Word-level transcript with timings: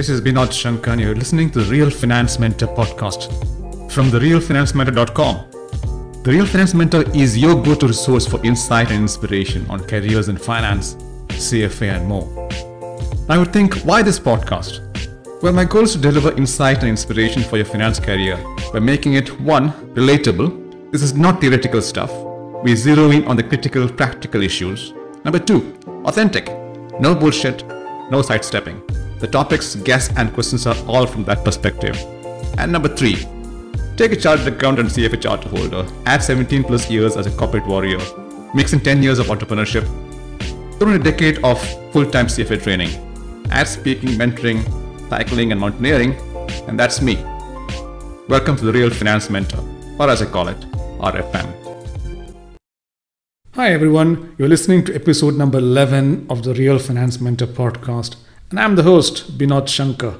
This 0.00 0.08
is 0.08 0.22
Binod 0.22 0.50
Shankar, 0.50 0.92
and 0.92 1.00
you're 1.02 1.14
listening 1.14 1.50
to 1.50 1.60
the 1.60 1.70
Real 1.70 1.90
Finance 1.90 2.38
Mentor 2.38 2.68
podcast 2.68 3.28
from 3.92 4.06
therealfinancementor.com. 4.10 5.50
The 6.22 6.30
Real 6.32 6.46
Finance 6.46 6.72
Mentor 6.72 7.02
is 7.14 7.36
your 7.36 7.62
go 7.62 7.74
to 7.74 7.86
resource 7.86 8.26
for 8.26 8.42
insight 8.42 8.90
and 8.92 9.02
inspiration 9.02 9.68
on 9.68 9.80
careers 9.80 10.30
in 10.30 10.38
finance, 10.38 10.94
CFA, 11.28 11.98
and 11.98 12.06
more. 12.08 12.24
I 13.28 13.36
would 13.36 13.52
think, 13.52 13.74
why 13.82 14.00
this 14.00 14.18
podcast? 14.18 14.80
Well, 15.42 15.52
my 15.52 15.66
goal 15.66 15.82
is 15.82 15.92
to 15.92 15.98
deliver 15.98 16.34
insight 16.34 16.78
and 16.78 16.88
inspiration 16.88 17.42
for 17.42 17.58
your 17.58 17.66
finance 17.66 18.00
career 18.00 18.42
by 18.72 18.78
making 18.78 19.16
it 19.16 19.38
one, 19.38 19.72
relatable. 19.92 20.92
This 20.92 21.02
is 21.02 21.12
not 21.12 21.42
theoretical 21.42 21.82
stuff. 21.82 22.10
We 22.64 22.74
zero 22.74 23.10
in 23.10 23.26
on 23.26 23.36
the 23.36 23.42
critical, 23.42 23.86
practical 23.86 24.42
issues. 24.42 24.94
Number 25.26 25.40
two, 25.40 25.76
authentic. 26.06 26.46
No 26.98 27.14
bullshit, 27.14 27.66
no 28.10 28.22
sidestepping. 28.22 28.82
The 29.20 29.26
topics, 29.26 29.74
guests, 29.74 30.14
and 30.16 30.32
questions 30.32 30.66
are 30.66 30.76
all 30.86 31.06
from 31.06 31.24
that 31.24 31.44
perspective. 31.44 31.94
And 32.56 32.72
number 32.72 32.88
three, 32.88 33.16
take 33.98 34.12
a 34.12 34.16
chartered 34.16 34.54
accountant 34.54 34.96
and 34.96 34.96
CFA 34.96 35.20
charter 35.20 35.50
holder, 35.50 35.86
add 36.06 36.22
17 36.22 36.64
plus 36.64 36.90
years 36.90 37.18
as 37.18 37.26
a 37.26 37.30
corporate 37.32 37.66
warrior, 37.66 37.98
mix 38.54 38.72
in 38.72 38.80
10 38.80 39.02
years 39.02 39.18
of 39.18 39.26
entrepreneurship, 39.26 39.84
throw 40.78 40.88
in 40.88 40.98
a 40.98 41.04
decade 41.04 41.44
of 41.44 41.60
full 41.92 42.10
time 42.10 42.28
CFA 42.28 42.62
training, 42.62 42.88
add 43.50 43.68
speaking, 43.68 44.08
mentoring, 44.10 44.64
cycling, 45.10 45.52
and 45.52 45.60
mountaineering, 45.60 46.14
and 46.66 46.80
that's 46.80 47.02
me. 47.02 47.16
Welcome 48.26 48.56
to 48.56 48.64
the 48.64 48.72
Real 48.72 48.88
Finance 48.88 49.28
Mentor, 49.28 49.62
or 49.98 50.08
as 50.08 50.22
I 50.22 50.30
call 50.30 50.48
it, 50.48 50.60
RFM. 50.98 51.52
Hi 53.52 53.70
everyone, 53.70 54.34
you're 54.38 54.48
listening 54.48 54.82
to 54.86 54.94
episode 54.94 55.36
number 55.36 55.58
11 55.58 56.26
of 56.30 56.42
the 56.42 56.54
Real 56.54 56.78
Finance 56.78 57.20
Mentor 57.20 57.48
podcast 57.48 58.16
and 58.50 58.58
I'm 58.58 58.74
the 58.74 58.82
host, 58.82 59.38
Binod 59.38 59.68
Shankar. 59.68 60.16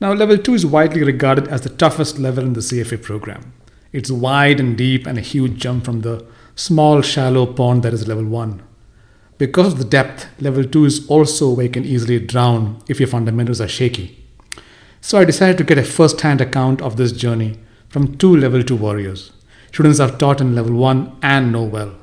Now, 0.00 0.12
level 0.12 0.36
2 0.36 0.54
is 0.54 0.66
widely 0.66 1.04
regarded 1.04 1.46
as 1.48 1.60
the 1.60 1.68
toughest 1.68 2.18
level 2.18 2.44
in 2.44 2.54
the 2.54 2.60
CFA 2.60 3.00
program. 3.00 3.52
It's 3.92 4.10
wide 4.10 4.58
and 4.58 4.76
deep 4.76 5.06
and 5.06 5.16
a 5.16 5.20
huge 5.20 5.56
jump 5.56 5.84
from 5.84 6.00
the 6.00 6.26
small, 6.56 7.00
shallow 7.00 7.46
pond 7.46 7.84
that 7.84 7.94
is 7.94 8.08
level 8.08 8.24
1. 8.24 8.60
Because 9.38 9.72
of 9.72 9.78
the 9.78 9.84
depth, 9.84 10.26
level 10.40 10.64
2 10.64 10.84
is 10.84 11.08
also 11.08 11.52
where 11.52 11.66
you 11.66 11.70
can 11.70 11.84
easily 11.84 12.18
drown 12.18 12.82
if 12.88 12.98
your 12.98 13.08
fundamentals 13.08 13.60
are 13.60 13.68
shaky. 13.68 14.24
So 15.00 15.18
I 15.18 15.24
decided 15.24 15.58
to 15.58 15.64
get 15.64 15.78
a 15.78 15.84
first 15.84 16.20
hand 16.22 16.40
account 16.40 16.82
of 16.82 16.96
this 16.96 17.12
journey 17.12 17.58
from 17.88 18.16
two 18.16 18.36
level 18.36 18.64
2 18.64 18.74
warriors. 18.74 19.30
Students 19.68 20.00
are 20.00 20.10
taught 20.10 20.40
in 20.40 20.56
level 20.56 20.74
1 20.74 21.18
and 21.22 21.52
know 21.52 21.62
well. 21.62 21.94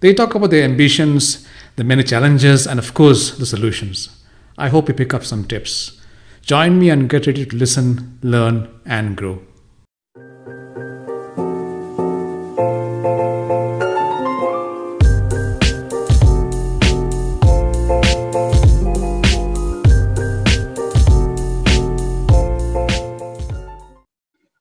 They 0.00 0.12
talk 0.12 0.34
about 0.34 0.50
their 0.50 0.64
ambitions, 0.64 1.48
the 1.76 1.84
many 1.84 2.02
challenges, 2.02 2.66
and 2.66 2.78
of 2.78 2.92
course, 2.92 3.38
the 3.38 3.46
solutions. 3.46 4.21
I 4.62 4.68
hope 4.68 4.86
you 4.86 4.94
pick 4.94 5.12
up 5.12 5.24
some 5.24 5.44
tips. 5.44 6.00
Join 6.42 6.78
me 6.78 6.88
and 6.90 7.10
get 7.10 7.26
ready 7.26 7.44
to 7.44 7.56
listen, 7.56 8.20
learn, 8.22 8.68
and 8.86 9.16
grow. 9.16 9.42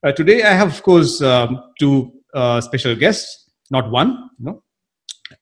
Uh, 0.03 0.11
today, 0.13 0.41
I 0.41 0.53
have, 0.53 0.69
of 0.69 0.81
course, 0.81 1.21
um, 1.21 1.61
two 1.77 2.11
uh, 2.33 2.59
special 2.59 2.95
guests, 2.95 3.51
not 3.69 3.91
one, 3.91 4.31
no, 4.39 4.63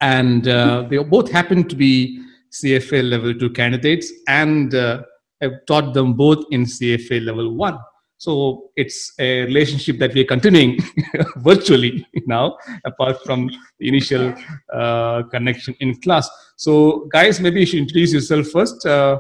and 0.02 0.50
uh, 0.50 0.82
they 0.90 0.98
both 0.98 1.32
happen 1.32 1.66
to 1.70 1.76
be 1.78 2.26
CFA 2.52 3.08
level 3.08 3.34
2 3.34 3.50
candidates 3.52 4.12
and 4.28 4.74
uh, 4.76 5.02
I've 5.42 5.66
taught 5.68 5.94
them 5.94 6.14
both 6.14 6.46
in 6.52 6.66
CFA 6.66 7.24
level 7.26 7.56
1. 7.56 7.78
So 8.18 8.72
it's 8.76 9.14
a 9.18 9.44
relationship 9.44 9.98
that 10.00 10.14
we're 10.14 10.26
continuing 10.26 10.78
virtually 11.38 12.06
now, 12.26 12.58
apart 12.86 13.24
from 13.24 13.50
the 13.80 13.88
initial 13.88 14.34
uh, 14.74 15.24
connection 15.32 15.74
in 15.80 15.96
class. 16.02 16.30
So, 16.58 17.08
guys, 17.14 17.40
maybe 17.40 17.62
you 17.62 17.66
should 17.66 17.80
introduce 17.80 18.12
yourself 18.12 18.48
first. 18.48 18.86
Uh, 18.86 19.20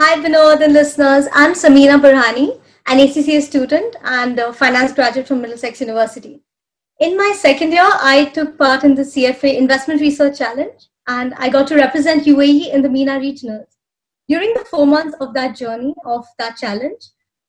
Hi, 0.00 0.16
Binod 0.16 0.60
and 0.60 0.72
listeners. 0.72 1.26
I'm 1.32 1.52
Samina 1.52 2.00
Burhani, 2.00 2.60
an 2.88 2.98
ACCA 2.98 3.40
student 3.42 3.94
and 4.02 4.36
a 4.40 4.52
finance 4.52 4.92
graduate 4.92 5.28
from 5.28 5.40
Middlesex 5.40 5.80
University. 5.80 6.42
In 6.98 7.16
my 7.16 7.32
second 7.38 7.70
year, 7.70 7.88
I 7.88 8.24
took 8.34 8.58
part 8.58 8.82
in 8.82 8.96
the 8.96 9.02
CFA 9.02 9.56
Investment 9.56 10.00
Research 10.00 10.38
Challenge 10.38 10.88
and 11.08 11.34
I 11.34 11.48
got 11.48 11.66
to 11.68 11.76
represent 11.76 12.24
UAE 12.24 12.72
in 12.72 12.82
the 12.82 12.88
MENA 12.88 13.18
regionals. 13.18 13.76
During 14.28 14.54
the 14.54 14.64
four 14.70 14.86
months 14.86 15.16
of 15.20 15.34
that 15.34 15.56
journey, 15.56 15.94
of 16.04 16.26
that 16.38 16.56
challenge, 16.56 17.02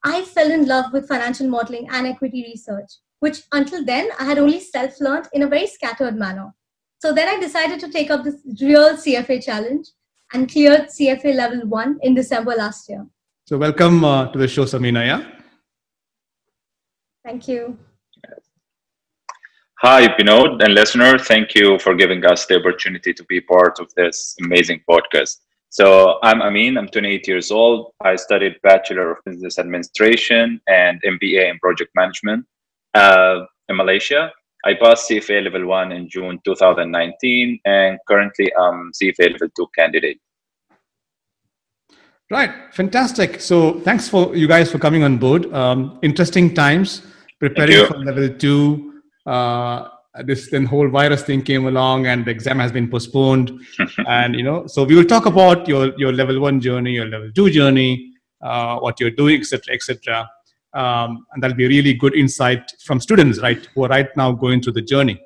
I 0.04 0.24
fell 0.24 0.52
in 0.52 0.68
love 0.68 0.92
with 0.92 1.08
financial 1.08 1.48
modeling 1.48 1.88
and 1.92 2.08
equity 2.08 2.44
research, 2.44 2.92
which 3.20 3.44
until 3.52 3.86
then 3.86 4.10
I 4.20 4.26
had 4.26 4.38
only 4.38 4.60
self 4.60 5.00
learned 5.00 5.28
in 5.34 5.44
a 5.44 5.48
very 5.48 5.68
scattered 5.68 6.16
manner. 6.16 6.54
So 7.00 7.14
then 7.14 7.28
I 7.28 7.40
decided 7.40 7.80
to 7.82 7.92
take 7.92 8.10
up 8.10 8.24
this 8.24 8.36
real 8.62 8.96
CFA 8.96 9.44
challenge 9.44 9.88
and 10.34 10.52
cleared 10.52 10.88
CFA 10.88 11.36
level 11.36 11.68
one 11.68 12.00
in 12.02 12.16
December 12.16 12.52
last 12.56 12.90
year. 12.90 13.06
So, 13.46 13.58
welcome 13.58 14.04
uh, 14.06 14.32
to 14.32 14.40
the 14.40 14.48
show, 14.48 14.64
Samina. 14.64 15.06
Yeah? 15.06 15.30
Thank 17.26 17.48
you. 17.48 17.78
Hi, 19.86 20.08
Binod 20.08 20.64
and 20.64 20.74
listener. 20.74 21.20
Thank 21.20 21.56
you 21.56 21.78
for 21.78 21.94
giving 21.94 22.26
us 22.26 22.46
the 22.46 22.58
opportunity 22.58 23.14
to 23.14 23.24
be 23.26 23.42
part 23.42 23.82
of 23.82 23.94
this 23.96 24.34
amazing 24.42 24.82
podcast. 24.90 25.42
So 25.68 26.20
I'm 26.24 26.42
Ameen. 26.42 26.78
I'm 26.78 26.88
28 26.88 27.28
years 27.28 27.52
old. 27.52 27.92
I 28.02 28.16
studied 28.16 28.56
Bachelor 28.64 29.12
of 29.12 29.18
Business 29.26 29.60
Administration 29.60 30.62
and 30.68 31.02
MBA 31.02 31.52
in 31.52 31.60
Project 31.60 31.92
Management 31.96 32.46
uh, 32.94 33.42
in 33.68 33.76
Malaysia. 33.76 34.32
I 34.64 34.76
passed 34.76 35.10
CFA 35.10 35.44
Level 35.44 35.66
1 35.66 35.92
in 35.92 36.08
June 36.08 36.40
2019 36.46 37.60
and 37.66 38.00
currently 38.08 38.56
I'm 38.56 38.90
CFA 38.94 39.34
Level 39.34 39.50
2 39.54 39.68
candidate. 39.78 40.22
Right, 42.32 42.52
fantastic. 42.72 43.42
So 43.42 43.82
thanks 43.82 44.08
for 44.08 44.34
you 44.34 44.48
guys 44.48 44.72
for 44.72 44.80
coming 44.80 45.04
on 45.04 45.18
board. 45.18 45.54
Um, 45.54 46.00
interesting 46.02 46.54
times 46.54 47.06
preparing 47.38 47.86
for 47.88 47.98
Level 47.98 48.30
2 48.30 48.93
uh, 49.26 49.88
this 50.26 50.50
then 50.52 50.66
whole 50.66 50.88
virus 50.90 51.24
thing 51.24 51.42
came 51.42 51.66
along 51.66 52.06
and 52.06 52.26
the 52.26 52.32
exam 52.32 52.60
has 52.60 52.72
been 52.72 52.90
postponed. 52.90 53.52
And 54.08 54.36
you 54.36 54.44
know 54.44 54.68
so 54.68 54.84
we 54.84 54.96
will 54.96 55.06
talk 55.06 55.26
about 55.26 55.68
your 55.68 55.98
your 55.98 56.14
level 56.14 56.40
one 56.40 56.60
journey 56.60 56.92
your 56.92 57.08
level 57.08 57.32
two 57.32 57.50
journey 57.50 58.14
uh, 58.42 58.78
what 58.80 59.00
you're 59.00 59.12
doing 59.12 59.40
etc 59.40 59.74
etc 59.74 60.30
um, 60.74 61.26
and 61.32 61.42
that'll 61.42 61.58
be 61.58 61.68
really 61.68 61.94
good 61.94 62.16
insight 62.16 62.72
from 62.86 63.00
students 63.00 63.40
right 63.40 63.68
who 63.74 63.86
are 63.86 63.90
right 63.90 64.16
now 64.16 64.32
going 64.32 64.62
through 64.62 64.74
the 64.74 64.82
journey. 64.82 65.20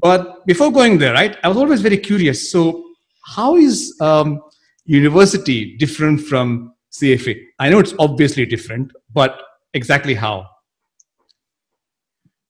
But 0.00 0.46
before 0.46 0.70
going 0.72 0.98
there 0.98 1.14
right 1.14 1.36
i 1.42 1.48
was 1.48 1.56
always 1.56 1.80
very 1.80 1.98
curious. 1.98 2.50
So 2.50 2.84
how 3.36 3.56
is 3.56 3.96
um, 4.00 4.40
university 4.86 5.76
different 5.76 6.20
from 6.20 6.72
cfa 6.92 7.36
i 7.58 7.68
know 7.68 7.80
it's 7.80 7.92
obviously 7.98 8.46
different 8.46 8.92
but 9.12 9.42
exactly 9.74 10.14
how 10.14 10.46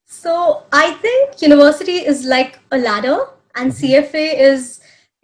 so 0.06 0.62
I 0.72 0.92
think 0.94 1.42
university 1.42 2.06
is 2.06 2.24
like 2.24 2.60
a 2.70 2.78
ladder 2.78 3.26
and 3.56 3.72
mm-hmm. 3.72 3.86
CFA 3.86 4.38
is 4.38 4.80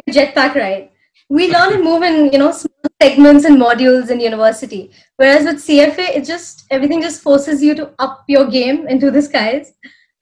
a 0.07 0.13
jetpack 0.13 0.57
ride. 0.57 0.91
We 1.29 1.51
learn 1.51 1.75
and 1.75 1.85
move 1.85 2.03
in, 2.03 2.33
you 2.33 2.39
know, 2.39 2.51
small 2.51 2.73
segments 3.01 3.45
and 3.45 3.61
modules 3.61 4.11
in 4.11 4.21
university. 4.21 4.91
Whereas 5.17 5.45
with 5.45 5.57
CFA, 5.57 6.17
it 6.17 6.25
just 6.25 6.67
everything 6.71 7.01
just 7.01 7.23
forces 7.23 7.63
you 7.63 7.75
to 7.77 7.93
up 8.01 8.25
your 8.27 8.49
game 8.49 8.89
into 8.89 9.11
the 9.11 9.23
skies. 9.23 9.73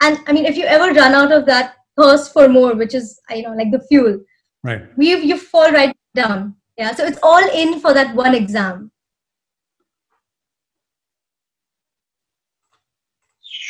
And 0.03 0.19
I 0.27 0.33
mean, 0.33 0.45
if 0.45 0.57
you 0.57 0.65
ever 0.65 0.93
run 0.93 1.15
out 1.15 1.33
of 1.33 1.47
that 1.47 1.77
thirst 1.99 2.33
for 2.33 2.49
more, 2.49 2.75
which 2.75 2.95
is 2.95 3.19
you 3.31 3.43
know 3.43 3.55
like 3.55 3.71
the 3.71 3.81
fuel, 3.89 4.21
right? 4.63 4.83
You 4.99 5.17
you 5.19 5.39
fall 5.39 5.73
right 5.73 5.97
down. 6.15 6.55
Yeah. 6.77 6.95
So 6.95 7.05
it's 7.05 7.19
all 7.23 7.45
in 7.51 7.81
for 7.81 7.93
that 7.95 8.15
one 8.15 8.35
exam. 8.35 8.93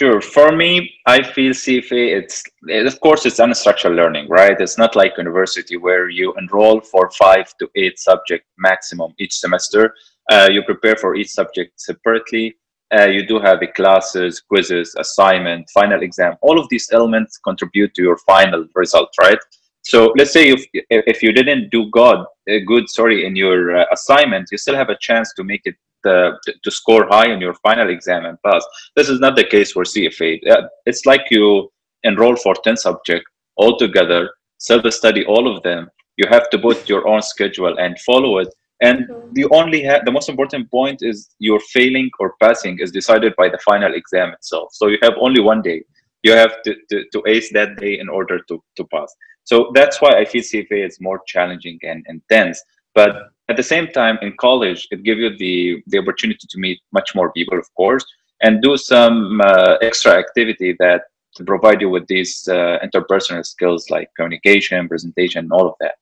Sure. 0.01 0.23
For 0.23 0.57
me, 0.57 0.95
I 1.05 1.23
feel 1.23 1.53
CFA, 1.53 2.23
it's, 2.23 2.43
of 2.71 3.01
course, 3.03 3.27
it's 3.27 3.39
unstructured 3.39 3.95
learning, 3.95 4.31
right? 4.31 4.59
It's 4.59 4.79
not 4.79 4.97
like 4.97 5.19
university 5.19 5.77
where 5.77 6.09
you 6.09 6.33
enroll 6.39 6.81
for 6.81 7.11
five 7.11 7.55
to 7.59 7.69
eight 7.75 7.99
subject 7.99 8.47
maximum 8.57 9.13
each 9.19 9.37
semester. 9.37 9.95
Uh, 10.33 10.49
you 10.51 10.63
prepare 10.63 10.97
for 10.97 11.17
each 11.17 11.29
subject 11.29 11.79
separately. 11.79 12.57
Uh, 12.99 13.09
you 13.09 13.27
do 13.27 13.39
have 13.41 13.61
the 13.61 13.67
classes, 13.67 14.41
quizzes, 14.41 14.95
assignment, 14.99 15.69
final 15.69 16.03
exam. 16.03 16.35
All 16.41 16.59
of 16.59 16.67
these 16.71 16.89
elements 16.93 17.37
contribute 17.37 17.93
to 17.93 18.03
your 18.03 18.17
final 18.17 18.65
result, 18.75 19.11
right? 19.21 19.39
So 19.83 20.15
let's 20.17 20.33
say 20.33 20.49
if 20.49 20.65
if 20.89 21.23
you 21.23 21.33
didn't 21.33 21.69
do 21.71 21.91
God 21.91 22.21
uh, 22.51 22.61
good, 22.67 22.89
sorry, 22.89 23.27
in 23.27 23.37
your 23.37 23.77
uh, 23.77 23.85
assignment, 23.93 24.49
you 24.51 24.57
still 24.57 24.77
have 24.77 24.89
a 24.89 24.97
chance 24.99 25.35
to 25.35 25.45
make 25.45 25.63
it 25.67 25.77
uh, 26.07 26.33
to 26.65 26.71
score 26.71 27.07
high 27.09 27.31
in 27.31 27.41
your 27.41 27.55
final 27.55 27.89
exam 27.91 28.25
and 28.25 28.39
pass. 28.47 28.65
This 28.97 29.09
is 29.09 29.21
not 29.21 29.37
the 29.37 29.45
case 29.45 29.73
for 29.73 29.85
CFA. 29.85 30.41
It's 30.87 31.07
like 31.07 31.23
you 31.31 31.71
enroll 32.05 32.37
for 32.37 32.55
10 32.55 32.77
subjects 32.77 33.31
all 33.57 33.77
together, 33.77 34.31
self-study 34.59 35.25
all 35.27 35.55
of 35.55 35.63
them. 35.63 35.89
You 36.17 36.27
have 36.31 36.51
to 36.51 36.59
put 36.59 36.89
your 36.89 37.07
own 37.09 37.23
schedule 37.23 37.79
and 37.79 37.99
follow 38.01 38.39
it. 38.39 38.49
and 38.81 39.09
you 39.35 39.49
only 39.53 39.83
have 39.83 40.05
the 40.05 40.11
most 40.11 40.29
important 40.29 40.71
point 40.71 41.03
is 41.03 41.35
your 41.39 41.61
failing 41.61 42.11
or 42.19 42.35
passing 42.41 42.79
is 42.79 42.91
decided 42.91 43.35
by 43.37 43.49
the 43.49 43.59
final 43.59 43.95
exam 43.95 44.33
itself 44.33 44.69
so 44.73 44.89
you 44.89 44.99
have 45.03 45.15
only 45.21 45.41
one 45.41 45.63
day 45.63 45.83
you 46.23 46.33
have 46.33 46.63
to, 46.63 46.75
to, 46.91 47.05
to 47.13 47.23
ace 47.27 47.53
that 47.53 47.77
day 47.77 47.99
in 47.99 48.09
order 48.09 48.39
to, 48.49 48.63
to 48.77 48.85
pass 48.85 49.15
so 49.45 49.71
that's 49.75 50.01
why 50.01 50.13
i 50.21 50.25
feel 50.25 50.43
cfa 50.43 50.87
is 50.87 51.01
more 51.01 51.21
challenging 51.27 51.79
and 51.83 52.05
intense 52.09 52.63
but 52.95 53.31
at 53.51 53.57
the 53.57 53.69
same 53.75 53.87
time 53.89 54.17
in 54.23 54.33
college 54.47 54.81
it 54.91 55.03
gives 55.03 55.21
you 55.25 55.31
the 55.45 55.83
the 55.93 55.99
opportunity 55.99 56.47
to 56.49 56.59
meet 56.59 56.79
much 56.93 57.15
more 57.15 57.33
people 57.33 57.59
of 57.59 57.69
course 57.75 58.05
and 58.43 58.63
do 58.63 58.77
some 58.77 59.41
uh, 59.43 59.75
extra 59.83 60.13
activity 60.25 60.75
that 60.79 61.03
to 61.37 61.45
provide 61.45 61.81
you 61.81 61.91
with 61.97 62.07
these 62.07 62.33
uh, 62.49 62.79
interpersonal 62.87 63.45
skills 63.55 63.91
like 63.91 64.09
communication 64.17 64.89
presentation 64.89 65.49
all 65.53 65.67
of 65.69 65.75
that 65.81 65.95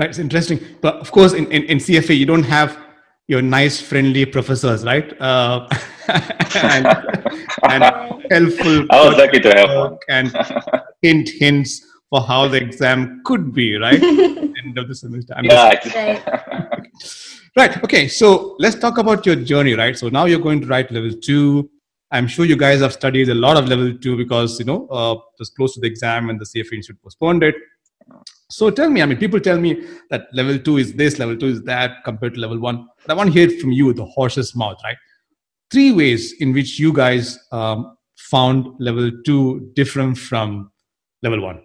Right, 0.00 0.08
it's 0.08 0.18
interesting. 0.18 0.60
But 0.80 0.94
of 0.96 1.12
course, 1.12 1.34
in, 1.34 1.46
in, 1.52 1.64
in 1.64 1.76
CFA, 1.76 2.16
you 2.16 2.24
don't 2.24 2.44
have 2.44 2.78
your 3.28 3.42
nice, 3.42 3.82
friendly 3.82 4.24
professors, 4.24 4.82
right? 4.82 5.12
Uh, 5.20 5.68
and, 6.54 6.86
and, 7.64 7.84
helpful. 8.30 8.86
I 8.90 9.08
was 9.08 9.16
lucky 9.18 9.40
to 9.40 9.50
have 9.50 9.68
one. 9.68 9.98
And 10.08 10.34
hint 11.02 11.28
hints 11.28 11.84
for 12.10 12.20
how 12.20 12.48
the 12.48 12.60
exam 12.60 13.22
could 13.24 13.54
be, 13.54 13.76
right? 13.76 14.02
End 14.64 14.76
of 14.76 14.88
the 14.88 14.94
semester. 14.94 15.32
I'm 15.36 15.44
yeah. 15.44 15.80
Just, 15.80 17.40
right. 17.56 17.82
Okay. 17.84 18.08
So 18.08 18.56
let's 18.58 18.76
talk 18.76 18.98
about 18.98 19.24
your 19.24 19.36
journey, 19.36 19.74
right? 19.74 19.96
So 19.96 20.08
now 20.08 20.24
you're 20.26 20.40
going 20.40 20.60
to 20.60 20.66
write 20.66 20.90
level 20.90 21.12
two. 21.12 21.70
I'm 22.10 22.26
sure 22.26 22.44
you 22.44 22.56
guys 22.56 22.80
have 22.80 22.92
studied 22.92 23.28
a 23.28 23.34
lot 23.34 23.56
of 23.56 23.68
level 23.68 23.96
two 23.96 24.16
because 24.16 24.58
you 24.58 24.64
know 24.64 24.88
uh, 24.88 25.12
it 25.12 25.38
was 25.38 25.50
close 25.50 25.74
to 25.74 25.80
the 25.80 25.86
exam 25.86 26.28
and 26.28 26.40
the 26.40 26.44
CFA 26.44 26.72
Institute 26.72 27.00
postponed 27.02 27.44
it. 27.44 27.54
So 28.50 28.68
tell 28.68 28.90
me, 28.90 29.00
I 29.00 29.06
mean, 29.06 29.16
people 29.16 29.38
tell 29.38 29.60
me 29.60 29.86
that 30.10 30.26
level 30.32 30.58
two 30.58 30.78
is 30.78 30.92
this, 30.94 31.20
level 31.20 31.36
two 31.36 31.46
is 31.46 31.62
that 31.62 32.02
compared 32.04 32.34
to 32.34 32.40
level 32.40 32.58
one. 32.58 32.88
But 33.06 33.12
I 33.12 33.16
want 33.16 33.28
to 33.28 33.32
hear 33.32 33.48
it 33.48 33.60
from 33.60 33.70
you, 33.70 33.92
the 33.92 34.04
horse's 34.04 34.56
mouth, 34.56 34.78
right? 34.82 34.96
Three 35.70 35.92
ways 35.92 36.34
in 36.40 36.52
which 36.52 36.76
you 36.80 36.92
guys 36.92 37.38
um, 37.52 37.96
found 38.16 38.66
level 38.80 39.12
two 39.24 39.70
different 39.76 40.18
from 40.18 40.72
level 41.22 41.40
one. 41.40 41.62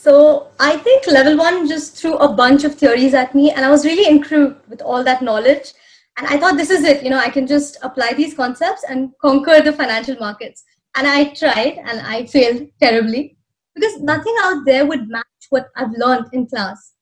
So 0.00 0.52
I 0.60 0.76
think 0.76 1.08
level 1.08 1.36
one 1.36 1.66
just 1.66 1.96
threw 1.96 2.14
a 2.18 2.32
bunch 2.32 2.62
of 2.62 2.76
theories 2.76 3.14
at 3.14 3.34
me, 3.34 3.50
and 3.50 3.64
I 3.64 3.70
was 3.70 3.84
really 3.84 4.08
intrigued 4.08 4.56
with 4.68 4.80
all 4.80 5.02
that 5.02 5.22
knowledge. 5.22 5.72
And 6.16 6.26
I 6.28 6.38
thought, 6.38 6.56
this 6.56 6.70
is 6.70 6.84
it. 6.84 7.02
You 7.02 7.10
know, 7.10 7.18
I 7.18 7.30
can 7.30 7.48
just 7.48 7.78
apply 7.82 8.12
these 8.12 8.32
concepts 8.32 8.84
and 8.88 9.10
conquer 9.20 9.60
the 9.60 9.72
financial 9.72 10.14
markets. 10.20 10.62
And 10.96 11.08
I 11.08 11.34
tried, 11.34 11.78
and 11.84 12.00
I 12.00 12.26
failed 12.26 12.68
terribly 12.80 13.36
because 13.74 14.00
nothing 14.00 14.36
out 14.42 14.64
there 14.64 14.86
would 14.86 15.08
match 15.08 15.24
what 15.50 15.68
I've 15.74 15.90
learned 15.90 16.26
in 16.32 16.46
class. 16.46 16.92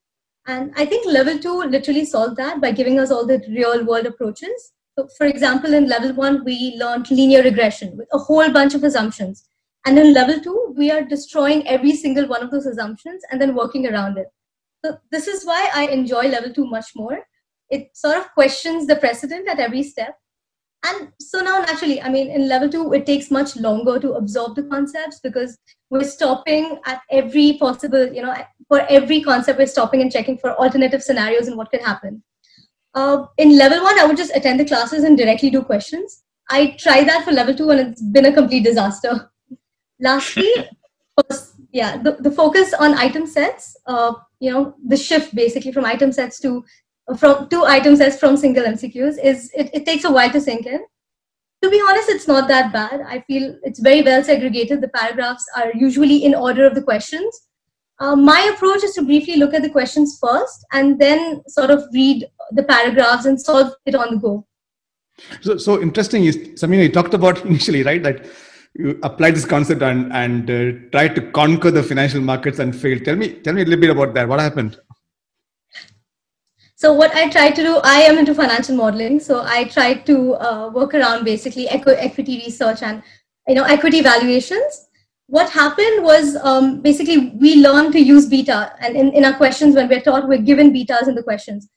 And 0.47 0.73
I 0.75 0.87
think 0.87 1.07
level 1.07 1.39
two 1.39 1.65
literally 1.65 2.07
solved 2.07 2.39
that 2.39 2.63
by 2.63 2.71
giving 2.71 2.99
us 2.99 3.11
all 3.11 3.27
the 3.27 3.43
real 3.51 3.85
world 3.85 4.07
approaches. 4.07 4.73
So, 4.99 5.07
for 5.19 5.27
example, 5.27 5.75
in 5.75 5.87
level 5.87 6.15
one, 6.15 6.45
we 6.47 6.79
learned 6.79 7.11
linear 7.11 7.43
regression 7.43 7.95
with 7.99 8.09
a 8.15 8.19
whole 8.19 8.51
bunch 8.51 8.75
of 8.75 8.85
assumptions. 8.85 9.51
And 9.87 9.99
in 9.99 10.13
level 10.13 10.41
two, 10.41 10.75
we 10.77 10.91
are 10.91 11.03
destroying 11.03 11.67
every 11.67 11.95
single 11.95 12.27
one 12.27 12.43
of 12.43 12.51
those 12.51 12.67
assumptions 12.67 13.23
and 13.31 13.41
then 13.41 13.55
working 13.55 13.87
around 13.87 14.19
it. 14.19 14.27
So, 14.85 14.99
this 15.11 15.27
is 15.27 15.45
why 15.45 15.71
I 15.75 15.87
enjoy 15.87 16.29
level 16.29 16.53
two 16.53 16.67
much 16.67 16.87
more. 16.95 17.27
It 17.71 17.97
sort 17.97 18.19
of 18.19 18.33
questions 18.33 18.87
the 18.87 18.97
precedent 18.97 19.49
at 19.49 19.59
every 19.59 19.83
step 19.83 20.17
and 20.85 21.09
so 21.21 21.41
now 21.41 21.59
naturally 21.61 22.01
i 22.03 22.09
mean 22.09 22.31
in 22.31 22.49
level 22.49 22.69
2 22.69 22.93
it 22.99 23.07
takes 23.07 23.31
much 23.31 23.57
longer 23.57 23.99
to 23.99 24.13
absorb 24.15 24.55
the 24.57 24.65
concepts 24.65 25.21
because 25.21 25.57
we're 25.91 26.05
stopping 26.05 26.79
at 26.87 27.01
every 27.11 27.47
possible 27.59 28.07
you 28.19 28.23
know 28.23 28.35
for 28.69 28.81
every 28.99 29.21
concept 29.23 29.59
we're 29.59 29.75
stopping 29.75 30.03
and 30.03 30.13
checking 30.13 30.39
for 30.39 30.53
alternative 30.65 31.03
scenarios 31.03 31.49
and 31.49 31.57
what 31.57 31.71
could 31.71 31.83
happen 31.83 32.23
uh, 32.95 33.25
in 33.39 33.57
level 33.57 33.83
1 33.83 33.99
i 33.99 34.05
would 34.05 34.17
just 34.17 34.37
attend 34.37 34.61
the 34.61 34.71
classes 34.73 35.05
and 35.05 35.19
directly 35.19 35.51
do 35.51 35.63
questions 35.63 36.23
i 36.51 36.61
tried 36.85 37.09
that 37.09 37.25
for 37.25 37.33
level 37.33 37.55
2 37.55 37.71
and 37.71 37.81
it's 37.81 38.03
been 38.19 38.27
a 38.27 38.37
complete 38.41 38.65
disaster 38.65 39.17
lastly 40.01 40.53
yeah 41.73 41.97
the, 41.97 42.17
the 42.21 42.31
focus 42.31 42.75
on 42.75 42.95
item 42.95 43.27
sets 43.27 43.77
uh, 43.87 44.13
you 44.41 44.51
know 44.53 44.75
the 44.87 44.97
shift 44.97 45.35
basically 45.35 45.73
from 45.73 45.85
item 45.85 46.13
sets 46.13 46.39
to 46.41 46.63
from 47.19 47.49
two 47.49 47.65
items 47.65 48.01
as 48.01 48.19
from 48.19 48.37
single 48.37 48.65
MCQs 48.65 49.23
is 49.23 49.51
it, 49.55 49.71
it 49.73 49.87
takes 49.87 50.05
a 50.05 50.11
while 50.11 50.31
to 50.31 50.41
sink 50.41 50.67
in. 50.67 50.81
To 51.63 51.71
be 51.71 51.81
honest, 51.89 52.11
it's 52.11 52.29
not 52.29 52.49
that 52.49 52.73
bad. 52.73 53.01
I 53.01 53.21
feel 53.21 53.57
it's 53.63 53.81
very 53.81 54.03
well 54.03 54.23
segregated. 54.23 54.81
The 54.81 54.89
paragraphs 54.89 55.45
are 55.57 55.73
usually 55.75 56.25
in 56.25 56.35
order 56.35 56.67
of 56.67 56.75
the 56.75 56.83
questions. 56.83 57.49
Uh, 57.99 58.15
my 58.15 58.53
approach 58.55 58.85
is 58.85 58.93
to 58.95 59.03
briefly 59.03 59.37
look 59.37 59.55
at 59.55 59.63
the 59.63 59.71
questions 59.71 60.19
first 60.21 60.67
and 60.73 60.99
then 60.99 61.43
sort 61.49 61.71
of 61.71 61.85
read 61.95 62.27
the 62.53 62.63
paragraphs 62.63 63.25
and 63.25 63.41
solve 63.41 63.73
it 63.87 63.95
on 63.95 64.15
the 64.15 64.21
go. 64.21 64.47
So, 65.41 65.57
so 65.57 65.81
interesting 65.81 66.25
is 66.25 66.61
something 66.61 66.79
you 66.79 66.93
talked 66.93 67.15
about 67.15 67.43
initially, 67.47 67.83
right? 67.85 68.03
That 68.03 68.27
applied 69.03 69.35
this 69.35 69.45
concept 69.45 69.83
and 69.83 70.13
and 70.13 70.51
uh, 70.51 70.89
tried 70.91 71.15
to 71.15 71.23
conquer 71.33 71.71
the 71.71 71.83
financial 71.83 72.21
markets 72.21 72.59
and 72.59 72.75
failed. 72.75 73.05
Tell 73.05 73.17
me, 73.17 73.35
tell 73.41 73.55
me 73.55 73.63
a 73.63 73.65
little 73.65 73.81
bit 73.81 73.91
about 73.91 74.15
that. 74.15 74.29
What 74.29 74.41
happened? 74.41 74.79
So 76.79 76.93
what 76.93 77.15
I 77.15 77.31
tried 77.31 77.53
to 77.57 77.63
do, 77.63 77.81
I 77.85 78.01
am 78.03 78.19
into 78.19 78.35
financial 78.35 78.77
modeling. 78.77 79.19
So 79.19 79.43
I 79.43 79.65
tried 79.65 80.05
to 80.07 80.35
uh, 80.35 80.69
work 80.69 80.93
around 80.93 81.25
basically 81.25 81.69
equi- 81.69 81.95
equity 81.95 82.37
research 82.45 82.83
and 82.83 83.03
you 83.49 83.55
know 83.55 83.65
equity 83.65 84.03
valuations. 84.03 84.89
What 85.29 85.51
happened 85.51 86.05
was 86.05 86.37
um, 86.37 86.83
basically 86.83 87.31
we 87.41 87.57
learned 87.63 87.93
to 87.95 88.01
use 88.01 88.27
beta, 88.27 88.73
and 88.81 88.95
in, 88.97 89.13
in 89.13 89.25
our 89.25 89.35
questions 89.35 89.75
when 89.75 89.89
we're 89.89 90.03
taught, 90.03 90.29
we're 90.29 90.39
given 90.39 90.73
betas 90.73 91.09
in 91.09 91.15
the 91.15 91.23
questions. 91.23 91.69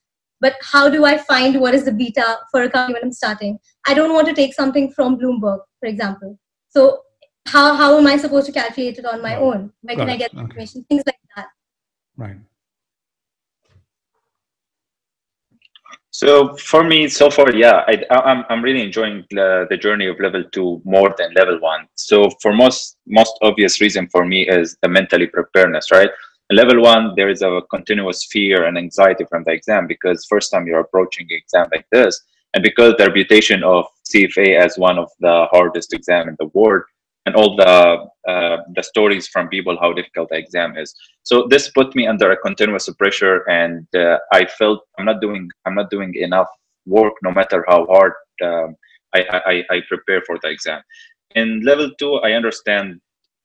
But 0.42 0.56
how 0.62 0.90
do 0.90 1.06
I 1.06 1.18
find 1.18 1.60
what 1.60 1.74
is 1.74 1.86
the 1.86 1.92
beta 1.92 2.38
for 2.52 2.64
a 2.64 2.70
company 2.70 2.94
when 2.94 3.04
I'm 3.04 3.12
starting? 3.12 3.58
I 3.88 3.94
don't 3.94 4.14
want 4.14 4.28
to 4.28 4.34
take 4.34 4.54
something 4.54 4.92
from 4.92 5.18
Bloomberg, 5.18 5.60
for 5.80 5.88
example. 5.88 6.38
So 6.70 7.04
how, 7.46 7.76
how 7.76 7.98
am 7.98 8.08
I 8.08 8.18
supposed 8.18 8.46
to 8.48 8.52
calculate 8.52 8.98
it 9.00 9.06
on 9.06 9.22
my 9.22 9.36
right. 9.36 9.42
own? 9.42 9.72
Where 9.82 9.96
Got 9.96 10.04
can 10.04 10.10
it. 10.10 10.14
I 10.14 10.18
get 10.18 10.34
okay. 10.34 10.42
information? 10.42 10.86
Things 10.88 11.04
like 11.06 11.16
that. 11.36 11.48
Right. 12.16 12.38
So 16.12 16.56
for 16.58 16.84
me, 16.84 17.08
so 17.08 17.30
far, 17.30 17.54
yeah, 17.54 17.84
I, 17.88 18.04
I'm 18.12 18.44
I'm 18.50 18.62
really 18.62 18.84
enjoying 18.84 19.24
the, 19.30 19.68
the 19.70 19.78
journey 19.78 20.08
of 20.08 20.20
level 20.20 20.44
two 20.52 20.82
more 20.84 21.16
than 21.18 21.34
level 21.34 21.60
one. 21.62 21.88
So 21.96 22.30
for 22.42 22.52
most 22.52 22.98
most 23.08 23.34
obvious 23.42 23.80
reason 23.80 24.10
for 24.10 24.26
me 24.26 24.48
is 24.50 24.76
the 24.82 24.90
mentally 24.90 25.28
preparedness, 25.28 25.92
right? 25.92 26.10
level 26.52 26.82
one, 26.82 27.14
there 27.16 27.30
is 27.30 27.42
a 27.42 27.62
continuous 27.70 28.26
fear 28.32 28.66
and 28.66 28.78
anxiety 28.78 29.26
from 29.30 29.44
the 29.44 29.52
exam 29.52 29.88
because 29.88 30.26
first 30.26 30.52
time 30.52 30.66
you're 30.66 30.80
approaching 30.80 31.28
an 31.30 31.38
exam 31.38 31.68
like 31.72 31.86
this, 31.92 32.20
and 32.54 32.64
because 32.64 32.96
the 32.98 33.06
reputation 33.06 33.64
of 33.64 33.86
CFA 34.12 34.60
as 34.60 34.78
one 34.78 34.98
of 34.98 35.10
the 35.20 35.48
hardest 35.52 35.94
exam 35.94 36.30
in 36.30 36.36
the 36.40 36.50
world, 36.54 36.84
and 37.26 37.36
all 37.36 37.56
the 37.56 38.06
uh, 38.32 38.58
the 38.76 38.84
stories 38.84 39.28
from 39.28 39.48
people 39.50 39.78
how 39.80 39.94
difficult 39.94 40.30
the 40.30 40.38
exam 40.38 40.78
is. 40.78 40.96
So 41.24 41.48
this 41.50 41.70
put 41.70 41.96
me 41.96 42.08
under 42.08 42.32
a 42.32 42.38
continuous 42.38 42.90
pressure, 42.98 43.48
and 43.50 43.88
uh, 43.96 44.18
I 44.34 44.46
felt 44.46 44.80
I'm 44.98 45.06
not 45.06 45.22
doing 45.22 45.50
I'm 45.66 45.76
not 45.76 45.90
doing 45.90 46.16
enough 46.16 46.48
work, 46.86 47.14
no 47.24 47.32
matter 47.32 47.64
how 47.68 47.86
hard 47.86 48.14
um, 48.44 48.76
I, 49.14 49.22
I, 49.52 49.76
I 49.76 49.82
prepare 49.88 50.22
for 50.26 50.38
the 50.42 50.50
exam. 50.50 50.82
In 51.36 51.62
level 51.62 51.92
two, 52.00 52.16
I 52.16 52.32
understand 52.34 53.00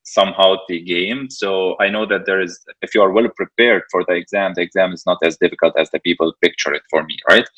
somehow 0.05 0.57
the 0.69 0.81
game, 0.81 1.31
so 1.31 1.77
I 1.81 1.89
know 1.89 2.07
that 2.07 2.27
there 2.27 2.41
is 2.41 2.59
if 2.83 2.95
you 2.95 3.03
are 3.03 3.11
well 3.11 3.29
prepared 3.37 3.83
for 3.91 4.05
the 4.07 4.15
exam, 4.15 4.53
the 4.55 4.63
exam 4.63 4.93
is 4.93 5.05
not 5.07 5.19
as 5.23 5.37
difficult 5.39 5.75
as 5.79 5.91
the 5.91 6.01
people 6.01 6.33
picture 6.43 6.73
it 6.73 6.83
for 6.91 7.03
me, 7.05 7.17
right? 7.29 7.49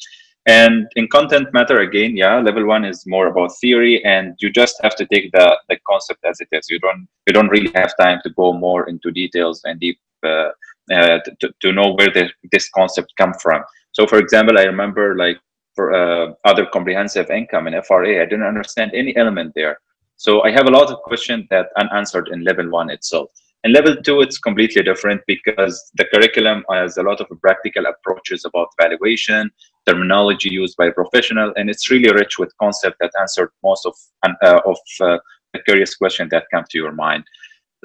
And 0.46 0.86
in 0.94 1.08
content 1.08 1.52
matter, 1.52 1.80
again, 1.80 2.16
yeah, 2.16 2.38
level 2.38 2.66
one 2.66 2.84
is 2.84 3.04
more 3.04 3.26
about 3.26 3.56
theory, 3.60 4.04
and 4.04 4.34
you 4.38 4.48
just 4.50 4.76
have 4.82 4.94
to 4.96 5.06
take 5.06 5.32
the, 5.32 5.58
the 5.68 5.76
concept 5.88 6.24
as 6.24 6.40
it 6.40 6.48
is. 6.52 6.70
You 6.70 6.78
don't 6.78 7.08
you 7.26 7.32
don't 7.32 7.48
really 7.48 7.72
have 7.74 7.92
time 8.00 8.20
to 8.22 8.30
go 8.30 8.52
more 8.52 8.88
into 8.88 9.10
details 9.10 9.60
and 9.64 9.80
deep 9.80 9.98
uh, 10.24 10.50
uh, 10.92 11.18
to, 11.40 11.52
to 11.60 11.72
know 11.72 11.94
where 11.94 12.12
the, 12.12 12.30
this 12.52 12.68
concept 12.70 13.12
come 13.18 13.34
from. 13.42 13.60
So, 13.90 14.06
for 14.06 14.18
example, 14.18 14.56
I 14.56 14.62
remember 14.62 15.16
like 15.16 15.38
for 15.74 15.92
uh, 15.92 16.32
other 16.44 16.66
comprehensive 16.66 17.28
income 17.30 17.66
in 17.66 17.82
FRA, 17.82 18.22
I 18.22 18.24
didn't 18.26 18.46
understand 18.46 18.92
any 18.94 19.16
element 19.16 19.52
there. 19.56 19.78
So 20.16 20.42
I 20.44 20.50
have 20.50 20.66
a 20.66 20.70
lot 20.70 20.90
of 20.90 21.02
questions 21.02 21.46
that 21.50 21.68
unanswered 21.76 22.28
in 22.32 22.44
level 22.44 22.70
one 22.70 22.88
itself. 22.88 23.30
In 23.64 23.72
level 23.72 23.96
two, 23.96 24.20
it's 24.20 24.38
completely 24.38 24.82
different 24.82 25.20
because 25.26 25.90
the 25.96 26.06
curriculum 26.06 26.64
has 26.70 26.96
a 26.96 27.02
lot 27.02 27.20
of 27.20 27.26
practical 27.42 27.84
approaches 27.86 28.44
about 28.44 28.68
valuation, 28.80 29.50
terminology 29.86 30.50
used 30.50 30.76
by 30.76 30.90
professional, 30.90 31.52
and 31.56 31.70
it's 31.70 31.90
really 31.90 32.12
rich 32.12 32.38
with 32.38 32.52
concept 32.60 32.96
that 33.00 33.12
answered 33.20 33.50
most 33.62 33.86
of 33.86 33.94
uh, 34.24 34.60
of 34.64 34.78
uh, 35.00 35.18
the 35.52 35.60
curious 35.66 35.94
question 35.94 36.28
that 36.30 36.44
come 36.52 36.64
to 36.70 36.78
your 36.78 36.92
mind. 36.92 37.24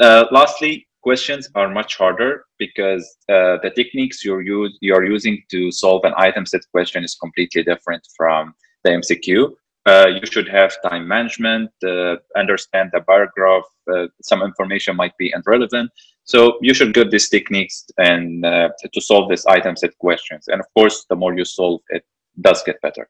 Uh, 0.02 0.26
lastly, 0.32 0.88
questions 1.02 1.50
are 1.56 1.70
much 1.70 1.98
harder 1.98 2.46
because 2.58 3.04
uh, 3.30 3.58
the 3.64 3.72
techniques 3.76 4.24
you're 4.26 4.42
use 4.42 4.78
you're 4.82 5.06
using 5.06 5.42
to 5.50 5.72
solve 5.72 6.04
an 6.06 6.14
item 6.18 6.46
set 6.46 6.62
question 6.72 7.04
is 7.04 7.16
completely 7.16 7.64
different 7.64 8.04
from 8.18 8.54
the 8.84 8.92
MCQ. 8.92 9.54
Uh, 9.86 10.08
you 10.08 10.26
should 10.26 10.48
have 10.48 10.74
time 10.84 11.08
management, 11.08 11.72
uh, 11.86 12.16
understand 12.38 12.92
the 12.94 13.02
paragraph. 13.02 13.64
Uh, 13.92 14.08
some 14.22 14.42
information 14.44 14.96
might 14.96 15.18
be 15.18 15.34
irrelevant. 15.36 15.90
So 16.24 16.58
you 16.62 16.74
should 16.74 16.94
get 16.94 17.10
these 17.10 17.30
techniques 17.30 17.86
and 17.98 18.46
uh, 18.46 18.70
to 18.94 19.02
solve 19.02 19.30
these 19.30 19.46
item 19.48 19.76
set 19.76 19.98
questions. 19.98 20.48
And 20.48 20.60
of 20.60 20.68
course, 20.76 21.06
the 21.10 21.16
more 21.16 21.36
you 21.36 21.46
solve, 21.46 21.82
it 21.90 22.04
does 22.40 22.62
get 22.64 22.80
better. 22.82 23.10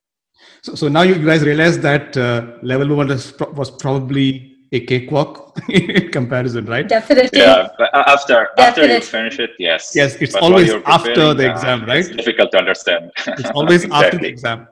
So, 0.63 0.75
so 0.75 0.87
now 0.87 1.01
you 1.01 1.23
guys 1.23 1.43
realize 1.43 1.77
that 1.79 2.15
uh, 2.17 2.53
level 2.63 2.95
one 2.95 3.09
was, 3.09 3.37
was 3.53 3.69
probably 3.69 4.55
a 4.71 4.79
cakewalk 4.79 5.59
in 5.69 6.09
comparison, 6.11 6.65
right? 6.65 6.87
Definitely. 6.87 7.39
Yeah, 7.39 7.67
but 7.77 7.89
after 7.93 8.47
Definitely. 8.55 8.63
after 8.63 8.95
you 8.95 9.01
finish 9.01 9.39
it, 9.39 9.51
yes. 9.59 9.91
Yes, 9.93 10.15
it's 10.15 10.33
but 10.33 10.43
always 10.43 10.71
after 10.85 11.33
the 11.33 11.51
exam, 11.51 11.85
right? 11.85 11.99
It's 12.05 12.15
difficult 12.15 12.51
to 12.53 12.57
understand. 12.59 13.11
It's 13.27 13.51
always 13.51 13.83
exactly. 13.83 14.05
after 14.05 14.17
the 14.19 14.27
exam. 14.27 14.67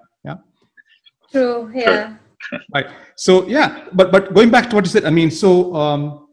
Yeah. 1.31 1.41
True. 1.41 1.71
Yeah. 1.73 2.15
Sure. 2.39 2.59
right. 2.73 2.87
So 3.15 3.47
yeah, 3.47 3.85
but 3.93 4.11
but 4.11 4.33
going 4.33 4.49
back 4.49 4.69
to 4.69 4.75
what 4.75 4.85
you 4.85 4.91
said, 4.91 5.05
I 5.05 5.09
mean, 5.09 5.31
so 5.31 5.75
um, 5.75 6.27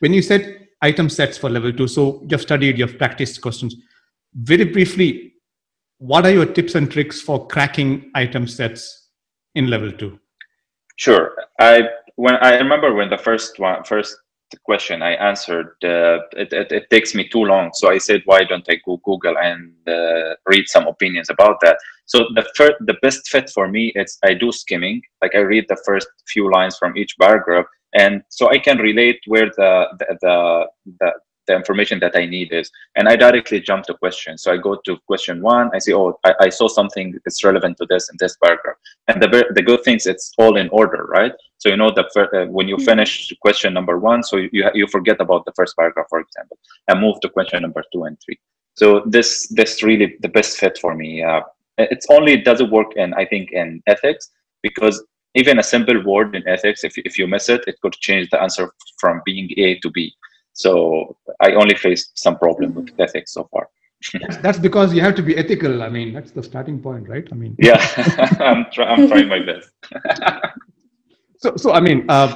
when 0.00 0.12
you 0.12 0.22
said 0.22 0.68
item 0.82 1.08
sets 1.08 1.38
for 1.38 1.48
level 1.48 1.72
two, 1.72 1.88
so 1.88 2.22
you've 2.28 2.40
studied, 2.40 2.78
you've 2.78 2.98
practiced 2.98 3.40
questions. 3.40 3.76
Very 4.34 4.64
briefly, 4.64 5.34
what 5.98 6.24
are 6.24 6.30
your 6.30 6.46
tips 6.46 6.74
and 6.74 6.90
tricks 6.90 7.20
for 7.20 7.46
cracking 7.46 8.10
item 8.14 8.46
sets 8.46 9.08
in 9.54 9.68
level 9.68 9.92
two? 9.92 10.18
Sure. 10.96 11.32
I 11.58 11.88
when 12.16 12.36
I 12.36 12.56
remember 12.58 12.94
when 12.94 13.10
the 13.10 13.18
first 13.18 13.58
one 13.58 13.84
first 13.84 14.16
question 14.64 15.02
I 15.02 15.12
answered, 15.12 15.68
uh, 15.84 16.18
it, 16.32 16.52
it, 16.52 16.72
it, 16.72 16.90
takes 16.90 17.14
me 17.14 17.28
too 17.28 17.44
long. 17.44 17.70
So 17.74 17.90
I 17.90 17.98
said, 17.98 18.22
why 18.24 18.44
don't 18.44 18.66
I 18.68 18.80
go 18.84 19.00
Google 19.04 19.36
and 19.38 19.72
uh, 19.86 20.34
read 20.46 20.68
some 20.68 20.86
opinions 20.86 21.30
about 21.30 21.60
that? 21.62 21.78
So 22.06 22.26
the 22.34 22.44
first, 22.56 22.74
the 22.80 22.96
best 23.02 23.28
fit 23.28 23.50
for 23.50 23.68
me 23.68 23.92
is 23.94 24.18
I 24.24 24.34
do 24.34 24.50
skimming. 24.50 25.02
Like 25.22 25.34
I 25.34 25.40
read 25.40 25.66
the 25.68 25.80
first 25.86 26.08
few 26.26 26.50
lines 26.50 26.76
from 26.76 26.96
each 26.96 27.16
paragraph, 27.20 27.66
and 27.94 28.22
so 28.28 28.50
I 28.50 28.58
can 28.58 28.78
relate 28.78 29.20
where 29.26 29.46
the 29.56 29.86
the 29.98 30.18
the, 30.20 30.66
the 31.00 31.12
the 31.50 31.56
information 31.56 31.98
that 32.00 32.14
I 32.16 32.24
need 32.26 32.52
is. 32.52 32.70
And 32.96 33.08
I 33.08 33.16
directly 33.16 33.60
jump 33.60 33.84
to 33.86 33.94
question. 33.94 34.38
So 34.38 34.52
I 34.52 34.56
go 34.56 34.72
to 34.86 34.92
question 35.10 35.42
one. 35.42 35.70
I 35.74 35.78
say, 35.78 35.92
oh, 35.92 36.18
I, 36.24 36.32
I 36.46 36.48
saw 36.48 36.68
something 36.68 37.18
that's 37.24 37.42
relevant 37.44 37.76
to 37.78 37.86
this 37.90 38.08
in 38.10 38.16
this 38.18 38.36
paragraph. 38.44 38.76
And 39.08 39.22
the 39.22 39.28
the 39.56 39.64
good 39.70 39.82
things, 39.86 40.06
it's 40.06 40.32
all 40.38 40.56
in 40.62 40.68
order, 40.80 41.02
right? 41.18 41.34
So 41.58 41.68
you 41.68 41.76
know 41.76 41.92
that 41.98 42.10
uh, 42.16 42.46
when 42.56 42.68
you 42.72 42.76
hmm. 42.76 42.90
finish 42.92 43.12
question 43.46 43.74
number 43.78 43.96
one, 43.98 44.22
so 44.22 44.34
you 44.36 44.62
you 44.80 44.86
forget 44.96 45.18
about 45.26 45.42
the 45.46 45.54
first 45.58 45.72
paragraph, 45.80 46.08
for 46.12 46.20
example, 46.26 46.56
and 46.88 47.00
move 47.04 47.16
to 47.20 47.28
question 47.36 47.58
number 47.66 47.82
two 47.92 48.04
and 48.08 48.16
three. 48.24 48.38
So 48.80 48.86
this 49.14 49.30
this 49.58 49.82
really 49.88 50.08
the 50.24 50.32
best 50.38 50.52
fit 50.62 50.78
for 50.84 50.92
me. 51.02 51.10
Uh, 51.30 51.42
it's 51.94 52.06
only 52.16 52.32
it 52.38 52.44
doesn't 52.50 52.70
work 52.78 52.90
in 53.02 53.08
I 53.22 53.24
think 53.32 53.44
in 53.60 53.82
ethics 53.94 54.24
because 54.66 54.96
even 55.34 55.58
a 55.58 55.70
simple 55.74 55.98
word 56.10 56.34
in 56.38 56.42
ethics, 56.54 56.80
if 56.88 56.94
if 57.08 57.18
you 57.18 57.26
miss 57.34 57.48
it, 57.54 57.62
it 57.70 57.76
could 57.82 57.96
change 58.06 58.26
the 58.30 58.40
answer 58.46 58.64
from 59.00 59.14
being 59.28 59.48
A 59.66 59.68
to 59.82 59.90
B. 59.96 59.98
So 60.60 61.16
I 61.40 61.52
only 61.52 61.74
faced 61.74 62.18
some 62.18 62.36
problem 62.38 62.74
with 62.74 62.88
ethics 62.98 63.32
so 63.32 63.48
far. 63.50 63.68
that's 64.42 64.58
because 64.58 64.92
you 64.94 65.00
have 65.00 65.14
to 65.14 65.22
be 65.22 65.34
ethical. 65.36 65.82
I 65.82 65.88
mean, 65.88 66.12
that's 66.12 66.32
the 66.32 66.42
starting 66.42 66.78
point, 66.80 67.08
right? 67.08 67.26
I 67.32 67.34
mean, 67.34 67.54
yeah, 67.58 67.80
I'm, 68.40 68.66
try- 68.70 68.90
I'm 68.92 69.08
trying 69.08 69.28
my 69.28 69.40
best. 69.40 69.70
so, 71.42 71.56
so 71.56 71.72
I 71.72 71.80
mean, 71.80 72.04
uh, 72.10 72.28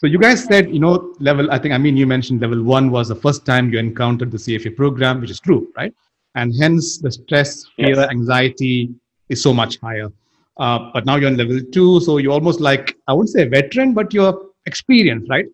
so 0.00 0.06
you 0.06 0.18
guys 0.18 0.44
said, 0.44 0.72
you 0.74 0.80
know, 0.80 1.14
level. 1.20 1.50
I 1.52 1.58
think 1.58 1.72
I 1.72 1.78
mean, 1.78 1.96
you 1.96 2.06
mentioned 2.06 2.40
level 2.40 2.62
one 2.62 2.90
was 2.90 3.08
the 3.08 3.20
first 3.26 3.46
time 3.46 3.72
you 3.72 3.78
encountered 3.78 4.32
the 4.32 4.38
CFA 4.38 4.74
program, 4.74 5.20
which 5.20 5.30
is 5.30 5.40
true, 5.40 5.68
right? 5.76 5.94
And 6.34 6.54
hence 6.60 6.98
the 6.98 7.12
stress, 7.12 7.64
fear, 7.76 7.96
yes. 7.96 8.10
anxiety 8.10 8.90
is 9.28 9.40
so 9.42 9.52
much 9.54 9.78
higher. 9.80 10.08
Uh, 10.56 10.90
but 10.92 11.06
now 11.06 11.16
you're 11.16 11.30
on 11.30 11.36
level 11.36 11.60
two, 11.72 12.00
so 12.00 12.18
you're 12.18 12.32
almost 12.32 12.60
like 12.60 12.96
I 13.06 13.12
wouldn't 13.12 13.30
say 13.30 13.42
a 13.42 13.48
veteran, 13.48 13.94
but 13.94 14.12
you're 14.12 14.36
experienced, 14.66 15.28
right? 15.30 15.46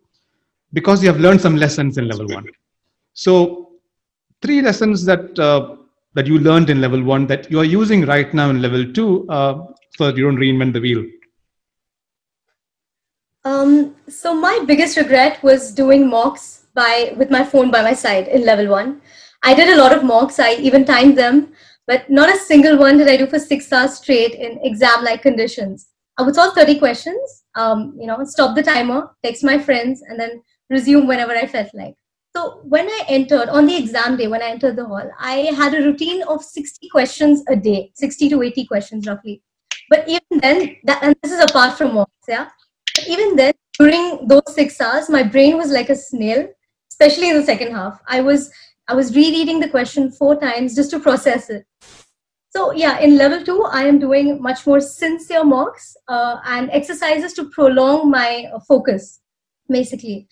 Because 0.75 1.01
you 1.01 1.09
have 1.11 1.19
learned 1.25 1.41
some 1.41 1.55
lessons 1.55 1.97
in 1.97 2.07
level 2.07 2.27
one. 2.27 2.45
So 3.13 3.33
three 4.41 4.61
lessons 4.61 5.05
that 5.05 5.39
uh, 5.39 5.77
that 6.15 6.27
you 6.27 6.39
learned 6.39 6.69
in 6.69 6.81
level 6.81 7.01
one 7.01 7.27
that 7.27 7.49
you 7.49 7.59
are 7.59 7.71
using 7.79 8.05
right 8.05 8.33
now 8.33 8.49
in 8.49 8.61
level 8.61 8.83
two 8.97 9.27
uh, 9.29 9.53
so 9.97 10.07
that 10.07 10.17
you 10.17 10.25
don't 10.25 10.41
reinvent 10.45 10.73
the 10.73 10.81
wheel. 10.81 11.05
Um, 13.45 13.95
so 14.09 14.33
my 14.35 14.63
biggest 14.67 14.97
regret 14.97 15.41
was 15.43 15.73
doing 15.73 16.09
mocks 16.09 16.67
by 16.73 17.13
with 17.17 17.31
my 17.31 17.43
phone 17.43 17.71
by 17.71 17.81
my 17.81 17.93
side 17.93 18.27
in 18.27 18.45
level 18.45 18.67
one. 18.67 19.01
I 19.43 19.53
did 19.53 19.69
a 19.69 19.81
lot 19.81 19.95
of 19.97 20.03
mocks. 20.03 20.39
I 20.39 20.53
even 20.55 20.85
timed 20.85 21.17
them, 21.17 21.53
but 21.87 22.09
not 22.09 22.33
a 22.33 22.37
single 22.37 22.77
one 22.77 22.97
did 22.97 23.07
I 23.07 23.17
do 23.17 23.27
for 23.27 23.39
six 23.39 23.71
hours 23.71 23.97
straight 23.97 24.33
in 24.33 24.59
exam-like 24.63 25.21
conditions. 25.21 25.87
I 26.17 26.23
would 26.23 26.35
solve 26.35 26.55
30 26.55 26.79
questions, 26.79 27.43
um, 27.55 27.93
you 27.99 28.07
know, 28.07 28.17
stop 28.23 28.55
the 28.55 28.63
timer, 28.63 29.11
text 29.23 29.43
my 29.43 29.59
friends, 29.59 30.01
and 30.01 30.19
then 30.19 30.41
resume 30.69 31.07
whenever 31.07 31.33
I 31.33 31.47
felt 31.47 31.69
like. 31.73 31.95
So 32.35 32.59
when 32.63 32.87
I 32.87 33.03
entered 33.07 33.47
on 33.49 33.65
the 33.65 33.77
exam 33.77 34.17
day, 34.17 34.27
when 34.27 34.41
I 34.41 34.49
entered 34.49 34.75
the 34.75 34.85
hall, 34.85 35.09
I 35.17 35.53
had 35.57 35.73
a 35.73 35.81
routine 35.81 36.21
of 36.23 36.43
60 36.43 36.89
questions 36.89 37.43
a 37.47 37.55
day, 37.55 37.91
60 37.95 38.29
to 38.29 38.41
80 38.41 38.65
questions 38.65 39.07
roughly. 39.07 39.41
But 39.89 40.07
even 40.07 40.41
then, 40.41 40.75
that, 40.83 41.01
and 41.01 41.15
this 41.23 41.31
is 41.31 41.39
apart 41.39 41.77
from 41.77 41.93
mocks, 41.93 42.11
yeah. 42.27 42.49
But 42.95 43.07
even 43.07 43.35
then, 43.35 43.53
during 43.79 44.27
those 44.27 44.43
six 44.49 44.81
hours, 44.81 45.09
my 45.09 45.23
brain 45.23 45.57
was 45.57 45.71
like 45.71 45.89
a 45.89 45.95
snail, 45.95 46.47
especially 46.91 47.29
in 47.29 47.37
the 47.37 47.45
second 47.45 47.71
half. 47.71 48.01
I 48.07 48.21
was 48.21 48.51
I 48.87 48.93
was 48.93 49.15
rereading 49.15 49.59
the 49.59 49.69
question 49.69 50.11
four 50.11 50.39
times 50.39 50.75
just 50.75 50.91
to 50.91 50.99
process 50.99 51.49
it. 51.49 51.65
So 52.49 52.71
yeah, 52.71 52.99
in 52.99 53.17
level 53.17 53.43
two, 53.43 53.63
I 53.63 53.83
am 53.83 53.99
doing 53.99 54.41
much 54.41 54.65
more 54.67 54.79
sincere 54.79 55.43
mocks 55.43 55.97
uh, 56.07 56.37
and 56.45 56.69
exercises 56.71 57.33
to 57.33 57.49
prolong 57.49 58.09
my 58.09 58.45
focus, 58.67 59.21
basically. 59.67 60.27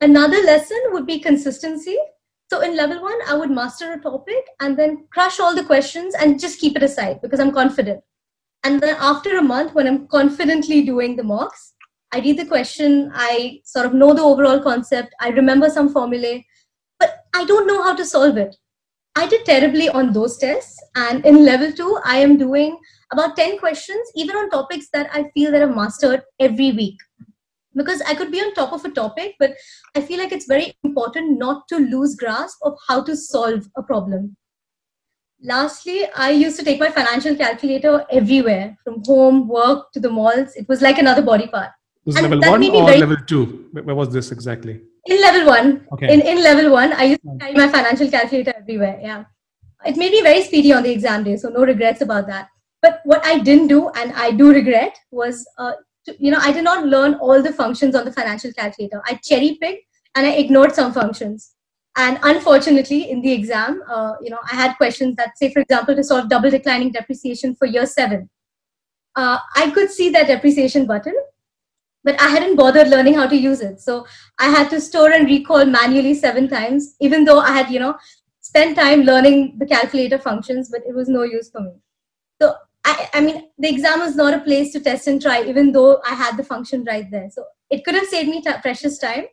Another 0.00 0.42
lesson 0.42 0.78
would 0.90 1.06
be 1.06 1.18
consistency. 1.18 1.96
So 2.50 2.60
in 2.60 2.76
level 2.76 3.00
one, 3.00 3.18
I 3.26 3.34
would 3.34 3.50
master 3.50 3.94
a 3.94 4.00
topic 4.00 4.44
and 4.60 4.76
then 4.76 5.06
crush 5.10 5.40
all 5.40 5.54
the 5.54 5.64
questions 5.64 6.14
and 6.14 6.38
just 6.38 6.60
keep 6.60 6.76
it 6.76 6.82
aside 6.82 7.20
because 7.22 7.40
I'm 7.40 7.52
confident. 7.52 8.02
And 8.62 8.80
then 8.80 8.96
after 8.98 9.38
a 9.38 9.42
month, 9.42 9.74
when 9.74 9.86
I'm 9.86 10.06
confidently 10.08 10.82
doing 10.82 11.16
the 11.16 11.24
mocks, 11.24 11.74
I 12.12 12.20
read 12.20 12.38
the 12.38 12.44
question, 12.44 13.10
I 13.14 13.60
sort 13.64 13.86
of 13.86 13.94
know 13.94 14.12
the 14.12 14.22
overall 14.22 14.60
concept, 14.60 15.14
I 15.20 15.30
remember 15.30 15.70
some 15.70 15.92
formulae, 15.92 16.44
but 17.00 17.24
I 17.34 17.44
don't 17.44 17.66
know 17.66 17.82
how 17.82 17.94
to 17.96 18.04
solve 18.04 18.36
it. 18.36 18.54
I 19.16 19.26
did 19.26 19.46
terribly 19.46 19.88
on 19.88 20.12
those 20.12 20.36
tests. 20.36 20.78
And 20.94 21.24
in 21.24 21.44
level 21.44 21.72
two, 21.72 21.98
I 22.04 22.18
am 22.18 22.36
doing 22.36 22.78
about 23.12 23.36
10 23.36 23.58
questions, 23.58 24.10
even 24.14 24.36
on 24.36 24.50
topics 24.50 24.88
that 24.92 25.08
I 25.12 25.30
feel 25.30 25.50
that 25.52 25.62
I've 25.62 25.74
mastered 25.74 26.22
every 26.38 26.72
week 26.72 26.98
because 27.76 28.00
I 28.02 28.14
could 28.14 28.32
be 28.32 28.40
on 28.40 28.54
top 28.54 28.72
of 28.72 28.84
a 28.84 28.90
topic, 28.90 29.36
but 29.38 29.54
I 29.94 30.00
feel 30.00 30.18
like 30.18 30.32
it's 30.32 30.46
very 30.46 30.74
important 30.82 31.38
not 31.38 31.68
to 31.68 31.76
lose 31.76 32.16
grasp 32.16 32.58
of 32.62 32.76
how 32.88 33.02
to 33.04 33.16
solve 33.16 33.68
a 33.76 33.82
problem. 33.82 34.36
Lastly, 35.42 36.06
I 36.16 36.30
used 36.30 36.58
to 36.58 36.64
take 36.64 36.80
my 36.80 36.90
financial 36.90 37.36
calculator 37.36 38.04
everywhere, 38.10 38.76
from 38.82 39.02
home, 39.04 39.46
work 39.48 39.92
to 39.92 40.00
the 40.00 40.08
malls. 40.10 40.56
It 40.56 40.66
was 40.68 40.80
like 40.80 40.98
another 40.98 41.22
body 41.22 41.46
part. 41.46 41.70
Was 42.06 42.16
and 42.16 42.24
level 42.24 42.50
one 42.50 42.64
or 42.64 42.86
very... 42.86 42.98
level 42.98 43.16
two? 43.26 43.68
Where 43.72 43.94
was 43.94 44.08
this 44.10 44.32
exactly? 44.32 44.80
In 45.06 45.20
level 45.20 45.46
one. 45.46 45.86
Okay. 45.92 46.12
In, 46.12 46.20
in 46.22 46.42
level 46.42 46.72
one, 46.72 46.92
I 46.94 47.04
used 47.04 47.20
to 47.22 47.36
carry 47.38 47.54
my 47.54 47.68
financial 47.68 48.10
calculator 48.10 48.54
everywhere. 48.56 48.98
Yeah. 49.02 49.24
It 49.84 49.96
made 49.96 50.12
me 50.12 50.22
very 50.22 50.42
speedy 50.42 50.72
on 50.72 50.82
the 50.82 50.90
exam 50.90 51.24
day, 51.24 51.36
so 51.36 51.48
no 51.48 51.64
regrets 51.64 52.00
about 52.00 52.26
that. 52.28 52.48
But 52.80 53.00
what 53.04 53.24
I 53.24 53.38
didn't 53.38 53.68
do, 53.68 53.90
and 53.90 54.12
I 54.14 54.30
do 54.30 54.52
regret, 54.52 54.96
was 55.10 55.46
uh, 55.58 55.72
you 56.18 56.30
know, 56.30 56.38
I 56.40 56.52
did 56.52 56.64
not 56.64 56.86
learn 56.86 57.14
all 57.14 57.42
the 57.42 57.52
functions 57.52 57.94
on 57.94 58.04
the 58.04 58.12
financial 58.12 58.52
calculator. 58.52 59.02
I 59.06 59.14
cherry 59.22 59.58
picked 59.60 59.84
and 60.14 60.26
I 60.26 60.32
ignored 60.32 60.74
some 60.74 60.92
functions. 60.92 61.52
And 61.96 62.18
unfortunately, 62.22 63.10
in 63.10 63.22
the 63.22 63.32
exam, 63.32 63.82
uh, 63.88 64.14
you 64.22 64.30
know, 64.30 64.38
I 64.50 64.54
had 64.54 64.76
questions 64.76 65.16
that 65.16 65.38
say, 65.38 65.52
for 65.52 65.60
example, 65.60 65.96
to 65.96 66.04
solve 66.04 66.28
double 66.28 66.50
declining 66.50 66.92
depreciation 66.92 67.54
for 67.54 67.66
year 67.66 67.86
seven. 67.86 68.28
Uh, 69.14 69.38
I 69.54 69.70
could 69.70 69.90
see 69.90 70.10
that 70.10 70.26
depreciation 70.26 70.86
button, 70.86 71.14
but 72.04 72.20
I 72.20 72.28
hadn't 72.28 72.56
bothered 72.56 72.88
learning 72.88 73.14
how 73.14 73.26
to 73.26 73.36
use 73.36 73.62
it. 73.62 73.80
So 73.80 74.06
I 74.38 74.50
had 74.50 74.68
to 74.70 74.80
store 74.80 75.10
and 75.10 75.26
recall 75.26 75.64
manually 75.64 76.12
seven 76.12 76.48
times, 76.48 76.96
even 77.00 77.24
though 77.24 77.38
I 77.40 77.52
had, 77.52 77.70
you 77.70 77.80
know, 77.80 77.96
spent 78.40 78.76
time 78.76 79.02
learning 79.02 79.56
the 79.58 79.66
calculator 79.66 80.18
functions, 80.18 80.68
but 80.68 80.82
it 80.86 80.94
was 80.94 81.08
no 81.08 81.22
use 81.22 81.50
for 81.50 81.62
me. 81.62 81.72
So 82.40 82.54
I, 82.86 83.08
I 83.14 83.20
mean, 83.20 83.48
the 83.58 83.68
exam 83.68 83.98
was 83.98 84.14
not 84.14 84.32
a 84.32 84.38
place 84.40 84.72
to 84.72 84.80
test 84.80 85.08
and 85.08 85.20
try, 85.20 85.42
even 85.42 85.72
though 85.72 86.00
I 86.08 86.14
had 86.14 86.36
the 86.36 86.44
function 86.44 86.84
right 86.84 87.10
there. 87.10 87.28
So 87.30 87.44
it 87.68 87.84
could 87.84 87.96
have 87.96 88.06
saved 88.06 88.28
me 88.28 88.40
t- 88.40 88.50
precious 88.62 88.98
time. 88.98 89.24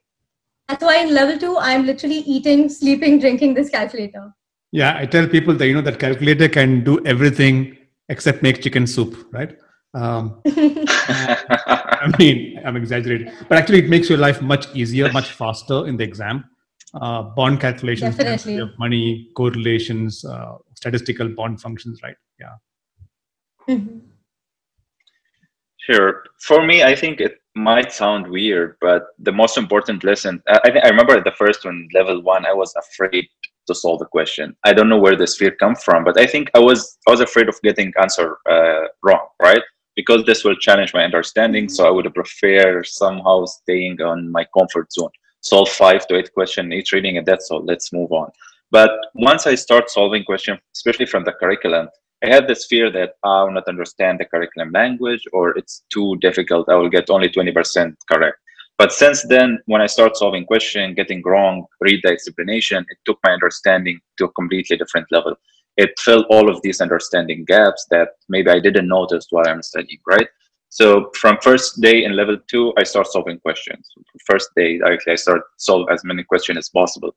That's 0.67 0.83
why 0.83 1.03
in 1.03 1.13
level 1.13 1.37
two, 1.37 1.57
I'm 1.59 1.85
literally 1.85 2.17
eating, 2.17 2.67
sleeping, 2.67 3.19
drinking 3.19 3.53
this 3.53 3.69
calculator. 3.69 4.33
Yeah, 4.71 4.97
I 4.97 5.05
tell 5.05 5.27
people 5.27 5.53
that 5.53 5.67
you 5.67 5.75
know 5.75 5.81
that 5.81 5.99
calculator 5.99 6.49
can 6.49 6.83
do 6.83 7.05
everything 7.05 7.77
except 8.09 8.41
make 8.41 8.59
chicken 8.63 8.87
soup, 8.87 9.15
right? 9.31 9.55
Um, 9.93 10.41
I 10.47 12.11
mean, 12.17 12.59
I'm 12.65 12.75
exaggerating, 12.75 13.31
but 13.47 13.59
actually, 13.59 13.79
it 13.79 13.89
makes 13.89 14.09
your 14.09 14.17
life 14.17 14.41
much 14.41 14.65
easier, 14.73 15.11
much 15.11 15.31
faster 15.31 15.85
in 15.85 15.97
the 15.97 16.03
exam. 16.03 16.45
Uh, 16.99 17.21
bond 17.21 17.59
calculations, 17.59 18.17
Definitely. 18.17 18.71
money 18.79 19.29
correlations, 19.35 20.25
uh, 20.25 20.53
statistical 20.75 21.27
bond 21.29 21.61
functions, 21.61 22.01
right? 22.01 22.15
Yeah. 22.39 22.53
Mm-hmm. 23.69 23.99
Sure. 25.79 26.23
For 26.41 26.65
me, 26.65 26.83
I 26.83 26.95
think 26.95 27.19
it 27.19 27.39
might 27.55 27.91
sound 27.91 28.27
weird, 28.27 28.77
but 28.79 29.07
the 29.19 29.31
most 29.31 29.57
important 29.57 30.03
lesson, 30.03 30.41
I, 30.47 30.79
I 30.83 30.89
remember 30.89 31.21
the 31.21 31.33
first 31.37 31.65
one, 31.65 31.87
level 31.93 32.21
one, 32.21 32.45
I 32.45 32.53
was 32.53 32.73
afraid 32.75 33.27
to 33.67 33.75
solve 33.75 33.99
the 33.99 34.05
question. 34.05 34.55
I 34.63 34.73
don't 34.73 34.89
know 34.89 34.97
where 34.97 35.15
this 35.15 35.37
fear 35.37 35.51
come 35.51 35.75
from, 35.75 36.03
but 36.03 36.19
I 36.19 36.25
think 36.25 36.49
I 36.53 36.59
was 36.59 36.97
I 37.07 37.11
was 37.11 37.21
afraid 37.21 37.49
of 37.49 37.61
getting 37.61 37.93
answer 38.01 38.37
uh, 38.49 38.87
wrong, 39.03 39.27
right? 39.41 39.61
Because 39.95 40.25
this 40.25 40.43
will 40.43 40.55
challenge 40.55 40.93
my 40.93 41.03
understanding. 41.03 41.69
So 41.69 41.87
I 41.87 41.91
would 41.91 42.11
prefer 42.13 42.83
somehow 42.83 43.45
staying 43.45 44.01
on 44.01 44.31
my 44.31 44.45
comfort 44.57 44.91
zone. 44.91 45.11
Solve 45.41 45.69
five 45.69 46.07
to 46.07 46.17
eight 46.17 46.33
question 46.33 46.73
each 46.73 46.91
reading, 46.93 47.17
and 47.17 47.25
that's 47.25 47.51
all. 47.51 47.63
Let's 47.63 47.93
move 47.93 48.11
on. 48.11 48.31
But 48.71 48.91
once 49.13 49.45
I 49.45 49.55
start 49.55 49.89
solving 49.89 50.23
question, 50.23 50.57
especially 50.75 51.05
from 51.05 51.23
the 51.23 51.33
curriculum, 51.33 51.89
I 52.23 52.27
had 52.27 52.47
this 52.47 52.65
fear 52.65 52.89
that 52.91 53.15
I 53.23 53.43
will 53.43 53.51
not 53.51 53.67
understand 53.67 54.19
the 54.19 54.25
curriculum 54.25 54.71
language 54.71 55.23
or 55.33 55.57
it's 55.57 55.83
too 55.91 56.15
difficult. 56.21 56.69
I 56.69 56.75
will 56.75 56.89
get 56.89 57.09
only 57.09 57.27
20% 57.27 57.95
correct. 58.09 58.37
But 58.77 58.93
since 58.93 59.23
then, 59.27 59.59
when 59.65 59.81
I 59.81 59.87
start 59.87 60.15
solving 60.15 60.45
question, 60.45 60.93
getting 60.93 61.21
wrong, 61.23 61.65
read 61.81 61.99
the 62.01 62.11
explanation, 62.11 62.85
it 62.89 62.97
took 63.05 63.19
my 63.25 63.31
understanding 63.31 63.99
to 64.17 64.25
a 64.25 64.31
completely 64.31 64.77
different 64.77 65.07
level. 65.11 65.35
It 65.75 65.99
filled 65.99 66.25
all 66.29 66.49
of 66.49 66.61
these 66.61 66.79
understanding 66.79 67.43
gaps 67.45 67.85
that 67.91 68.09
maybe 68.29 68.49
I 68.49 68.59
didn't 68.59 68.87
notice 68.87 69.27
while 69.29 69.47
I'm 69.47 69.61
studying, 69.61 69.99
right? 70.07 70.27
So 70.69 71.11
from 71.15 71.37
first 71.41 71.81
day 71.81 72.03
in 72.05 72.15
level 72.15 72.37
two, 72.49 72.73
I 72.77 72.83
start 72.83 73.07
solving 73.07 73.39
questions. 73.39 73.91
First 74.25 74.49
day, 74.55 74.79
actually, 74.85 75.13
I 75.13 75.17
start 75.17 75.41
solve 75.57 75.87
as 75.91 76.03
many 76.03 76.23
questions 76.23 76.57
as 76.57 76.69
possible. 76.69 77.15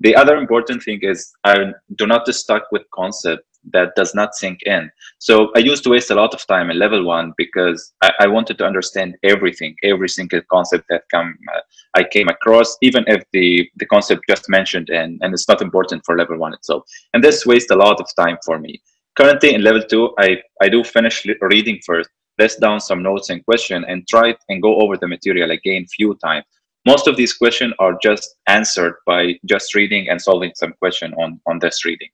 The 0.00 0.14
other 0.14 0.36
important 0.36 0.82
thing 0.82 1.00
is 1.02 1.32
I 1.44 1.72
do 1.96 2.06
not 2.06 2.28
stuck 2.28 2.64
with 2.70 2.82
concept 2.94 3.47
that 3.72 3.94
does 3.96 4.14
not 4.14 4.34
sink 4.34 4.62
in. 4.62 4.90
So 5.18 5.50
I 5.56 5.60
used 5.60 5.84
to 5.84 5.90
waste 5.90 6.10
a 6.10 6.14
lot 6.14 6.34
of 6.34 6.46
time 6.46 6.70
in 6.70 6.78
level 6.78 7.04
one 7.04 7.32
because 7.36 7.92
I, 8.02 8.12
I 8.20 8.26
wanted 8.26 8.58
to 8.58 8.64
understand 8.64 9.16
everything, 9.22 9.74
every 9.82 10.08
single 10.08 10.40
concept 10.50 10.84
that 10.88 11.04
come 11.10 11.36
uh, 11.54 11.60
I 11.94 12.04
came 12.04 12.28
across, 12.28 12.76
even 12.82 13.04
if 13.06 13.24
the 13.32 13.68
the 13.76 13.86
concept 13.86 14.22
just 14.28 14.48
mentioned 14.48 14.90
and 14.90 15.20
and 15.22 15.34
it's 15.34 15.48
not 15.48 15.62
important 15.62 16.02
for 16.04 16.16
level 16.16 16.38
one 16.38 16.54
itself. 16.54 16.84
And 17.14 17.22
this 17.22 17.46
wastes 17.46 17.70
a 17.70 17.76
lot 17.76 18.00
of 18.00 18.08
time 18.16 18.38
for 18.44 18.58
me. 18.58 18.82
Currently 19.16 19.54
in 19.54 19.62
level 19.62 19.82
two, 19.82 20.14
I 20.18 20.38
I 20.62 20.68
do 20.68 20.84
finish 20.84 21.26
reading 21.40 21.80
first, 21.84 22.10
list 22.38 22.60
down 22.60 22.80
some 22.80 23.02
notes 23.02 23.30
and 23.30 23.44
question, 23.44 23.84
and 23.88 24.06
try 24.08 24.34
and 24.48 24.62
go 24.62 24.76
over 24.80 24.96
the 24.96 25.08
material 25.08 25.50
again 25.50 25.86
few 25.86 26.16
times 26.24 26.44
most 26.86 27.08
of 27.08 27.16
these 27.16 27.34
questions 27.34 27.74
are 27.80 27.98
just 28.02 28.36
answered 28.46 28.94
by 29.04 29.34
just 29.44 29.74
reading 29.74 30.08
and 30.08 30.22
solving 30.22 30.52
some 30.54 30.72
question 30.78 31.12
on 31.14 31.40
on 31.46 31.58
this 31.58 31.84
reading 31.84 32.08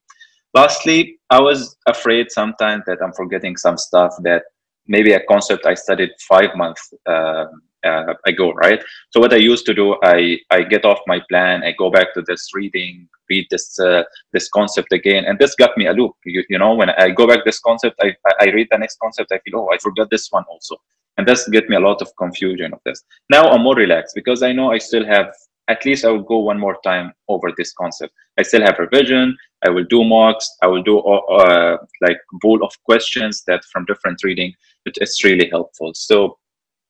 Lastly, 0.54 1.18
I 1.30 1.40
was 1.40 1.76
afraid 1.86 2.30
sometimes 2.30 2.84
that 2.86 2.98
I'm 3.02 3.12
forgetting 3.12 3.56
some 3.56 3.76
stuff 3.76 4.14
that 4.22 4.44
maybe 4.86 5.12
a 5.12 5.20
concept 5.28 5.66
I 5.66 5.74
studied 5.74 6.10
five 6.28 6.54
months 6.54 6.94
uh, 7.06 7.46
uh, 7.84 8.14
ago, 8.26 8.52
right? 8.52 8.82
So 9.10 9.20
what 9.20 9.32
I 9.32 9.36
used 9.36 9.66
to 9.66 9.74
do, 9.74 9.96
I 10.02 10.38
I 10.50 10.62
get 10.62 10.84
off 10.84 11.00
my 11.06 11.20
plan, 11.28 11.64
I 11.64 11.72
go 11.72 11.90
back 11.90 12.14
to 12.14 12.22
this 12.22 12.50
reading, 12.54 13.08
read 13.28 13.46
this 13.50 13.78
uh, 13.78 14.04
this 14.32 14.48
concept 14.48 14.92
again, 14.92 15.24
and 15.24 15.38
this 15.38 15.54
got 15.56 15.76
me 15.76 15.86
a 15.86 15.92
loop. 15.92 16.12
You, 16.24 16.44
you 16.48 16.58
know, 16.58 16.74
when 16.74 16.90
I 16.90 17.10
go 17.10 17.26
back 17.26 17.44
this 17.44 17.58
concept, 17.58 18.00
I 18.00 18.16
I 18.40 18.46
read 18.50 18.68
the 18.70 18.78
next 18.78 18.98
concept, 19.00 19.32
I 19.32 19.38
feel 19.40 19.58
oh 19.58 19.70
I 19.74 19.78
forgot 19.78 20.08
this 20.10 20.28
one 20.30 20.44
also, 20.48 20.76
and 21.18 21.26
this 21.26 21.48
get 21.48 21.68
me 21.68 21.76
a 21.76 21.80
lot 21.80 22.00
of 22.00 22.08
confusion 22.16 22.72
of 22.72 22.80
this. 22.86 23.02
Now 23.28 23.50
I'm 23.50 23.62
more 23.62 23.76
relaxed 23.76 24.14
because 24.14 24.42
I 24.42 24.52
know 24.52 24.70
I 24.70 24.78
still 24.78 25.04
have 25.04 25.34
at 25.68 25.84
least 25.84 26.04
I 26.04 26.10
will 26.10 26.22
go 26.22 26.38
one 26.38 26.58
more 26.58 26.78
time 26.84 27.12
over 27.28 27.52
this 27.56 27.72
concept. 27.72 28.12
I 28.38 28.42
still 28.42 28.62
have 28.62 28.78
revision. 28.78 29.36
I 29.64 29.70
will 29.70 29.84
do 29.84 30.04
mocks. 30.04 30.48
I 30.62 30.66
will 30.66 30.82
do 30.82 30.98
uh, 30.98 31.20
uh 31.38 31.76
like 32.02 32.18
pool 32.42 32.62
of 32.62 32.72
questions 32.84 33.42
that 33.46 33.64
from 33.72 33.84
different 33.86 34.22
reading. 34.22 34.52
It, 34.84 34.98
it's 35.00 35.24
really 35.24 35.48
helpful. 35.48 35.92
So 35.94 36.38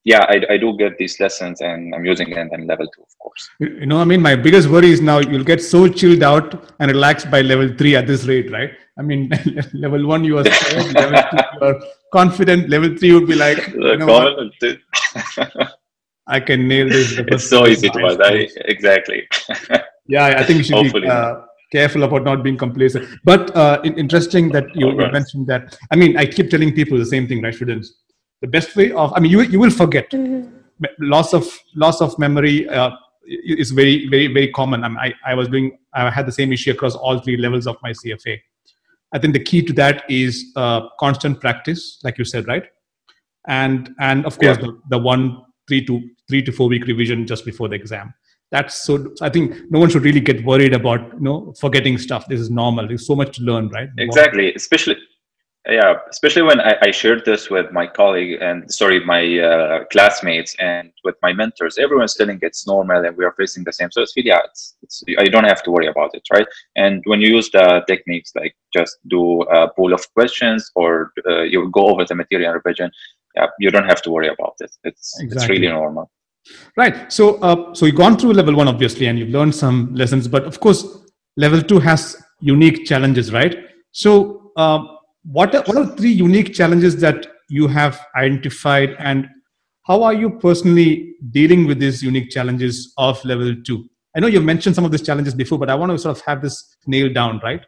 yeah, 0.05 0.27
I, 0.29 0.43
I 0.51 0.57
do 0.59 0.77
get 0.77 0.99
these 0.99 1.19
lessons 1.19 1.63
and 1.63 1.95
I'm 1.95 2.05
using 2.05 2.29
them 2.29 2.51
in 2.53 2.67
level 2.67 2.87
two, 2.95 3.03
of 3.03 3.19
course. 3.19 3.49
You 3.59 3.87
know, 3.87 4.01
I 4.01 4.05
mean, 4.05 4.21
my 4.21 4.37
biggest 4.37 4.69
worry 4.69 4.91
is 4.91 5.01
now 5.01 5.19
you'll 5.19 5.45
get 5.45 5.63
so 5.63 5.89
chilled 5.89 6.23
out 6.23 6.73
and 6.79 6.91
relaxed 6.91 7.31
by 7.31 7.41
level 7.41 7.75
three 7.79 7.97
at 7.97 8.07
this 8.07 8.27
rate, 8.27 8.53
right? 8.53 8.73
I 8.99 9.03
mean, 9.03 9.31
level 9.73 10.07
one, 10.07 10.23
you 10.23 10.39
are 10.39 10.45
scared, 10.45 10.93
level 10.93 11.23
two, 11.31 11.39
you 11.55 11.67
are 11.67 11.81
confident, 12.13 12.69
level 12.69 12.95
three 12.99 13.15
would 13.15 13.27
be 13.27 13.35
like, 13.35 13.67
you 13.75 13.97
know 13.97 14.51
I 16.27 16.41
can 16.41 16.67
nail 16.67 16.89
this. 16.89 17.13
it's 17.19 17.49
so 17.49 17.67
easy 17.67 17.89
to 17.91 17.99
buy. 17.99 18.25
I, 18.25 18.49
exactly. 18.65 19.29
yeah, 20.07 20.27
I 20.27 20.45
think 20.45 20.59
you 20.59 20.65
should 20.65 20.77
Hopefully. 20.77 21.03
be 21.03 21.09
uh, 21.09 21.41
careful 21.71 22.03
about 22.05 22.25
not 22.25 22.43
being 22.43 22.57
complacent. 22.57 23.09
But 23.25 23.55
uh, 23.57 23.81
interesting 23.85 24.51
that 24.51 24.75
you, 24.75 24.91
you 24.91 25.13
mentioned 25.13 25.47
that. 25.49 25.77
I 25.91 25.97
mean, 25.97 26.17
I 26.17 26.27
keep 26.27 26.51
telling 26.51 26.73
people 26.73 26.99
the 26.99 27.07
same 27.07 27.29
thing, 27.29 27.43
right, 27.43 27.55
students? 27.55 27.95
The 28.41 28.49
best 28.49 28.75
way 28.77 28.93
of, 28.93 29.13
I 29.15 29.21
mean, 29.21 29.31
you 29.31 29.41
you 29.43 29.61
will 29.61 29.71
forget. 29.71 30.11
Mm-hmm. 30.11 30.51
Loss 30.99 31.35
of 31.35 31.47
loss 31.77 32.01
of 32.01 32.19
memory 32.19 32.69
uh, 32.69 32.91
is 33.27 33.71
very 33.71 34.09
very 34.09 34.27
very 34.27 34.49
common. 34.49 34.85
I, 34.85 34.89
mean, 34.89 34.99
I 34.99 35.15
I 35.25 35.35
was 35.35 35.49
doing 35.49 35.79
I 35.93 36.11
had 36.11 36.27
the 36.27 36.33
same 36.33 36.53
issue 36.53 36.73
across 36.73 36.95
all 36.95 37.21
three 37.21 37.37
levels 37.37 37.67
of 37.67 37.77
my 37.83 37.91
CFA. 37.91 38.41
I 39.13 39.19
think 39.19 39.33
the 39.33 39.45
key 39.51 39.63
to 39.63 39.73
that 39.75 40.05
is 40.11 40.53
uh, 40.57 40.89
constant 40.99 41.41
practice, 41.41 42.01
like 42.03 42.19
you 42.19 42.25
said, 42.25 42.49
right? 42.49 42.65
And 43.47 43.95
and 44.01 44.27
of 44.27 44.39
course 44.39 44.59
yeah. 44.59 44.67
the, 44.67 44.81
the 44.91 44.99
one 44.99 45.43
three 45.69 45.85
to 45.87 46.01
three 46.29 46.43
to 46.43 46.53
four 46.53 46.69
week 46.69 46.87
revision 46.87 47.27
just 47.27 47.45
before 47.45 47.69
the 47.69 47.77
exam. 47.77 48.13
That's 48.51 48.85
so 48.85 49.13
i 49.21 49.29
think 49.29 49.55
no 49.71 49.81
one 49.81 49.91
should 49.91 50.05
really 50.05 50.21
get 50.21 50.45
worried 50.45 50.75
about 50.75 51.01
you 51.15 51.21
know 51.21 51.55
forgetting 51.59 51.99
stuff. 51.99 52.27
This 52.29 52.41
is 52.41 52.51
normal. 52.51 52.87
There's 52.87 53.07
so 53.07 53.17
much 53.17 53.37
to 53.37 53.43
learn 53.43 53.69
right? 53.69 53.89
Exactly. 53.99 54.55
Especially 54.55 54.97
yeah 55.69 55.95
especially 56.11 56.43
when 56.43 56.61
I, 56.61 56.77
I, 56.83 56.91
shared 56.91 57.25
this 57.25 57.49
with 57.49 57.73
my 57.73 57.87
colleague 57.87 58.39
and 58.43 58.71
sorry 58.71 59.03
my 59.03 59.39
uh, 59.39 59.85
classmates 59.91 60.55
and 60.59 60.93
with 61.05 61.15
my 61.23 61.33
mentors 61.33 61.79
everyone's 61.79 62.15
telling 62.15 62.39
it's 62.43 62.67
normal 62.67 63.03
and 63.03 63.17
we 63.17 63.25
are 63.25 63.33
facing 63.33 63.65
the 63.65 63.73
same. 63.73 63.91
So 63.91 64.03
it's 64.03 64.13
yeah 64.17 64.41
it's, 64.45 64.77
it's 64.83 65.03
you 65.07 65.31
don't 65.31 65.45
have 65.45 65.63
to 65.63 65.71
worry 65.71 65.87
about 65.87 66.11
it 66.15 66.23
right? 66.33 66.47
And 66.77 67.03
when 67.07 67.21
you 67.23 67.35
use 67.35 67.51
the 67.51 67.83
techniques 67.87 68.33
like 68.37 68.55
just 68.73 68.99
do 69.09 69.43
a 69.43 69.69
pool 69.69 69.95
of 69.95 70.03
questions 70.13 70.71
or 70.75 71.13
uh, 71.27 71.43
you 71.43 71.71
go 71.71 71.87
over 71.87 72.05
the 72.05 72.15
material 72.15 72.53
revision 72.53 72.91
yeah, 73.37 73.47
you 73.59 73.71
don't 73.71 73.87
have 73.87 74.03
to 74.03 74.11
worry 74.11 74.29
about 74.29 74.55
it. 74.61 74.71
It's 74.85 75.19
exactly. 75.21 75.37
it's 75.37 75.49
really 75.49 75.69
normal. 75.69 76.11
Right. 76.77 77.13
So 77.13 77.37
uh, 77.37 77.75
so 77.75 77.87
you've 77.87 77.97
gone 77.97 78.19
through 78.19 78.33
level 78.33 78.55
one 78.55 78.69
obviously, 78.69 79.07
and 79.07 79.19
you've 79.19 79.31
learned 79.31 79.55
some 79.55 79.95
lessons, 79.95 80.29
but 80.29 80.45
of 80.45 80.61
course, 80.61 80.87
level 81.37 81.63
two 81.63 81.79
has 81.79 82.23
unique 82.41 82.85
challenges, 82.85 83.33
right? 83.33 83.57
So 83.93 84.53
uh, 84.57 84.81
what 85.25 85.55
are, 85.55 85.63
what 85.63 85.77
are 85.77 85.97
three 85.97 86.13
unique 86.13 86.53
challenges 86.53 86.97
that 87.01 87.27
you 87.49 87.67
have 87.69 88.01
identified, 88.17 88.97
and 88.99 89.27
how 89.87 90.03
are 90.03 90.15
you 90.15 90.31
personally 90.31 91.15
dealing 91.31 91.67
with 91.67 91.79
these 91.79 92.03
unique 92.03 92.31
challenges 92.31 92.93
of 92.99 93.25
level 93.25 93.55
two? 93.65 93.89
I 94.17 94.21
know 94.21 94.29
you've 94.29 94.45
mentioned 94.45 94.75
some 94.75 94.85
of 94.85 94.93
these 94.93 95.03
challenges 95.03 95.35
before, 95.35 95.59
but 95.59 95.71
I 95.71 95.75
want 95.75 95.91
to 95.93 95.99
sort 95.99 96.17
of 96.17 96.25
have 96.25 96.41
this 96.41 96.77
nailed 96.87 97.15
down, 97.15 97.41
right? 97.43 97.63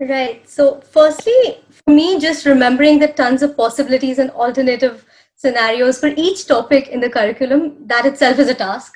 Right. 0.00 0.48
So, 0.48 0.80
firstly, 0.80 1.58
for 1.70 1.92
me, 1.92 2.20
just 2.20 2.46
remembering 2.46 3.00
the 3.00 3.08
tons 3.08 3.42
of 3.42 3.56
possibilities 3.56 4.18
and 4.18 4.30
alternative 4.30 5.04
scenarios 5.34 5.98
for 5.98 6.08
each 6.16 6.46
topic 6.46 6.88
in 6.88 7.00
the 7.00 7.10
curriculum, 7.10 7.86
that 7.86 8.06
itself 8.06 8.38
is 8.38 8.48
a 8.48 8.54
task. 8.54 8.94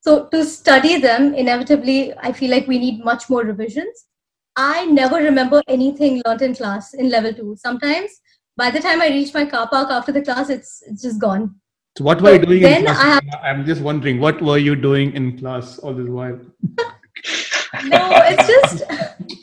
So, 0.00 0.26
to 0.26 0.44
study 0.44 1.00
them, 1.00 1.32
inevitably, 1.34 2.12
I 2.18 2.32
feel 2.32 2.50
like 2.50 2.66
we 2.66 2.78
need 2.78 3.02
much 3.02 3.30
more 3.30 3.42
revisions. 3.42 4.06
I 4.54 4.84
never 4.86 5.16
remember 5.16 5.62
anything 5.68 6.20
learned 6.26 6.42
in 6.42 6.54
class 6.54 6.92
in 6.92 7.08
level 7.08 7.32
two. 7.32 7.56
Sometimes, 7.58 8.10
by 8.54 8.70
the 8.70 8.80
time 8.80 9.00
I 9.00 9.08
reach 9.08 9.32
my 9.32 9.46
car 9.46 9.66
park 9.70 9.90
after 9.90 10.12
the 10.12 10.20
class, 10.20 10.50
it's, 10.50 10.82
it's 10.86 11.00
just 11.00 11.18
gone. 11.18 11.54
So, 11.96 12.04
what 12.04 12.20
were 12.20 12.32
you 12.32 12.38
doing 12.40 12.62
in 12.62 12.82
class? 12.82 13.00
Have... 13.00 13.22
I'm 13.42 13.64
just 13.64 13.80
wondering, 13.80 14.20
what 14.20 14.42
were 14.42 14.58
you 14.58 14.76
doing 14.76 15.14
in 15.14 15.38
class 15.38 15.78
all 15.78 15.94
this 15.94 16.08
while? 16.08 16.38
no, 17.86 18.10
it's 18.26 18.46
just. 18.46 19.38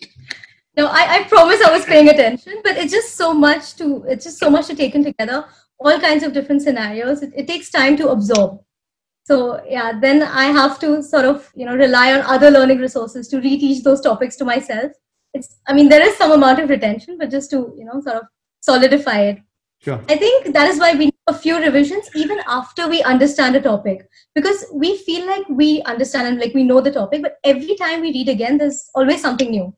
no 0.80 0.88
I, 1.00 1.04
I 1.16 1.24
promise 1.34 1.62
i 1.68 1.72
was 1.72 1.86
paying 1.86 2.10
attention 2.10 2.62
but 2.64 2.78
it's 2.78 2.94
just 2.98 3.16
so 3.22 3.34
much 3.34 3.76
to 3.80 4.04
it's 4.16 4.26
just 4.30 4.40
so 4.46 4.50
much 4.50 4.68
to 4.68 4.76
take 4.76 4.96
in 4.96 5.04
together. 5.04 5.46
All 5.82 5.98
kinds 5.98 6.24
of 6.24 6.34
different 6.34 6.62
scenarios. 6.62 7.22
It, 7.26 7.32
it 7.34 7.48
takes 7.48 7.70
time 7.72 7.96
to 8.00 8.10
absorb. 8.10 8.60
So 9.24 9.38
yeah 9.76 10.00
then 10.06 10.24
i 10.24 10.46
have 10.60 10.80
to 10.86 10.90
sort 11.10 11.26
of 11.26 11.52
you 11.56 11.66
know 11.66 11.76
rely 11.76 12.08
on 12.14 12.22
other 12.38 12.52
learning 12.56 12.80
resources 12.80 13.30
to 13.30 13.38
reteach 13.46 13.84
those 13.84 14.02
topics 14.02 14.36
to 14.38 14.50
myself. 14.54 14.92
It's 15.34 15.60
i 15.68 15.74
mean 15.74 15.90
there 15.90 16.06
is 16.10 16.18
some 16.18 16.32
amount 16.40 16.60
of 16.64 16.70
retention 16.76 17.18
but 17.18 17.32
just 17.38 17.52
to 17.52 17.62
you 17.78 17.86
know 17.86 18.02
sort 18.02 18.18
of 18.18 18.24
solidify 18.72 19.20
it. 19.34 19.40
Sure. 19.82 20.00
I 20.10 20.18
think 20.18 20.54
that 20.54 20.70
is 20.70 20.80
why 20.80 20.92
we 20.94 21.06
need 21.06 21.20
a 21.28 21.34
few 21.34 21.58
revisions 21.58 22.10
even 22.22 22.40
after 22.48 22.88
we 22.94 23.02
understand 23.04 23.56
a 23.56 23.62
topic 23.62 24.08
because 24.36 24.66
we 24.74 24.98
feel 24.98 25.26
like 25.28 25.48
we 25.48 25.82
understand 25.94 26.28
and 26.28 26.40
like 26.40 26.54
we 26.54 26.64
know 26.64 26.82
the 26.82 26.92
topic, 26.92 27.22
but 27.22 27.38
every 27.44 27.76
time 27.76 28.02
we 28.02 28.12
read 28.12 28.30
again, 28.30 28.58
there's 28.58 28.90
always 28.94 29.22
something 29.22 29.52
new. 29.52 29.74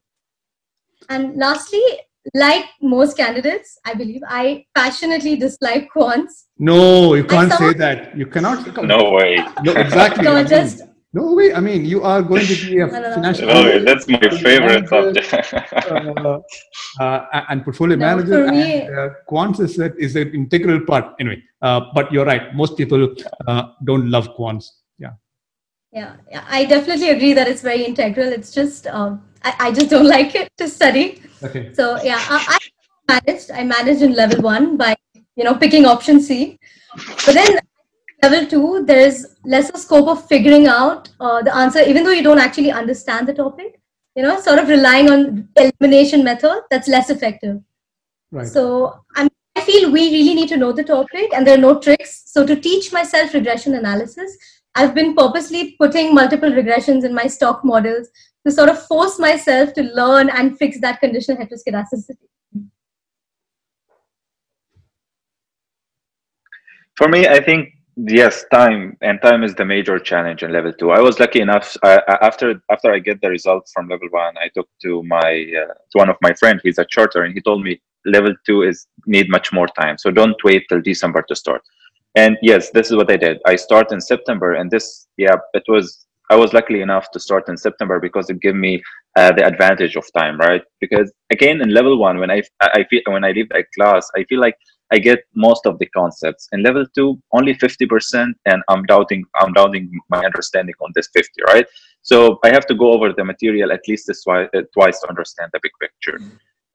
And 1.10 1.36
lastly, 1.36 1.84
like 2.34 2.66
most 2.82 3.18
candidates, 3.18 3.78
I 3.86 3.94
believe, 3.94 4.22
I 4.28 4.66
passionately 4.76 5.36
dislike 5.36 5.90
quants. 5.96 6.46
No, 6.58 7.16
you 7.16 7.24
can't 7.24 7.52
say 7.54 7.74
that. 7.74 8.16
You 8.18 8.28
cannot. 8.28 8.60
No 8.84 9.12
way. 9.12 9.38
No, 9.64 9.74
exactly. 9.74 10.24
no, 10.24 10.44
just 10.44 10.84
No 11.14 11.34
way. 11.34 11.54
I 11.54 11.60
mean, 11.60 11.84
you 11.84 12.04
are 12.04 12.22
going 12.22 12.46
to 12.46 12.56
be 12.66 12.80
a 12.80 12.88
financial. 13.16 13.50
Oh, 13.52 13.80
that's 13.80 14.08
my 14.08 14.20
favorite 14.20 14.88
subject. 14.88 15.54
uh, 15.92 16.40
uh, 17.00 17.46
and 17.50 17.64
portfolio 17.66 17.98
no, 17.98 18.06
manager 18.06 18.48
me, 18.50 18.82
and 18.82 18.98
uh, 18.98 19.10
quants 19.30 19.60
is, 19.60 19.78
a, 19.80 19.94
is 19.98 20.16
an 20.16 20.34
integral 20.34 20.80
part. 20.86 21.14
Anyway, 21.20 21.44
uh, 21.62 21.82
but 21.94 22.12
you're 22.14 22.26
right. 22.26 22.56
Most 22.56 22.78
people 22.78 23.14
uh, 23.48 23.64
don't 23.84 24.10
love 24.10 24.30
quants. 24.38 24.68
Yeah. 25.91 26.15
I 26.47 26.65
definitely 26.65 27.10
agree 27.10 27.34
that 27.34 27.47
it's 27.47 27.62
very 27.62 27.84
integral. 27.86 28.27
It's 28.27 28.51
just 28.51 28.88
um, 28.88 29.23
I, 29.43 29.56
I 29.60 29.71
just 29.71 29.89
don't 29.89 30.08
like 30.17 30.36
it 30.36 30.49
to 30.58 30.67
study. 30.67 31.21
Okay. 31.43 31.73
So 31.73 32.01
yeah, 32.01 32.19
I, 32.19 32.60
I 33.10 33.19
managed. 33.25 33.51
I 33.51 33.63
managed 33.63 34.01
in 34.01 34.13
level 34.13 34.41
one 34.41 34.77
by 34.77 34.95
you 35.36 35.43
know 35.43 35.56
picking 35.56 35.86
option 35.86 36.21
C, 36.21 36.60
but 37.25 37.34
then 37.34 37.60
level 38.23 38.45
two, 38.45 38.86
there's 38.86 39.36
lesser 39.43 39.77
scope 39.77 40.08
of 40.08 40.27
figuring 40.27 40.67
out 40.67 41.10
uh, 41.19 41.41
the 41.41 41.56
answer, 41.56 41.82
even 41.82 42.04
though 42.04 42.12
you 42.12 42.23
don't 42.23 42.39
actually 42.39 42.71
understand 42.71 43.27
the 43.27 43.34
topic. 43.34 43.80
You 44.15 44.23
know, 44.23 44.39
sort 44.41 44.60
of 44.60 44.67
relying 44.67 45.10
on 45.10 45.47
elimination 45.56 46.23
method 46.23 46.63
that's 46.69 46.89
less 46.89 47.10
effective. 47.10 47.62
Right. 48.32 48.45
So 48.45 49.06
I'm, 49.15 49.30
I 49.56 49.62
feel 49.62 49.89
we 49.89 50.12
really 50.12 50.34
need 50.34 50.49
to 50.49 50.58
know 50.58 50.73
the 50.73 50.84
topic, 50.84 51.34
and 51.34 51.47
there 51.47 51.56
are 51.58 51.62
no 51.62 51.80
tricks. 51.80 52.23
So 52.25 52.45
to 52.45 52.56
teach 52.56 52.91
myself 52.91 53.34
regression 53.34 53.75
analysis, 53.75 54.38
I've 54.76 54.96
been 54.96 55.16
purposely 55.16 55.76
putting 55.80 56.14
multiple 56.14 56.50
regressions 56.50 57.04
in 57.04 57.14
my 57.14 57.28
stock 57.28 57.64
models 57.66 58.08
to 58.46 58.52
sort 58.52 58.70
of 58.70 58.86
force 58.88 59.20
myself 59.20 59.74
to 59.74 59.84
learn 59.84 60.30
and 60.30 60.58
fix 60.58 60.80
that 60.82 61.00
conditional 61.00 61.38
heteroscedasticity. 61.38 62.28
For 66.96 67.08
me, 67.08 67.28
I 67.28 67.44
think 67.44 67.70
yes 67.98 68.46
time 68.54 68.98
and 69.02 69.22
time 69.22 69.44
is 69.44 69.54
the 69.56 69.66
major 69.66 70.00
challenge 70.00 70.44
in 70.44 70.52
level 70.52 70.72
two. 70.74 70.92
I 70.92 71.02
was 71.02 71.20
lucky 71.20 71.42
enough 71.42 71.76
after 71.84 72.62
after 72.72 72.92
i 72.94 73.00
get 73.00 73.20
the 73.22 73.30
results 73.30 73.72
from 73.74 73.90
level 73.90 74.08
one 74.12 74.34
i 74.38 74.48
talked 74.56 74.72
to 74.82 75.04
my 75.04 75.46
uh, 75.62 75.74
to 75.92 75.96
one 75.96 76.10
of 76.10 76.16
my 76.22 76.34
friends 76.34 76.62
he's 76.64 76.78
a 76.78 76.86
charter 76.86 77.24
and 77.24 77.34
he 77.34 77.42
told 77.42 77.64
me 77.64 77.82
level 78.06 78.34
two 78.46 78.64
is 78.64 78.88
need 79.06 79.30
much 79.30 79.54
more 79.54 79.68
time. 79.80 79.98
So 79.98 80.10
don't 80.10 80.42
wait 80.44 80.66
till 80.70 80.82
december 80.82 81.24
to 81.28 81.36
start 81.36 81.62
and 82.15 82.38
yes 82.41 82.69
this 82.71 82.89
is 82.89 82.95
what 82.95 83.12
i 83.12 83.17
did 83.17 83.39
i 83.45 83.56
start 83.56 83.91
in 83.91 84.02
september 84.02 84.54
and 84.54 84.69
this 84.69 85.08
yeah 85.17 85.36
it 85.54 85.63
was 85.67 86.06
i 86.30 86.36
was 86.36 86.54
lucky 86.54 86.82
enough 86.82 87.10
to 87.12 87.19
start 87.19 87.47
in 87.47 87.58
september 87.58 88.00
because 88.00 88.30
it 88.30 88.39
gave 88.41 88.56
me 88.56 88.82
uh, 89.15 89.32
the 89.32 89.45
advantage 89.45 89.95
of 89.95 90.06
time 90.17 90.38
right 90.39 90.63
because 90.80 91.12
again 91.32 91.62
in 91.62 91.74
level 91.74 91.97
one 91.97 92.17
when 92.17 92.32
i 92.32 92.41
i 92.62 92.84
feel 92.89 93.02
when 93.08 93.24
i 93.24 93.32
leave 93.32 93.50
that 93.50 93.65
class 93.76 94.10
i 94.17 94.24
feel 94.26 94.39
like 94.39 94.56
I 94.93 95.00
get 95.00 95.19
most 95.36 95.65
of 95.65 95.80
the 95.80 95.86
concepts. 95.88 96.50
In 96.52 96.63
level 96.63 96.86
two, 96.93 97.17
only 97.32 97.56
50%, 97.56 98.34
and 98.45 98.62
I'm 98.67 98.84
doubting 98.84 99.24
I'm 99.38 99.54
doubting 99.54 99.89
my 100.10 100.19
understanding 100.26 100.76
on 100.82 100.91
this 100.95 101.08
50, 101.13 101.30
right? 101.47 101.65
So 102.02 102.39
I 102.43 102.50
have 102.50 102.65
to 102.67 102.76
go 102.76 102.91
over 102.91 103.13
the 103.13 103.24
material 103.24 103.71
at 103.71 103.82
least 103.88 104.12
twice, 104.24 104.50
uh, 104.54 104.62
twice 104.74 105.00
to 105.00 105.10
understand 105.10 105.52
the 105.54 105.60
big 105.63 105.71
picture. 105.80 106.19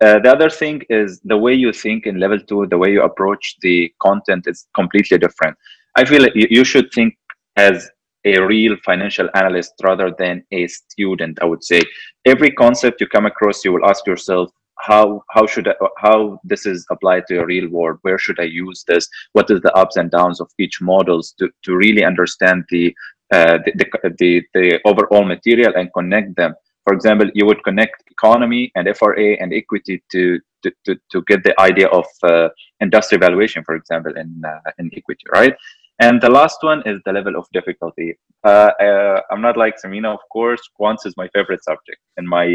Uh, 0.04 0.18
the 0.18 0.30
other 0.30 0.50
thing 0.50 0.82
is 0.90 1.20
the 1.24 1.36
way 1.36 1.54
you 1.54 1.72
think 1.72 2.06
in 2.06 2.20
level 2.20 2.38
two, 2.38 2.66
the 2.66 2.76
way 2.76 2.92
you 2.92 3.02
approach 3.02 3.56
the 3.62 3.92
content 4.00 4.44
is 4.46 4.66
completely 4.74 5.16
different. 5.18 5.56
I 5.96 6.04
feel 6.04 6.22
like 6.22 6.32
you 6.34 6.64
should 6.64 6.92
think 6.92 7.16
as 7.56 7.90
a 8.26 8.38
real 8.40 8.76
financial 8.84 9.28
analyst 9.34 9.72
rather 9.82 10.12
than 10.18 10.44
a 10.52 10.66
student, 10.66 11.38
I 11.40 11.46
would 11.46 11.64
say. 11.64 11.80
Every 12.26 12.50
concept 12.50 13.00
you 13.00 13.06
come 13.06 13.24
across, 13.24 13.64
you 13.64 13.72
will 13.72 13.86
ask 13.86 14.06
yourself, 14.06 14.50
how 14.78 15.22
how 15.30 15.46
should 15.46 15.68
I, 15.68 15.74
how 15.98 16.38
this 16.44 16.66
is 16.66 16.86
applied 16.90 17.26
to 17.28 17.38
a 17.38 17.46
real 17.46 17.68
world 17.70 17.98
where 18.02 18.18
should 18.18 18.38
i 18.38 18.44
use 18.44 18.84
this 18.86 19.08
what 19.32 19.50
is 19.50 19.60
the 19.62 19.72
ups 19.74 19.96
and 19.96 20.10
downs 20.10 20.40
of 20.40 20.50
each 20.58 20.80
models 20.82 21.34
to, 21.38 21.48
to 21.64 21.74
really 21.74 22.04
understand 22.04 22.64
the, 22.68 22.94
uh, 23.32 23.58
the, 23.64 23.72
the, 23.74 24.14
the 24.18 24.42
the 24.54 24.80
overall 24.84 25.24
material 25.24 25.72
and 25.76 25.92
connect 25.94 26.36
them 26.36 26.54
for 26.84 26.92
example 26.92 27.28
you 27.34 27.46
would 27.46 27.62
connect 27.64 28.02
economy 28.16 28.70
and 28.74 28.84
fra 28.96 29.36
and 29.42 29.52
equity 29.52 30.02
to 30.12 30.22
to, 30.62 30.70
to, 30.84 30.96
to 31.12 31.22
get 31.30 31.44
the 31.44 31.54
idea 31.60 31.88
of 31.88 32.06
uh, 32.22 32.48
industry 32.80 33.18
valuation 33.18 33.62
for 33.64 33.74
example 33.80 34.12
in 34.22 34.30
uh, 34.52 34.70
in 34.78 34.90
equity 35.00 35.26
right 35.32 35.54
and 35.98 36.20
the 36.20 36.28
last 36.28 36.62
one 36.62 36.82
is 36.84 37.00
the 37.06 37.12
level 37.12 37.36
of 37.36 37.46
difficulty. 37.54 38.18
Uh, 38.44 38.70
uh, 38.80 39.20
I'm 39.30 39.40
not 39.40 39.56
like 39.56 39.76
Samina, 39.82 40.12
of 40.12 40.20
course. 40.30 40.60
Quants 40.78 41.06
is 41.06 41.16
my 41.16 41.26
favorite 41.28 41.64
subject 41.64 41.98
in 42.18 42.26
my 42.26 42.46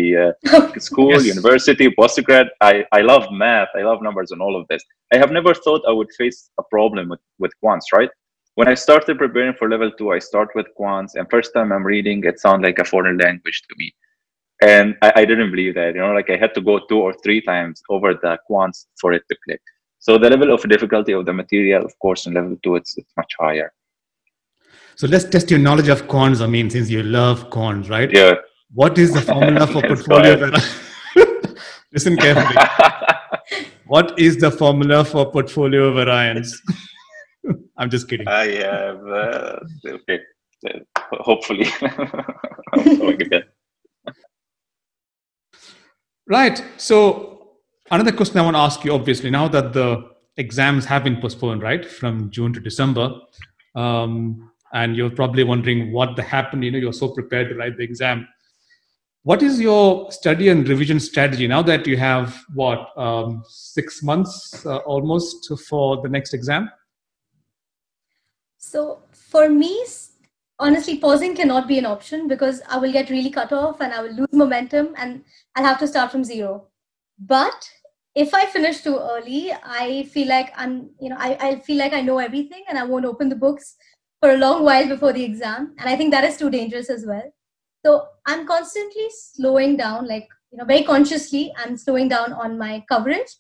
uh, 0.53 0.69
school, 0.77 1.13
yes. 1.13 1.25
university, 1.25 1.89
postgrad. 1.89 2.49
I, 2.61 2.85
I 2.91 3.01
love 3.01 3.31
math. 3.31 3.69
I 3.75 3.81
love 3.81 4.01
numbers 4.03 4.31
and 4.31 4.41
all 4.41 4.55
of 4.59 4.67
this. 4.67 4.83
I 5.11 5.17
have 5.17 5.31
never 5.31 5.55
thought 5.55 5.81
I 5.87 5.91
would 5.91 6.11
face 6.17 6.51
a 6.59 6.63
problem 6.63 7.09
with, 7.09 7.19
with 7.39 7.51
quants, 7.63 7.85
right? 7.93 8.11
When 8.55 8.67
I 8.67 8.75
started 8.75 9.17
preparing 9.17 9.55
for 9.55 9.69
level 9.69 9.91
two, 9.97 10.11
I 10.11 10.19
start 10.19 10.49
with 10.53 10.67
quants, 10.79 11.15
and 11.15 11.27
first 11.31 11.51
time 11.55 11.71
I'm 11.71 11.85
reading, 11.85 12.23
it 12.25 12.39
sounds 12.39 12.61
like 12.61 12.79
a 12.79 12.85
foreign 12.85 13.17
language 13.17 13.63
to 13.69 13.75
me. 13.77 13.93
And 14.61 14.95
I, 15.01 15.11
I 15.17 15.25
didn't 15.25 15.49
believe 15.49 15.73
that, 15.75 15.95
you 15.95 16.01
know, 16.01 16.13
like 16.13 16.29
I 16.29 16.37
had 16.37 16.53
to 16.53 16.61
go 16.61 16.79
two 16.87 16.99
or 16.99 17.13
three 17.23 17.41
times 17.41 17.81
over 17.89 18.13
the 18.13 18.37
quants 18.49 18.85
for 18.99 19.11
it 19.11 19.23
to 19.29 19.37
click. 19.43 19.61
So 19.99 20.17
the 20.17 20.29
level 20.29 20.53
of 20.53 20.67
difficulty 20.69 21.13
of 21.13 21.25
the 21.25 21.33
material, 21.33 21.83
of 21.83 21.97
course, 21.99 22.25
in 22.27 22.33
level 22.33 22.57
two, 22.63 22.75
it's, 22.75 22.97
it's 22.97 23.11
much 23.17 23.33
higher. 23.39 23.73
So 24.95 25.07
let's 25.07 25.25
test 25.25 25.49
your 25.49 25.59
knowledge 25.59 25.87
of 25.87 26.07
quants. 26.07 26.41
I 26.41 26.47
mean, 26.47 26.69
since 26.69 26.89
you 26.89 27.01
love 27.01 27.49
quants, 27.49 27.89
right? 27.89 28.11
Yeah. 28.11 28.35
What 28.73 28.97
is 28.97 29.13
the 29.13 29.21
formula 29.21 29.67
for 29.67 29.81
portfolio? 29.87 30.51
Listen 31.91 32.15
carefully. 32.17 32.55
what 33.87 34.17
is 34.19 34.37
the 34.37 34.51
formula 34.51 35.03
for 35.03 35.31
portfolio 35.31 35.93
variance? 35.93 36.61
I'm 37.77 37.89
just 37.89 38.07
kidding. 38.07 38.27
I 38.27 38.45
have, 38.57 39.07
uh, 39.07 39.59
okay. 39.87 40.19
Hopefully. 41.13 41.67
Right. 46.31 46.63
So 46.77 47.31
Another 47.91 48.13
question 48.13 48.39
I 48.39 48.43
want 48.43 48.55
to 48.55 48.61
ask 48.61 48.85
you, 48.85 48.93
obviously, 48.93 49.29
now 49.29 49.49
that 49.49 49.73
the 49.73 50.11
exams 50.37 50.85
have 50.85 51.03
been 51.03 51.19
postponed, 51.19 51.61
right, 51.61 51.85
from 51.85 52.31
June 52.31 52.53
to 52.53 52.61
December, 52.61 53.11
um, 53.75 54.49
and 54.71 54.95
you're 54.95 55.09
probably 55.09 55.43
wondering 55.43 55.91
what 55.91 56.17
happened. 56.17 56.63
You 56.63 56.71
know, 56.71 56.77
you're 56.77 56.93
so 56.93 57.09
prepared 57.09 57.49
to 57.49 57.55
write 57.55 57.75
the 57.75 57.83
exam. 57.83 58.29
What 59.23 59.43
is 59.43 59.59
your 59.59 60.09
study 60.09 60.47
and 60.47 60.67
revision 60.69 61.01
strategy 61.01 61.47
now 61.47 61.61
that 61.63 61.85
you 61.85 61.97
have 61.97 62.41
what 62.53 62.97
um, 62.97 63.43
six 63.49 64.01
months 64.01 64.65
uh, 64.65 64.77
almost 64.77 65.51
for 65.67 66.01
the 66.01 66.07
next 66.07 66.33
exam? 66.33 66.71
So 68.57 69.03
for 69.11 69.49
me, 69.49 69.83
honestly, 70.61 70.97
pausing 70.97 71.35
cannot 71.35 71.67
be 71.67 71.79
an 71.79 71.85
option 71.85 72.27
because 72.27 72.61
I 72.69 72.77
will 72.77 72.91
get 72.91 73.09
really 73.09 73.31
cut 73.31 73.51
off 73.51 73.81
and 73.81 73.91
I 73.93 74.01
will 74.01 74.13
lose 74.13 74.31
momentum 74.31 74.93
and 74.95 75.23
I'll 75.55 75.65
have 75.65 75.79
to 75.79 75.87
start 75.87 76.11
from 76.11 76.23
zero. 76.23 76.67
But 77.19 77.69
if 78.15 78.33
I 78.33 78.45
finish 78.45 78.81
too 78.81 78.97
early, 78.97 79.51
I 79.63 80.03
feel 80.13 80.27
like 80.27 80.53
I'm, 80.55 80.91
you 80.99 81.09
know, 81.09 81.17
I, 81.17 81.37
I 81.41 81.59
feel 81.59 81.77
like 81.77 81.93
I 81.93 82.01
know 82.01 82.19
everything 82.19 82.63
and 82.69 82.77
I 82.77 82.83
won't 82.83 83.05
open 83.05 83.27
the 83.27 83.35
books 83.35 83.75
for 84.19 84.31
a 84.31 84.37
long 84.37 84.63
while 84.63 84.87
before 84.87 85.13
the 85.13 85.23
exam. 85.23 85.75
And 85.79 85.89
I 85.89 85.95
think 85.95 86.11
that 86.11 86.23
is 86.23 86.37
too 86.37 86.51
dangerous 86.51 86.89
as 86.89 87.05
well. 87.05 87.23
So 87.83 88.05
I'm 88.27 88.45
constantly 88.45 89.07
slowing 89.09 89.77
down, 89.77 90.07
like, 90.07 90.27
you 90.51 90.59
know, 90.59 90.65
very 90.65 90.83
consciously, 90.83 91.51
I'm 91.57 91.75
slowing 91.75 92.07
down 92.07 92.33
on 92.33 92.57
my 92.57 92.83
coverage. 92.87 93.35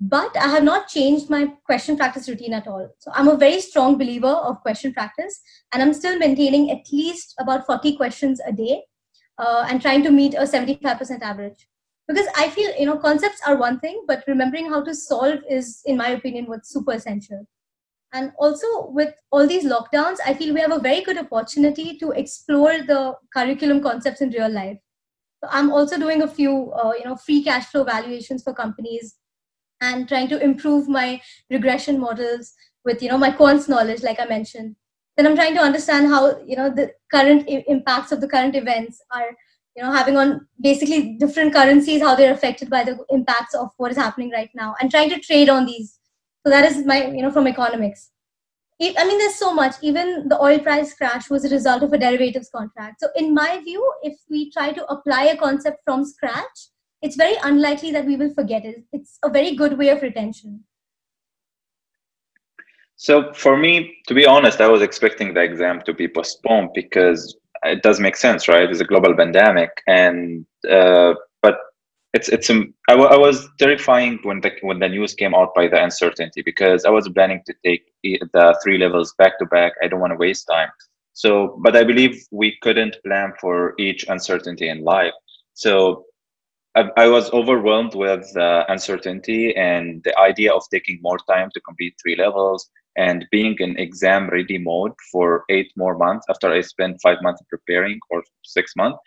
But 0.00 0.34
I 0.34 0.48
have 0.48 0.64
not 0.64 0.88
changed 0.88 1.28
my 1.28 1.52
question 1.66 1.96
practice 1.96 2.26
routine 2.26 2.54
at 2.54 2.66
all. 2.66 2.88
So 2.98 3.10
I'm 3.14 3.28
a 3.28 3.36
very 3.36 3.60
strong 3.60 3.98
believer 3.98 4.28
of 4.28 4.60
question 4.62 4.94
practice, 4.94 5.40
and 5.72 5.82
I'm 5.82 5.92
still 5.92 6.18
maintaining 6.18 6.70
at 6.70 6.90
least 6.90 7.34
about 7.38 7.66
40 7.66 7.96
questions 7.96 8.40
a 8.46 8.52
day 8.52 8.82
uh, 9.38 9.66
and 9.68 9.82
trying 9.82 10.02
to 10.04 10.10
meet 10.10 10.34
a 10.34 10.42
75% 10.42 11.22
average. 11.22 11.66
Because 12.08 12.26
i 12.34 12.48
feel 12.48 12.72
you 12.76 12.86
know 12.86 12.96
concepts 12.98 13.40
are 13.46 13.56
one 13.56 13.78
thing 13.78 14.02
but 14.08 14.24
remembering 14.26 14.68
how 14.68 14.82
to 14.82 14.92
solve 14.92 15.44
is 15.48 15.80
in 15.84 15.96
my 15.96 16.08
opinion 16.08 16.46
what's 16.46 16.72
super 16.72 16.92
essential. 16.92 17.46
And 18.12 18.32
also 18.38 18.88
with 18.88 19.14
all 19.30 19.46
these 19.46 19.64
lockdowns 19.64 20.16
i 20.26 20.34
feel 20.34 20.52
we 20.52 20.60
have 20.60 20.72
a 20.72 20.80
very 20.80 21.02
good 21.02 21.18
opportunity 21.18 21.96
to 21.98 22.10
explore 22.10 22.78
the 22.78 23.14
curriculum 23.36 23.80
concepts 23.80 24.22
in 24.22 24.30
real 24.30 24.50
life. 24.50 24.78
So 25.44 25.50
i'm 25.52 25.70
also 25.70 25.98
doing 25.98 26.22
a 26.22 26.26
few 26.26 26.72
uh, 26.72 26.94
you 26.98 27.04
know 27.04 27.16
free 27.16 27.44
cash 27.44 27.66
flow 27.66 27.84
valuations 27.84 28.42
for 28.42 28.54
companies 28.54 29.14
and 29.80 30.08
trying 30.08 30.28
to 30.28 30.42
improve 30.42 30.88
my 30.88 31.20
regression 31.50 31.98
models 31.98 32.52
with 32.84 33.02
you 33.02 33.08
know 33.08 33.18
my 33.18 33.30
quants 33.30 33.68
knowledge 33.68 34.02
like 34.02 34.20
i 34.20 34.24
mentioned. 34.26 34.76
Then 35.16 35.26
i'm 35.26 35.34
trying 35.36 35.54
to 35.54 35.60
understand 35.60 36.08
how 36.08 36.38
you 36.46 36.56
know 36.56 36.70
the 36.70 36.92
current 37.12 37.48
I- 37.48 37.64
impacts 37.68 38.12
of 38.12 38.20
the 38.20 38.28
current 38.28 38.56
events 38.56 39.02
are 39.10 39.30
you 39.76 39.82
know 39.82 39.92
having 39.92 40.16
on 40.16 40.46
basically 40.60 41.16
different 41.18 41.52
currencies 41.54 42.00
how 42.02 42.14
they're 42.14 42.32
affected 42.34 42.70
by 42.70 42.84
the 42.84 42.98
impacts 43.10 43.54
of 43.54 43.68
what 43.76 43.90
is 43.90 43.96
happening 43.96 44.30
right 44.30 44.50
now 44.54 44.74
and 44.80 44.90
trying 44.90 45.10
to 45.10 45.20
trade 45.20 45.48
on 45.48 45.66
these. 45.66 45.98
So 46.44 46.50
that 46.50 46.64
is 46.70 46.84
my 46.86 47.06
you 47.08 47.22
know 47.22 47.30
from 47.30 47.48
economics. 47.48 48.10
I 48.82 49.04
mean 49.06 49.18
there's 49.18 49.34
so 49.36 49.52
much. 49.52 49.74
Even 49.82 50.28
the 50.28 50.40
oil 50.42 50.58
price 50.58 50.94
crash 50.94 51.28
was 51.28 51.44
a 51.44 51.50
result 51.50 51.82
of 51.82 51.92
a 51.92 51.98
derivatives 51.98 52.48
contract. 52.48 53.00
So 53.00 53.08
in 53.14 53.34
my 53.34 53.60
view 53.62 53.92
if 54.02 54.18
we 54.30 54.50
try 54.50 54.72
to 54.72 54.84
apply 54.86 55.24
a 55.24 55.36
concept 55.36 55.82
from 55.84 56.04
scratch 56.04 56.69
it's 57.02 57.16
very 57.16 57.36
unlikely 57.42 57.90
that 57.92 58.06
we 58.06 58.16
will 58.16 58.32
forget 58.34 58.64
it 58.64 58.84
it's 58.92 59.18
a 59.24 59.30
very 59.30 59.54
good 59.54 59.76
way 59.78 59.88
of 59.88 60.02
retention 60.02 60.62
so 62.96 63.32
for 63.32 63.56
me 63.56 63.96
to 64.06 64.14
be 64.14 64.26
honest 64.26 64.60
i 64.60 64.68
was 64.68 64.82
expecting 64.82 65.34
the 65.34 65.42
exam 65.42 65.80
to 65.82 65.94
be 65.94 66.06
postponed 66.08 66.70
because 66.74 67.36
it 67.62 67.82
does 67.82 68.00
make 68.00 68.16
sense, 68.16 68.48
right? 68.48 68.68
It's 68.68 68.80
a 68.80 68.84
global 68.84 69.14
pandemic, 69.14 69.70
and 69.86 70.46
uh, 70.68 71.14
but 71.42 71.58
it's 72.14 72.28
it's 72.28 72.48
um, 72.50 72.74
I, 72.88 72.92
w- 72.92 73.10
I 73.10 73.16
was 73.16 73.48
terrifying 73.58 74.18
when 74.22 74.40
the 74.40 74.52
when 74.62 74.78
the 74.78 74.88
news 74.88 75.14
came 75.14 75.34
out 75.34 75.54
by 75.54 75.68
the 75.68 75.82
uncertainty 75.82 76.42
because 76.42 76.84
I 76.84 76.90
was 76.90 77.08
planning 77.08 77.42
to 77.46 77.54
take 77.64 77.82
the 78.02 78.58
three 78.62 78.78
levels 78.78 79.14
back 79.18 79.38
to 79.38 79.46
back. 79.46 79.72
I 79.82 79.88
don't 79.88 80.00
want 80.00 80.12
to 80.12 80.16
waste 80.16 80.46
time. 80.50 80.68
So, 81.12 81.58
but 81.62 81.76
I 81.76 81.84
believe 81.84 82.24
we 82.30 82.56
couldn't 82.62 82.96
plan 83.04 83.32
for 83.40 83.74
each 83.78 84.06
uncertainty 84.08 84.68
in 84.68 84.82
life. 84.82 85.12
So 85.54 86.04
I, 86.74 87.08
was 87.08 87.32
overwhelmed 87.32 87.94
with 87.94 88.36
uh, 88.36 88.64
uncertainty 88.68 89.54
and 89.56 90.02
the 90.04 90.16
idea 90.18 90.52
of 90.52 90.62
taking 90.70 91.00
more 91.02 91.18
time 91.28 91.50
to 91.52 91.60
complete 91.60 91.94
three 92.00 92.16
levels 92.16 92.70
and 92.96 93.26
being 93.30 93.56
in 93.58 93.78
exam 93.78 94.28
ready 94.28 94.58
mode 94.58 94.92
for 95.10 95.44
eight 95.48 95.72
more 95.76 95.96
months 95.96 96.26
after 96.30 96.50
I 96.52 96.60
spent 96.60 97.00
five 97.02 97.18
months 97.22 97.42
preparing 97.48 97.98
or 98.10 98.22
six 98.44 98.76
months. 98.76 98.98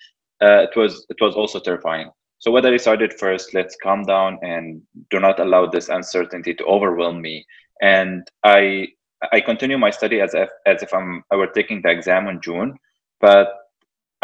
Uh, 0.42 0.64
it 0.64 0.76
was 0.76 1.06
it 1.10 1.18
was 1.22 1.36
also 1.36 1.60
terrifying. 1.60 2.10
So 2.40 2.52
what 2.52 2.66
I 2.66 2.72
decided 2.72 3.14
first, 3.14 3.54
let's 3.54 3.78
calm 3.82 4.04
down 4.04 4.40
and 4.42 4.82
do 5.10 5.20
not 5.20 5.40
allow 5.40 5.66
this 5.66 5.88
uncertainty 5.88 6.54
to 6.56 6.66
overwhelm 6.66 7.22
me. 7.22 7.46
And 7.82 8.28
I 8.44 8.88
I 9.32 9.40
continue 9.40 9.78
my 9.78 9.92
study 9.92 10.20
as 10.20 10.34
if 10.34 10.50
as 10.66 10.84
if 10.84 10.94
I'm 10.94 11.24
I 11.32 11.38
were 11.38 11.48
taking 11.48 11.82
the 11.82 11.92
exam 11.92 12.28
in 12.28 12.42
June, 12.42 12.76
but 13.22 13.54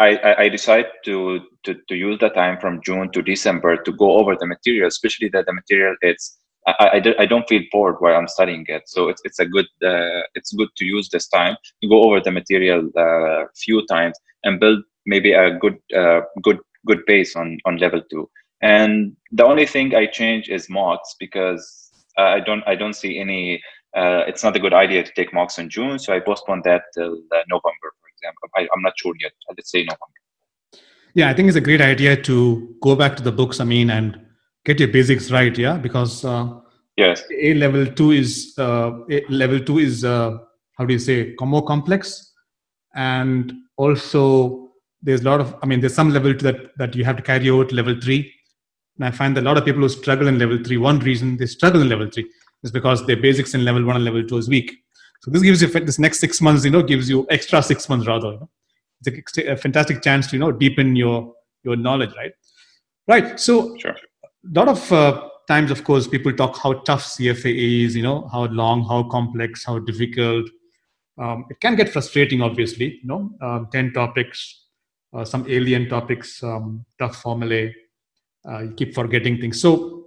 I, 0.00 0.44
I 0.44 0.48
decide 0.48 0.86
to, 1.04 1.40
to 1.64 1.74
to 1.88 1.94
use 1.94 2.18
the 2.18 2.30
time 2.30 2.58
from 2.58 2.80
June 2.82 3.10
to 3.12 3.22
December 3.22 3.76
to 3.76 3.92
go 3.92 4.12
over 4.18 4.34
the 4.34 4.46
material, 4.46 4.88
especially 4.88 5.28
that 5.28 5.46
the 5.46 5.52
material 5.52 5.94
it's 6.00 6.38
I, 6.66 7.02
I, 7.04 7.22
I 7.22 7.26
don't 7.26 7.48
feel 7.48 7.62
bored 7.70 7.96
while 7.98 8.16
I'm 8.16 8.28
studying 8.28 8.64
it, 8.68 8.82
so 8.86 9.08
it's 9.08 9.20
it's 9.24 9.38
a 9.38 9.46
good 9.46 9.66
uh, 9.84 10.22
it's 10.34 10.52
good 10.54 10.68
to 10.76 10.84
use 10.84 11.08
this 11.10 11.28
time 11.28 11.56
to 11.82 11.88
go 11.88 12.02
over 12.02 12.20
the 12.20 12.30
material 12.30 12.88
a 12.96 13.00
uh, 13.00 13.44
few 13.56 13.86
times 13.86 14.18
and 14.44 14.58
build 14.58 14.82
maybe 15.04 15.32
a 15.32 15.58
good 15.58 15.78
uh, 15.94 16.22
good 16.42 16.58
good 16.86 17.04
base 17.06 17.36
on 17.36 17.58
on 17.66 17.76
level 17.76 18.02
two. 18.10 18.28
And 18.62 19.16
the 19.32 19.44
only 19.44 19.66
thing 19.66 19.94
I 19.94 20.06
change 20.06 20.48
is 20.48 20.68
mocks 20.70 21.14
because 21.18 21.90
I 22.16 22.40
don't 22.40 22.64
I 22.66 22.74
don't 22.74 22.94
see 22.94 23.18
any. 23.18 23.62
Uh, 23.96 24.22
it's 24.28 24.44
not 24.44 24.56
a 24.56 24.60
good 24.60 24.72
idea 24.72 25.02
to 25.02 25.12
take 25.16 25.34
mocks 25.34 25.58
in 25.58 25.68
June, 25.68 25.98
so 25.98 26.14
I 26.14 26.20
postponed 26.20 26.62
that 26.64 26.82
till 26.94 27.14
uh, 27.32 27.42
November 27.48 27.90
example. 28.20 28.48
I, 28.56 28.62
am 28.62 28.82
not 28.82 28.92
sure 28.96 29.14
yet. 29.20 29.32
Let's 29.48 29.70
say 29.70 29.80
November. 29.80 30.04
Yeah, 31.14 31.28
I 31.28 31.34
think 31.34 31.48
it's 31.48 31.56
a 31.56 31.60
great 31.60 31.80
idea 31.80 32.16
to 32.22 32.76
go 32.82 32.94
back 32.94 33.16
to 33.16 33.22
the 33.22 33.32
books. 33.32 33.60
I 33.60 33.64
mean, 33.64 33.90
and 33.90 34.18
get 34.64 34.78
your 34.78 34.88
basics 34.88 35.30
right. 35.30 35.56
Yeah, 35.56 35.76
because 35.76 36.24
uh, 36.24 36.60
yes, 36.96 37.22
a 37.40 37.54
level 37.54 37.86
two 37.86 38.12
is 38.12 38.54
uh, 38.58 38.92
a 39.10 39.24
level 39.28 39.60
two 39.60 39.78
is 39.78 40.04
uh, 40.04 40.38
how 40.78 40.84
do 40.84 40.92
you 40.92 41.00
say 41.00 41.34
more 41.40 41.64
complex, 41.64 42.32
and 42.94 43.52
also 43.76 44.70
there's 45.02 45.22
a 45.22 45.24
lot 45.24 45.40
of. 45.40 45.56
I 45.62 45.66
mean, 45.66 45.80
there's 45.80 45.94
some 45.94 46.10
level 46.10 46.32
two 46.32 46.44
that 46.44 46.76
that 46.78 46.94
you 46.94 47.04
have 47.04 47.16
to 47.16 47.22
carry 47.22 47.50
over 47.50 47.64
to 47.64 47.74
level 47.74 48.00
three. 48.00 48.32
And 48.96 49.06
I 49.06 49.10
find 49.10 49.34
that 49.36 49.40
a 49.40 49.48
lot 49.48 49.56
of 49.56 49.64
people 49.64 49.80
who 49.80 49.88
struggle 49.88 50.28
in 50.28 50.38
level 50.38 50.58
three, 50.62 50.76
one 50.76 50.98
reason 51.00 51.38
they 51.38 51.46
struggle 51.46 51.80
in 51.80 51.88
level 51.88 52.10
three 52.10 52.30
is 52.62 52.70
because 52.70 53.06
their 53.06 53.16
basics 53.16 53.54
in 53.54 53.64
level 53.64 53.84
one 53.84 53.96
and 53.96 54.04
level 54.04 54.22
two 54.22 54.36
is 54.36 54.48
weak. 54.48 54.76
So 55.20 55.30
this 55.30 55.42
gives 55.42 55.60
you 55.60 55.68
this 55.68 55.98
next 55.98 56.18
six 56.18 56.40
months, 56.40 56.64
you 56.64 56.70
know, 56.70 56.82
gives 56.82 57.08
you 57.08 57.26
extra 57.30 57.62
six 57.62 57.88
months 57.88 58.06
rather. 58.06 58.32
You 58.32 58.40
know? 58.40 58.50
It's 59.04 59.38
a, 59.38 59.52
a, 59.52 59.56
fantastic 59.56 60.02
chance 60.02 60.26
to 60.28 60.36
you 60.36 60.40
know 60.40 60.52
deepen 60.52 60.96
your 60.96 61.34
your 61.62 61.76
knowledge, 61.76 62.10
right? 62.16 62.32
Right. 63.06 63.40
So 63.40 63.76
sure. 63.78 63.92
a 63.92 64.58
lot 64.58 64.68
of 64.68 64.92
uh, 64.92 65.28
times, 65.46 65.70
of 65.70 65.84
course, 65.84 66.06
people 66.06 66.32
talk 66.32 66.56
how 66.56 66.74
tough 66.84 67.04
CFA 67.04 67.84
is, 67.84 67.96
you 67.96 68.02
know, 68.02 68.28
how 68.32 68.44
long, 68.46 68.84
how 68.84 69.02
complex, 69.04 69.64
how 69.64 69.78
difficult. 69.78 70.48
Um, 71.18 71.44
it 71.50 71.60
can 71.60 71.76
get 71.76 71.90
frustrating, 71.90 72.40
obviously. 72.40 73.00
You 73.02 73.08
know, 73.08 73.30
um, 73.42 73.68
ten 73.72 73.92
topics, 73.92 74.66
uh, 75.12 75.24
some 75.24 75.44
alien 75.48 75.88
topics, 75.88 76.42
um, 76.42 76.84
tough 76.98 77.16
formulae. 77.16 77.74
Uh, 78.48 78.60
you 78.60 78.70
keep 78.72 78.94
forgetting 78.94 79.38
things. 79.38 79.60
So, 79.60 80.06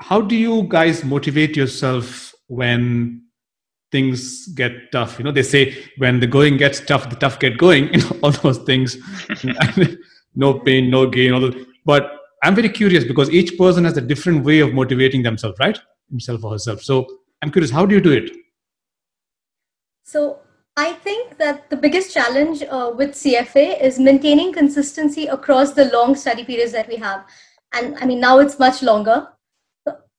how 0.00 0.20
do 0.20 0.36
you 0.36 0.64
guys 0.64 1.02
motivate 1.02 1.56
yourself 1.56 2.34
when 2.48 3.27
things 3.90 4.48
get 4.48 4.92
tough. 4.92 5.18
You 5.18 5.24
know, 5.24 5.32
they 5.32 5.42
say 5.42 5.76
when 5.98 6.20
the 6.20 6.26
going 6.26 6.56
gets 6.56 6.80
tough, 6.80 7.08
the 7.08 7.16
tough 7.16 7.38
get 7.38 7.58
going. 7.58 7.88
You 7.94 8.00
know, 8.00 8.16
all 8.22 8.30
those 8.30 8.58
things. 8.58 8.96
no 10.34 10.58
pain, 10.60 10.90
no 10.90 11.08
gain. 11.08 11.32
All 11.32 11.40
those. 11.40 11.66
But 11.84 12.12
I'm 12.42 12.54
very 12.54 12.68
curious 12.68 13.04
because 13.04 13.30
each 13.30 13.58
person 13.58 13.84
has 13.84 13.96
a 13.96 14.00
different 14.00 14.44
way 14.44 14.60
of 14.60 14.72
motivating 14.74 15.22
themselves, 15.22 15.58
right? 15.58 15.78
Himself 16.10 16.44
or 16.44 16.52
herself. 16.52 16.82
So 16.82 17.06
I'm 17.42 17.50
curious, 17.50 17.70
how 17.70 17.86
do 17.86 17.94
you 17.94 18.00
do 18.00 18.12
it? 18.12 18.30
So 20.04 20.38
I 20.76 20.92
think 20.92 21.38
that 21.38 21.68
the 21.70 21.76
biggest 21.76 22.14
challenge 22.14 22.62
uh, 22.62 22.92
with 22.96 23.10
CFA 23.10 23.82
is 23.82 23.98
maintaining 23.98 24.52
consistency 24.52 25.26
across 25.26 25.72
the 25.72 25.86
long 25.86 26.14
study 26.14 26.44
periods 26.44 26.72
that 26.72 26.88
we 26.88 26.96
have. 26.96 27.24
And 27.74 27.96
I 27.98 28.06
mean, 28.06 28.20
now 28.20 28.38
it's 28.38 28.58
much 28.58 28.82
longer. 28.82 29.28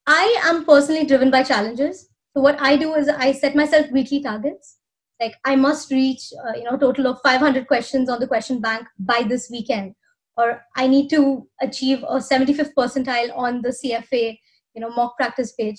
I 0.06 0.42
am 0.44 0.66
personally 0.66 1.06
driven 1.06 1.32
by 1.32 1.44
challenges. 1.44 2.09
So 2.36 2.42
what 2.42 2.62
I 2.62 2.78
do 2.78 2.94
is 2.96 3.10
I 3.10 3.32
set 3.32 3.56
myself 3.56 3.90
weekly 3.92 4.22
targets. 4.22 4.78
Like 5.20 5.36
I 5.44 5.56
must 5.56 5.92
reach, 5.92 6.32
uh, 6.46 6.58
you 6.58 6.64
know, 6.64 6.78
total 6.78 7.08
of 7.08 7.20
500 7.22 7.68
questions 7.68 8.10
on 8.10 8.20
the 8.20 8.28
question 8.28 8.62
bank 8.62 8.88
by 9.00 9.24
this 9.28 9.50
weekend, 9.50 9.96
or 10.38 10.62
I 10.76 10.88
need 10.88 11.10
to 11.10 11.48
achieve 11.62 12.04
a 12.04 12.18
75th 12.18 12.72
percentile 12.78 13.36
on 13.36 13.62
the 13.62 13.70
CFA, 13.70 14.38
you 14.74 14.82
know, 14.82 14.90
mock 14.90 15.18
practice 15.18 15.52
page 15.52 15.78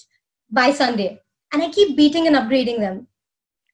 by 0.50 0.72
Sunday. 0.72 1.18
And 1.52 1.62
I 1.62 1.70
keep 1.70 1.96
beating 1.96 2.26
and 2.26 2.36
upgrading 2.36 2.80
them. 2.80 3.06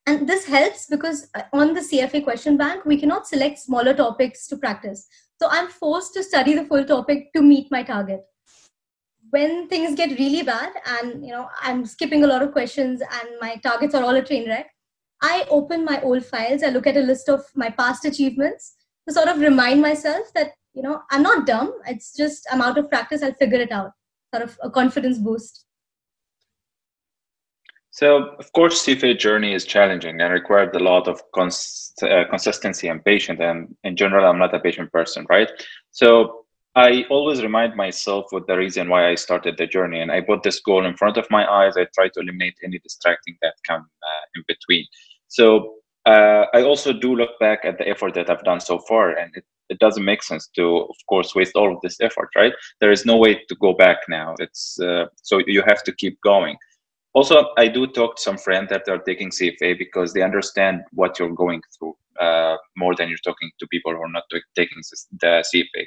And 0.06 0.28
this 0.28 0.44
helps 0.44 0.86
because 0.86 1.28
uh, 1.34 1.42
on 1.52 1.74
the 1.74 1.80
CFA 1.80 2.22
question 2.22 2.56
bank, 2.56 2.84
we 2.84 2.96
cannot 2.96 3.26
select 3.26 3.58
smaller 3.58 3.92
topics 3.92 4.46
to 4.48 4.56
practice. 4.56 5.08
So 5.42 5.48
I'm 5.50 5.68
forced 5.68 6.14
to 6.14 6.22
study 6.22 6.54
the 6.54 6.64
full 6.64 6.84
topic 6.84 7.32
to 7.34 7.42
meet 7.42 7.72
my 7.72 7.82
target 7.82 8.20
when 9.30 9.68
things 9.68 9.96
get 9.96 10.18
really 10.18 10.42
bad 10.42 10.72
and 10.86 11.24
you 11.24 11.32
know 11.32 11.48
i'm 11.62 11.84
skipping 11.84 12.24
a 12.24 12.26
lot 12.26 12.42
of 12.42 12.52
questions 12.52 13.00
and 13.00 13.28
my 13.40 13.56
targets 13.56 13.94
are 13.94 14.04
all 14.04 14.16
a 14.16 14.22
train 14.22 14.48
wreck 14.48 14.70
i 15.22 15.46
open 15.50 15.84
my 15.84 16.00
old 16.02 16.24
files. 16.24 16.62
I 16.62 16.68
look 16.68 16.86
at 16.86 16.96
a 16.96 17.00
list 17.00 17.28
of 17.28 17.44
my 17.54 17.70
past 17.70 18.04
achievements 18.04 18.74
to 19.08 19.14
sort 19.14 19.28
of 19.28 19.38
remind 19.38 19.80
myself 19.80 20.32
that 20.34 20.52
you 20.74 20.82
know 20.82 21.02
i'm 21.10 21.22
not 21.22 21.46
dumb. 21.46 21.72
It's 21.86 22.14
just 22.14 22.46
i'm 22.52 22.60
out 22.60 22.78
of 22.78 22.90
practice. 22.90 23.22
I'll 23.22 23.34
figure 23.34 23.60
it 23.60 23.72
out. 23.72 23.92
Sort 24.34 24.44
of 24.44 24.58
a 24.62 24.70
confidence 24.70 25.18
boost. 25.18 25.64
So 27.90 28.34
of 28.38 28.52
course 28.52 28.84
cfa 28.84 29.18
journey 29.18 29.54
is 29.54 29.64
challenging 29.64 30.20
and 30.20 30.32
required 30.32 30.76
a 30.76 30.80
lot 30.80 31.08
of 31.08 31.22
cons- 31.34 31.94
uh, 32.02 32.24
consistency 32.28 32.88
and 32.88 33.02
patience. 33.04 33.40
And 33.40 33.74
in 33.84 33.96
general 33.96 34.26
i'm 34.26 34.38
not 34.38 34.54
a 34.54 34.60
patient 34.60 34.92
person 34.92 35.26
right? 35.30 35.50
So 35.92 36.45
I 36.76 37.04
always 37.08 37.42
remind 37.42 37.74
myself 37.74 38.26
what 38.30 38.46
the 38.46 38.56
reason 38.56 38.90
why 38.90 39.08
I 39.08 39.14
started 39.14 39.56
the 39.56 39.66
journey, 39.66 40.00
and 40.00 40.12
I 40.12 40.20
put 40.20 40.42
this 40.42 40.60
goal 40.60 40.84
in 40.84 40.94
front 40.94 41.16
of 41.16 41.26
my 41.30 41.50
eyes. 41.50 41.78
I 41.78 41.86
try 41.94 42.08
to 42.08 42.20
eliminate 42.20 42.58
any 42.62 42.78
distracting 42.78 43.38
that 43.40 43.54
come 43.66 43.80
uh, 43.80 44.24
in 44.34 44.44
between. 44.46 44.84
So 45.28 45.76
uh, 46.04 46.44
I 46.52 46.62
also 46.62 46.92
do 46.92 47.16
look 47.16 47.30
back 47.40 47.60
at 47.64 47.78
the 47.78 47.88
effort 47.88 48.12
that 48.14 48.28
I've 48.28 48.44
done 48.44 48.60
so 48.60 48.78
far, 48.78 49.12
and 49.12 49.34
it, 49.34 49.44
it 49.70 49.78
doesn't 49.78 50.04
make 50.04 50.22
sense 50.22 50.48
to, 50.56 50.80
of 50.80 50.96
course, 51.08 51.34
waste 51.34 51.56
all 51.56 51.74
of 51.74 51.80
this 51.80 51.98
effort. 52.02 52.28
Right? 52.36 52.52
There 52.80 52.92
is 52.92 53.06
no 53.06 53.16
way 53.16 53.36
to 53.48 53.54
go 53.58 53.72
back 53.72 54.00
now. 54.10 54.34
It's 54.38 54.78
uh, 54.78 55.06
so 55.22 55.40
you 55.46 55.62
have 55.66 55.82
to 55.84 55.92
keep 55.92 56.20
going. 56.20 56.58
Also, 57.14 57.54
I 57.56 57.68
do 57.68 57.86
talk 57.86 58.16
to 58.16 58.22
some 58.22 58.36
friends 58.36 58.68
that 58.68 58.86
are 58.90 58.98
taking 58.98 59.30
CFA 59.30 59.78
because 59.78 60.12
they 60.12 60.20
understand 60.20 60.82
what 60.92 61.18
you're 61.18 61.32
going 61.34 61.62
through 61.78 61.96
uh, 62.20 62.56
more 62.76 62.94
than 62.94 63.08
you're 63.08 63.18
talking 63.24 63.50
to 63.58 63.66
people 63.68 63.92
who 63.92 64.02
are 64.02 64.08
not 64.08 64.24
taking 64.54 64.82
the 65.20 65.44
CFA. 65.54 65.86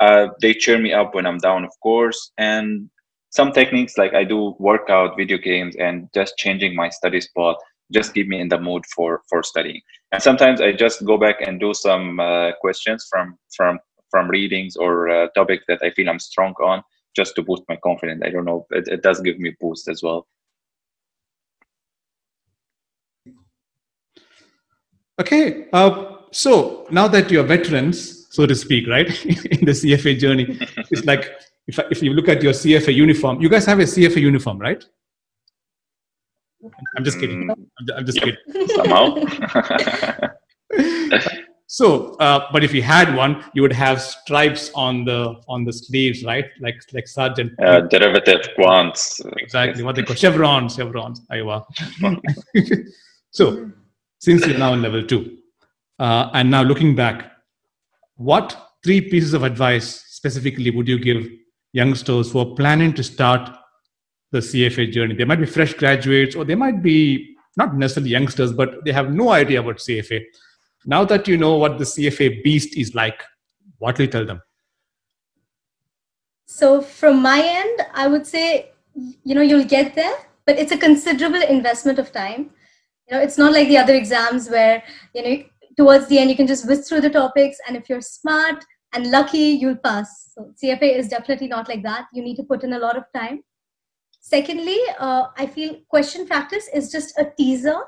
Uh, 0.00 0.28
they 0.40 0.54
cheer 0.54 0.78
me 0.78 0.92
up 0.92 1.14
when 1.14 1.26
I'm 1.26 1.38
down, 1.38 1.64
of 1.64 1.72
course, 1.82 2.32
and 2.38 2.88
some 3.30 3.52
techniques 3.52 3.96
like 3.98 4.14
I 4.14 4.24
do 4.24 4.56
workout, 4.58 5.16
video 5.16 5.38
games, 5.38 5.76
and 5.76 6.08
just 6.14 6.36
changing 6.36 6.74
my 6.74 6.88
study 6.88 7.20
spot 7.20 7.56
just 7.92 8.14
keep 8.14 8.28
me 8.28 8.40
in 8.40 8.48
the 8.48 8.58
mood 8.58 8.84
for 8.94 9.22
for 9.28 9.42
studying. 9.42 9.80
And 10.12 10.22
sometimes 10.22 10.60
I 10.60 10.72
just 10.72 11.04
go 11.04 11.16
back 11.18 11.40
and 11.40 11.60
do 11.60 11.74
some 11.74 12.20
uh, 12.20 12.52
questions 12.60 13.06
from 13.10 13.36
from 13.56 13.78
from 14.10 14.28
readings 14.28 14.76
or 14.76 15.08
uh, 15.08 15.28
topics 15.34 15.64
that 15.68 15.80
I 15.82 15.90
feel 15.90 16.08
I'm 16.08 16.18
strong 16.18 16.54
on, 16.62 16.82
just 17.14 17.34
to 17.36 17.42
boost 17.42 17.62
my 17.68 17.76
confidence. 17.76 18.22
I 18.24 18.30
don't 18.30 18.44
know, 18.44 18.66
it, 18.70 18.88
it 18.88 19.02
does 19.02 19.20
give 19.20 19.38
me 19.38 19.54
boost 19.60 19.88
as 19.88 20.02
well. 20.02 20.26
Okay, 25.20 25.66
uh, 25.72 26.16
so 26.32 26.86
now 26.90 27.06
that 27.08 27.30
you're 27.30 27.44
veterans, 27.44 28.19
so 28.30 28.46
to 28.46 28.54
speak, 28.54 28.86
right, 28.88 29.08
in 29.26 29.64
the 29.64 29.72
CFA 29.72 30.18
journey, 30.18 30.58
it's 30.90 31.04
like 31.04 31.30
if, 31.66 31.78
if 31.90 32.02
you 32.02 32.14
look 32.14 32.28
at 32.28 32.42
your 32.42 32.52
CFA 32.52 32.94
uniform, 32.94 33.40
you 33.40 33.48
guys 33.48 33.66
have 33.66 33.80
a 33.80 33.82
CFA 33.84 34.20
uniform, 34.20 34.58
right? 34.58 34.84
I'm 36.96 37.04
just 37.04 37.18
kidding. 37.18 37.48
Mm, 37.48 37.68
I'm 37.96 38.06
just 38.06 38.24
yep. 38.24 38.36
kidding. 38.46 38.68
Somehow. 38.68 39.16
so, 41.66 42.14
uh, 42.16 42.48
but 42.52 42.62
if 42.62 42.72
you 42.74 42.82
had 42.82 43.14
one, 43.16 43.44
you 43.54 43.62
would 43.62 43.72
have 43.72 44.00
stripes 44.00 44.70
on 44.74 45.04
the 45.04 45.40
on 45.48 45.64
the 45.64 45.72
sleeves, 45.72 46.22
right? 46.24 46.46
Like 46.60 46.82
like 46.92 47.08
sergeant. 47.08 47.52
Uh, 47.60 47.80
derivative 47.80 48.48
quants. 48.58 49.20
Exactly 49.38 49.82
what 49.82 49.96
they 49.96 50.02
call 50.02 50.16
chevrons. 50.16 50.76
Chevrons. 50.76 51.22
Iowa. 51.30 51.66
so 53.30 53.70
since 54.18 54.46
you're 54.46 54.58
now 54.58 54.74
in 54.74 54.82
level 54.82 55.04
two. 55.04 55.38
Uh, 55.98 56.30
and 56.34 56.50
now 56.50 56.62
looking 56.62 56.94
back, 56.94 57.30
what 58.20 58.74
three 58.84 59.00
pieces 59.00 59.32
of 59.32 59.44
advice 59.44 60.04
specifically 60.08 60.70
would 60.70 60.86
you 60.86 60.98
give 60.98 61.26
youngsters 61.72 62.30
who 62.30 62.40
are 62.40 62.54
planning 62.54 62.92
to 62.92 63.02
start 63.02 63.50
the 64.30 64.40
CFA 64.40 64.92
journey? 64.92 65.14
They 65.14 65.24
might 65.24 65.40
be 65.40 65.46
fresh 65.46 65.72
graduates 65.72 66.36
or 66.36 66.44
they 66.44 66.54
might 66.54 66.82
be 66.82 67.34
not 67.56 67.74
necessarily 67.74 68.10
youngsters, 68.10 68.52
but 68.52 68.84
they 68.84 68.92
have 68.92 69.10
no 69.10 69.30
idea 69.30 69.60
about 69.60 69.76
CFA. 69.76 70.22
Now 70.84 71.02
that 71.06 71.28
you 71.28 71.38
know 71.38 71.56
what 71.56 71.78
the 71.78 71.84
CFA 71.84 72.44
beast 72.44 72.76
is 72.76 72.94
like, 72.94 73.22
what 73.78 73.96
will 73.96 74.04
you 74.04 74.10
tell 74.10 74.26
them? 74.26 74.42
So, 76.44 76.82
from 76.82 77.22
my 77.22 77.40
end, 77.42 77.88
I 77.94 78.06
would 78.06 78.26
say, 78.26 78.72
you 79.24 79.34
know, 79.34 79.40
you'll 79.40 79.64
get 79.64 79.94
there, 79.94 80.16
but 80.44 80.58
it's 80.58 80.72
a 80.72 80.76
considerable 80.76 81.40
investment 81.40 81.98
of 81.98 82.12
time. 82.12 82.50
You 83.08 83.16
know, 83.16 83.22
it's 83.22 83.38
not 83.38 83.52
like 83.54 83.68
the 83.68 83.78
other 83.78 83.94
exams 83.94 84.50
where, 84.50 84.82
you 85.14 85.22
know, 85.22 85.44
towards 85.76 86.06
the 86.08 86.18
end 86.18 86.30
you 86.30 86.36
can 86.36 86.46
just 86.46 86.66
whiz 86.66 86.88
through 86.88 87.00
the 87.02 87.10
topics, 87.10 87.58
and 87.66 87.76
if 87.76 87.88
you're 87.88 88.00
smart 88.00 88.64
and 88.92 89.10
lucky, 89.10 89.38
you'll 89.38 89.76
pass. 89.76 90.32
So, 90.34 90.52
CFA 90.62 90.96
is 90.96 91.08
definitely 91.08 91.48
not 91.48 91.68
like 91.68 91.82
that. 91.82 92.06
You 92.12 92.22
need 92.22 92.36
to 92.36 92.42
put 92.42 92.64
in 92.64 92.72
a 92.72 92.78
lot 92.78 92.96
of 92.96 93.04
time. 93.14 93.42
Secondly, 94.20 94.78
uh, 94.98 95.28
I 95.36 95.46
feel 95.46 95.76
question 95.88 96.26
practice 96.26 96.68
is 96.74 96.90
just 96.92 97.18
a 97.18 97.30
teaser, 97.36 97.78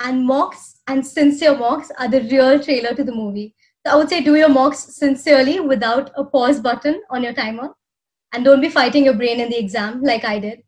and 0.00 0.26
mocks 0.26 0.80
and 0.86 1.06
sincere 1.06 1.56
mocks 1.56 1.90
are 1.98 2.08
the 2.08 2.22
real 2.22 2.58
trailer 2.62 2.94
to 2.94 3.04
the 3.04 3.14
movie. 3.14 3.54
So 3.84 3.92
I 3.92 3.96
would 3.96 4.08
say 4.08 4.20
do 4.20 4.36
your 4.36 4.48
mocks 4.48 4.78
sincerely 4.96 5.60
without 5.60 6.10
a 6.16 6.24
pause 6.24 6.60
button 6.60 7.02
on 7.10 7.22
your 7.22 7.32
timer, 7.32 7.70
and 8.32 8.44
don't 8.44 8.60
be 8.60 8.68
fighting 8.68 9.04
your 9.04 9.14
brain 9.14 9.40
in 9.40 9.50
the 9.50 9.58
exam 9.58 10.02
like 10.02 10.24
I 10.24 10.38
did. 10.38 10.62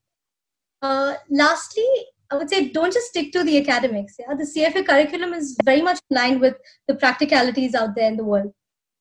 Uh, 0.83 1.15
lastly, 1.31 1.89
I 2.31 2.37
would 2.37 2.49
say 2.49 2.69
don't 2.69 2.93
just 2.93 3.09
stick 3.09 3.33
to 3.33 3.45
the 3.45 3.59
academics. 3.59 4.17
Yeah, 4.19 4.35
the 4.35 4.45
CFA 4.45 4.87
curriculum 4.87 5.35
is 5.35 5.57
very 5.65 5.83
much 5.83 5.99
aligned 6.11 6.41
with 6.41 6.57
the 6.89 6.95
practicalities 6.95 7.75
out 7.75 7.95
there 7.95 8.09
in 8.09 8.17
the 8.17 8.25
world. 8.25 8.53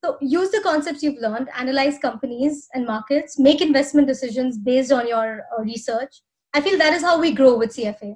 So 0.04 0.18
use 0.20 0.52
the 0.52 0.60
concepts 0.62 1.02
you've 1.02 1.22
learned, 1.22 1.48
analyze 1.58 1.98
companies 1.98 2.68
and 2.74 2.86
markets, 2.86 3.40
make 3.40 3.62
investment 3.62 4.08
decisions 4.08 4.58
based 4.58 4.92
on 4.92 5.08
your 5.08 5.44
uh, 5.58 5.62
research. 5.62 6.22
I 6.54 6.60
feel 6.60 6.78
that 6.78 6.94
is 6.94 7.02
how 7.02 7.20
we 7.20 7.32
grow 7.32 7.58
with 7.58 7.74
CFA. 7.74 8.16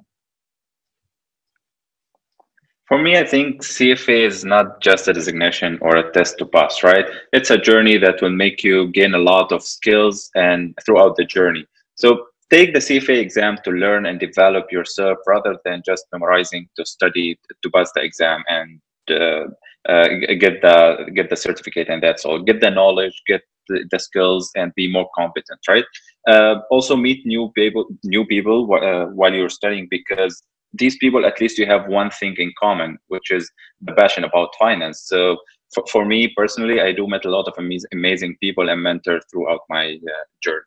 For 2.88 2.98
me, 2.98 3.18
I 3.18 3.24
think 3.24 3.62
CFA 3.62 4.26
is 4.26 4.44
not 4.44 4.80
just 4.80 5.08
a 5.08 5.12
designation 5.12 5.78
or 5.82 5.96
a 5.96 6.10
test 6.12 6.38
to 6.38 6.46
pass, 6.46 6.82
right? 6.82 7.04
It's 7.32 7.50
a 7.50 7.58
journey 7.58 7.98
that 7.98 8.22
will 8.22 8.30
make 8.30 8.62
you 8.62 8.88
gain 8.88 9.14
a 9.14 9.18
lot 9.18 9.52
of 9.52 9.62
skills 9.62 10.30
and 10.34 10.74
throughout 10.84 11.16
the 11.16 11.24
journey. 11.24 11.66
So 11.96 12.27
take 12.50 12.72
the 12.72 12.78
CFA 12.78 13.18
exam 13.18 13.58
to 13.64 13.70
learn 13.70 14.06
and 14.06 14.18
develop 14.18 14.72
yourself 14.72 15.18
rather 15.26 15.56
than 15.64 15.82
just 15.84 16.06
memorizing 16.12 16.68
to 16.76 16.86
study 16.86 17.38
to 17.62 17.70
pass 17.70 17.90
the 17.94 18.02
exam 18.02 18.42
and 18.48 18.80
uh, 19.10 19.44
uh, 19.88 20.08
get 20.38 20.60
the 20.62 21.10
get 21.14 21.30
the 21.30 21.36
certificate 21.36 21.88
and 21.88 22.02
that's 22.02 22.24
all. 22.24 22.42
Get 22.42 22.60
the 22.60 22.70
knowledge 22.70 23.22
get 23.26 23.42
the, 23.68 23.84
the 23.90 23.98
skills 23.98 24.50
and 24.56 24.72
be 24.74 24.90
more 24.90 25.08
competent 25.16 25.60
right? 25.68 25.84
Uh, 26.26 26.56
also 26.70 26.96
meet 26.96 27.24
new 27.26 27.50
people 27.54 27.86
new 28.04 28.24
people 28.24 28.72
uh, 28.74 29.06
while 29.06 29.32
you're 29.32 29.48
studying 29.48 29.86
because 29.90 30.42
these 30.74 30.96
people 30.98 31.24
at 31.24 31.40
least 31.40 31.58
you 31.58 31.66
have 31.66 31.88
one 31.88 32.10
thing 32.10 32.34
in 32.38 32.52
common 32.58 32.98
which 33.08 33.30
is 33.30 33.50
the 33.82 33.92
passion 33.92 34.24
about 34.24 34.50
finance. 34.58 35.02
So 35.06 35.38
for, 35.74 35.84
for 35.92 36.04
me 36.04 36.32
personally 36.34 36.80
i 36.80 36.92
do 36.92 37.06
meet 37.06 37.24
a 37.26 37.30
lot 37.30 37.46
of 37.46 37.54
amazing, 37.92 38.36
people 38.40 38.70
and 38.70 38.82
mentors 38.82 39.22
throughout 39.30 39.60
my 39.68 39.86
uh, 39.86 40.24
journey 40.42 40.62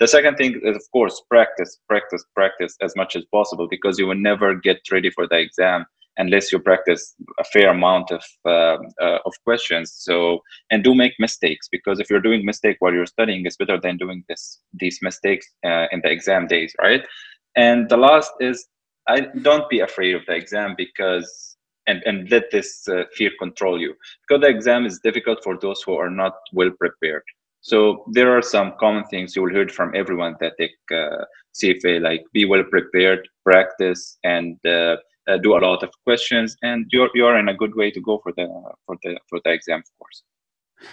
the 0.00 0.08
second 0.08 0.36
thing 0.36 0.60
is 0.62 0.76
of 0.76 0.82
course 0.92 1.22
practice 1.30 1.78
practice 1.88 2.24
practice 2.34 2.76
as 2.82 2.94
much 2.96 3.16
as 3.16 3.24
possible 3.32 3.68
because 3.68 3.98
you 3.98 4.06
will 4.06 4.14
never 4.30 4.54
get 4.54 4.78
ready 4.90 5.10
for 5.10 5.26
the 5.28 5.38
exam 5.38 5.84
unless 6.16 6.52
you 6.52 6.58
practice 6.58 7.14
a 7.38 7.44
fair 7.44 7.70
amount 7.70 8.10
of 8.10 8.22
uh, 8.44 8.76
uh, 9.02 9.18
of 9.24 9.32
questions. 9.44 9.92
So 9.96 10.40
and 10.70 10.84
do 10.84 10.94
make 10.94 11.14
mistakes 11.18 11.68
because 11.70 12.00
if 12.00 12.10
you're 12.10 12.20
doing 12.20 12.44
mistake 12.44 12.76
while 12.80 12.92
you're 12.92 13.06
studying, 13.06 13.44
it's 13.46 13.56
better 13.56 13.80
than 13.80 13.96
doing 13.96 14.24
this 14.28 14.60
these 14.72 14.98
mistakes 15.02 15.46
uh, 15.64 15.86
in 15.92 16.00
the 16.02 16.10
exam 16.10 16.46
days, 16.46 16.74
right? 16.80 17.04
And 17.56 17.88
the 17.88 17.96
last 17.96 18.32
is 18.40 18.66
I 19.08 19.20
don't 19.42 19.68
be 19.68 19.80
afraid 19.80 20.14
of 20.14 20.22
the 20.26 20.34
exam 20.34 20.74
because 20.76 21.56
and 21.86 22.02
and 22.06 22.30
let 22.30 22.50
this 22.50 22.86
uh, 22.88 23.04
fear 23.14 23.30
control 23.38 23.80
you 23.80 23.94
because 24.26 24.40
the 24.42 24.48
exam 24.48 24.86
is 24.86 25.00
difficult 25.00 25.42
for 25.42 25.58
those 25.58 25.82
who 25.82 25.94
are 25.94 26.10
not 26.10 26.34
well 26.52 26.70
prepared. 26.78 27.22
So 27.64 28.04
there 28.12 28.30
are 28.36 28.42
some 28.42 28.74
common 28.78 29.04
things 29.04 29.34
you 29.34 29.40
will 29.42 29.50
hear 29.50 29.66
from 29.68 29.94
everyone 29.94 30.36
that 30.40 30.52
take 30.60 30.76
uh, 30.92 31.24
CFA, 31.58 32.02
like 32.02 32.22
be 32.34 32.44
well 32.44 32.62
prepared, 32.62 33.26
practice, 33.42 34.18
and 34.22 34.58
uh, 34.66 34.96
uh, 35.26 35.38
do 35.42 35.56
a 35.56 35.60
lot 35.60 35.82
of 35.82 35.90
questions, 36.04 36.58
and 36.60 36.84
you're 36.92 37.08
you're 37.14 37.38
in 37.38 37.48
a 37.48 37.54
good 37.54 37.74
way 37.74 37.90
to 37.90 38.00
go 38.02 38.20
for 38.22 38.32
the 38.36 38.46
for 38.84 38.96
the 39.02 39.18
for 39.30 39.40
the 39.44 39.50
exam, 39.50 39.78
of 39.78 39.98
course. 39.98 40.22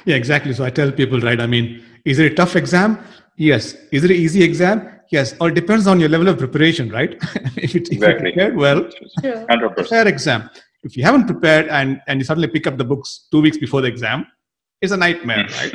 Yeah, 0.05 0.15
exactly. 0.15 0.53
So 0.53 0.63
I 0.63 0.69
tell 0.69 0.93
people, 0.93 1.19
right? 1.19 1.41
I 1.41 1.45
mean, 1.45 1.83
is 2.05 2.19
it 2.19 2.31
a 2.31 2.35
tough 2.35 2.55
exam? 2.55 2.97
Yes. 3.35 3.75
Is 3.91 4.05
it 4.05 4.11
an 4.11 4.17
easy 4.17 4.41
exam? 4.41 4.89
Yes. 5.11 5.35
Or 5.41 5.49
it 5.49 5.55
depends 5.55 5.87
on 5.87 5.99
your 5.99 6.07
level 6.07 6.29
of 6.29 6.37
preparation, 6.37 6.89
right? 6.89 7.17
if, 7.57 7.75
it, 7.75 7.91
exactly. 7.91 8.29
if 8.29 8.37
you 8.37 8.51
prepared 8.51 8.55
well, 8.55 8.89
hundred 9.49 9.69
percent. 9.71 9.89
Fair 9.89 10.07
exam. 10.07 10.49
If 10.83 10.95
you 10.95 11.03
haven't 11.03 11.25
prepared 11.25 11.67
and 11.67 11.99
and 12.07 12.21
you 12.21 12.23
suddenly 12.23 12.47
pick 12.47 12.65
up 12.65 12.77
the 12.77 12.85
books 12.85 13.27
two 13.29 13.41
weeks 13.41 13.57
before 13.57 13.81
the 13.81 13.89
exam, 13.89 14.25
it's 14.81 14.91
a 14.91 14.97
nightmare, 14.97 15.47
right? 15.57 15.73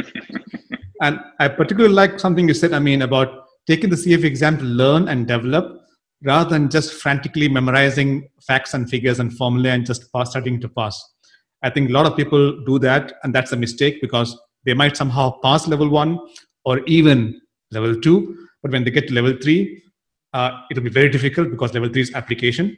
And 1.00 1.20
I 1.38 1.48
particularly 1.48 1.94
like 1.94 2.20
something 2.20 2.48
you 2.48 2.54
said. 2.54 2.72
I 2.72 2.78
mean, 2.78 3.02
about 3.02 3.46
taking 3.66 3.90
the 3.90 3.96
CFA 3.96 4.24
exam 4.24 4.58
to 4.58 4.64
learn 4.64 5.08
and 5.08 5.26
develop 5.26 5.82
rather 6.22 6.50
than 6.50 6.70
just 6.70 6.94
frantically 6.94 7.48
memorizing 7.48 8.28
facts 8.46 8.74
and 8.74 8.88
figures 8.88 9.20
and 9.20 9.32
formulae 9.36 9.70
and 9.70 9.86
just 9.86 10.12
pass, 10.12 10.30
studying 10.30 10.60
to 10.60 10.68
pass. 10.68 11.02
I 11.62 11.70
think 11.70 11.90
a 11.90 11.92
lot 11.92 12.06
of 12.06 12.16
people 12.16 12.64
do 12.64 12.78
that, 12.80 13.14
and 13.22 13.34
that's 13.34 13.52
a 13.52 13.56
mistake 13.56 14.00
because 14.00 14.38
they 14.64 14.74
might 14.74 14.96
somehow 14.96 15.38
pass 15.42 15.66
level 15.66 15.88
one 15.88 16.18
or 16.64 16.80
even 16.86 17.40
level 17.70 17.98
two, 18.00 18.48
but 18.62 18.72
when 18.72 18.84
they 18.84 18.90
get 18.90 19.08
to 19.08 19.14
level 19.14 19.34
three, 19.42 19.82
uh, 20.32 20.50
it'll 20.70 20.82
be 20.82 20.90
very 20.90 21.08
difficult 21.08 21.50
because 21.50 21.72
level 21.74 21.88
three 21.88 22.02
is 22.02 22.14
application. 22.14 22.76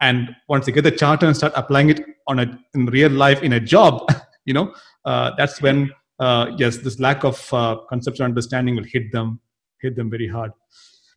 And 0.00 0.34
once 0.48 0.66
they 0.66 0.72
get 0.72 0.84
the 0.84 0.90
charter 0.90 1.26
and 1.26 1.36
start 1.36 1.52
applying 1.56 1.90
it 1.90 2.00
on 2.26 2.38
a 2.38 2.58
in 2.74 2.86
real 2.86 3.10
life 3.10 3.42
in 3.42 3.54
a 3.54 3.60
job, 3.60 4.08
you 4.44 4.54
know, 4.54 4.74
uh, 5.04 5.32
that's 5.36 5.60
when 5.62 5.90
uh, 6.18 6.52
yes, 6.56 6.78
this 6.78 6.98
lack 6.98 7.24
of 7.24 7.52
uh, 7.52 7.76
conceptual 7.88 8.24
understanding 8.24 8.76
will 8.76 8.84
hit 8.84 9.12
them 9.12 9.40
hit 9.80 9.96
them 9.96 10.10
very 10.10 10.28
hard. 10.28 10.52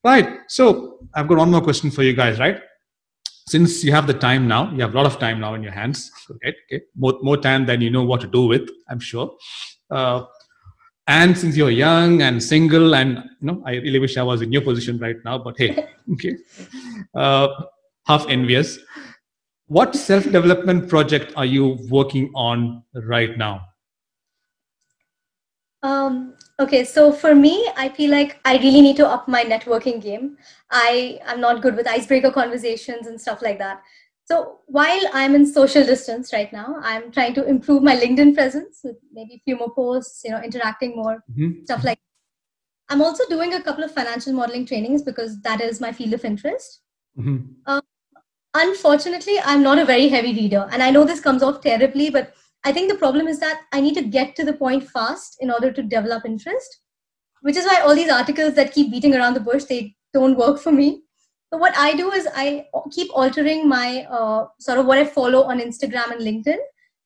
Right. 0.03 0.39
So 0.47 0.99
I've 1.13 1.27
got 1.27 1.37
one 1.37 1.51
more 1.51 1.61
question 1.61 1.91
for 1.91 2.03
you 2.03 2.13
guys, 2.13 2.39
right? 2.39 2.61
Since 3.47 3.83
you 3.83 3.91
have 3.91 4.05
the 4.07 4.13
time 4.13 4.47
now, 4.47 4.71
you 4.71 4.81
have 4.81 4.93
a 4.93 4.97
lot 4.97 5.05
of 5.05 5.17
time 5.19 5.39
now 5.39 5.55
in 5.55 5.63
your 5.63 5.71
hands, 5.71 6.11
right? 6.43 6.55
Okay. 6.65 6.83
More, 6.95 7.17
more 7.21 7.37
time 7.37 7.65
than 7.65 7.81
you 7.81 7.89
know 7.89 8.03
what 8.03 8.21
to 8.21 8.27
do 8.27 8.45
with, 8.45 8.69
I'm 8.89 8.99
sure. 8.99 9.35
Uh, 9.89 10.25
and 11.07 11.35
since 11.35 11.57
you're 11.57 11.71
young 11.71 12.21
and 12.21 12.41
single, 12.41 12.93
and 12.93 13.17
you 13.41 13.47
know, 13.47 13.63
I 13.65 13.71
really 13.77 13.97
wish 13.97 14.15
I 14.17 14.23
was 14.23 14.43
in 14.43 14.51
your 14.51 14.61
position 14.61 14.99
right 14.99 15.17
now, 15.25 15.39
but 15.39 15.57
hey, 15.57 15.87
okay. 16.13 16.35
Uh, 17.15 17.47
half 18.05 18.27
envious. 18.29 18.77
What 19.65 19.95
self 19.95 20.23
development 20.25 20.87
project 20.87 21.33
are 21.35 21.45
you 21.45 21.79
working 21.89 22.31
on 22.35 22.83
right 22.93 23.35
now? 23.37 23.68
Um, 25.81 26.33
okay, 26.59 26.83
so 26.83 27.11
for 27.11 27.33
me, 27.33 27.69
I 27.77 27.89
feel 27.89 28.11
like 28.11 28.39
I 28.43 28.57
really 28.57 28.81
need 28.81 28.97
to 28.97 29.07
up 29.07 29.27
my 29.27 29.43
networking 29.43 30.01
game. 30.01 30.37
I 30.69 31.19
am 31.25 31.39
not 31.39 31.61
good 31.61 31.75
with 31.75 31.87
icebreaker 31.87 32.31
conversations 32.31 33.07
and 33.07 33.19
stuff 33.19 33.41
like 33.41 33.59
that. 33.59 33.81
So 34.25 34.59
while 34.67 35.01
I'm 35.11 35.33
in 35.33 35.45
social 35.45 35.83
distance 35.83 36.31
right 36.33 36.51
now, 36.53 36.75
I'm 36.83 37.11
trying 37.11 37.33
to 37.33 37.45
improve 37.47 37.81
my 37.81 37.95
LinkedIn 37.95 38.35
presence 38.35 38.81
with 38.83 38.97
maybe 39.11 39.35
a 39.35 39.41
few 39.43 39.57
more 39.57 39.73
posts, 39.73 40.21
you 40.23 40.31
know, 40.31 40.41
interacting 40.41 40.95
more, 40.95 41.23
mm-hmm. 41.31 41.63
stuff 41.63 41.83
like. 41.83 41.97
That. 41.97 42.93
I'm 42.93 43.01
also 43.01 43.23
doing 43.27 43.55
a 43.55 43.61
couple 43.61 43.83
of 43.83 43.91
financial 43.91 44.33
modeling 44.33 44.65
trainings 44.65 45.01
because 45.01 45.41
that 45.41 45.61
is 45.61 45.81
my 45.81 45.91
field 45.91 46.13
of 46.13 46.25
interest. 46.25 46.81
Mm-hmm. 47.17 47.37
Um, 47.65 47.81
unfortunately, 48.53 49.39
I'm 49.43 49.63
not 49.63 49.79
a 49.79 49.85
very 49.85 50.09
heavy 50.09 50.33
reader, 50.33 50.67
and 50.71 50.83
I 50.83 50.91
know 50.91 51.05
this 51.05 51.21
comes 51.21 51.41
off 51.41 51.61
terribly, 51.61 52.11
but 52.11 52.33
I 52.63 52.71
think 52.73 52.91
the 52.91 52.97
problem 52.97 53.27
is 53.27 53.39
that 53.39 53.61
I 53.71 53.79
need 53.79 53.95
to 53.95 54.03
get 54.03 54.35
to 54.35 54.43
the 54.43 54.53
point 54.53 54.89
fast 54.89 55.37
in 55.39 55.49
order 55.49 55.71
to 55.71 55.81
develop 55.81 56.25
interest, 56.25 56.81
which 57.41 57.55
is 57.55 57.65
why 57.65 57.81
all 57.81 57.95
these 57.95 58.11
articles 58.11 58.55
that 58.55 58.73
keep 58.73 58.91
beating 58.91 59.15
around 59.15 59.33
the 59.33 59.39
bush, 59.39 59.63
they 59.63 59.95
don't 60.13 60.37
work 60.37 60.59
for 60.59 60.71
me. 60.71 61.03
So 61.51 61.57
what 61.57 61.75
I 61.77 61.95
do 61.95 62.11
is 62.11 62.27
I 62.35 62.67
keep 62.91 63.09
altering 63.13 63.67
my 63.67 64.05
uh, 64.09 64.47
sort 64.59 64.77
of 64.77 64.85
what 64.85 64.97
I 64.97 65.05
follow 65.05 65.43
on 65.43 65.59
Instagram 65.59 66.11
and 66.11 66.21
LinkedIn 66.21 66.57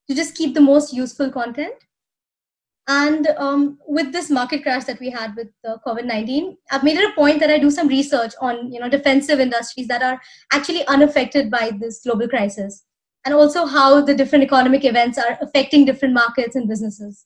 to 0.09 0.15
just 0.15 0.35
keep 0.35 0.53
the 0.53 0.61
most 0.61 0.91
useful 0.91 1.29
content. 1.31 1.75
And 2.87 3.27
um, 3.37 3.79
with 3.87 4.11
this 4.11 4.29
market 4.29 4.63
crash 4.63 4.83
that 4.85 4.99
we 4.99 5.09
had 5.09 5.35
with 5.37 5.47
uh, 5.65 5.77
COVID-19, 5.87 6.57
I've 6.71 6.83
made 6.83 6.97
it 6.97 7.09
a 7.09 7.15
point 7.15 7.39
that 7.39 7.49
I 7.49 7.57
do 7.57 7.71
some 7.71 7.87
research 7.87 8.33
on 8.41 8.73
you 8.73 8.79
know 8.81 8.89
defensive 8.89 9.39
industries 9.39 9.87
that 9.87 10.03
are 10.03 10.19
actually 10.51 10.85
unaffected 10.87 11.49
by 11.49 11.71
this 11.79 12.01
global 12.03 12.27
crisis 12.27 12.83
and 13.25 13.33
also 13.33 13.65
how 13.65 14.01
the 14.01 14.15
different 14.15 14.43
economic 14.43 14.85
events 14.85 15.17
are 15.17 15.37
affecting 15.41 15.85
different 15.85 16.13
markets 16.13 16.55
and 16.55 16.67
businesses. 16.67 17.25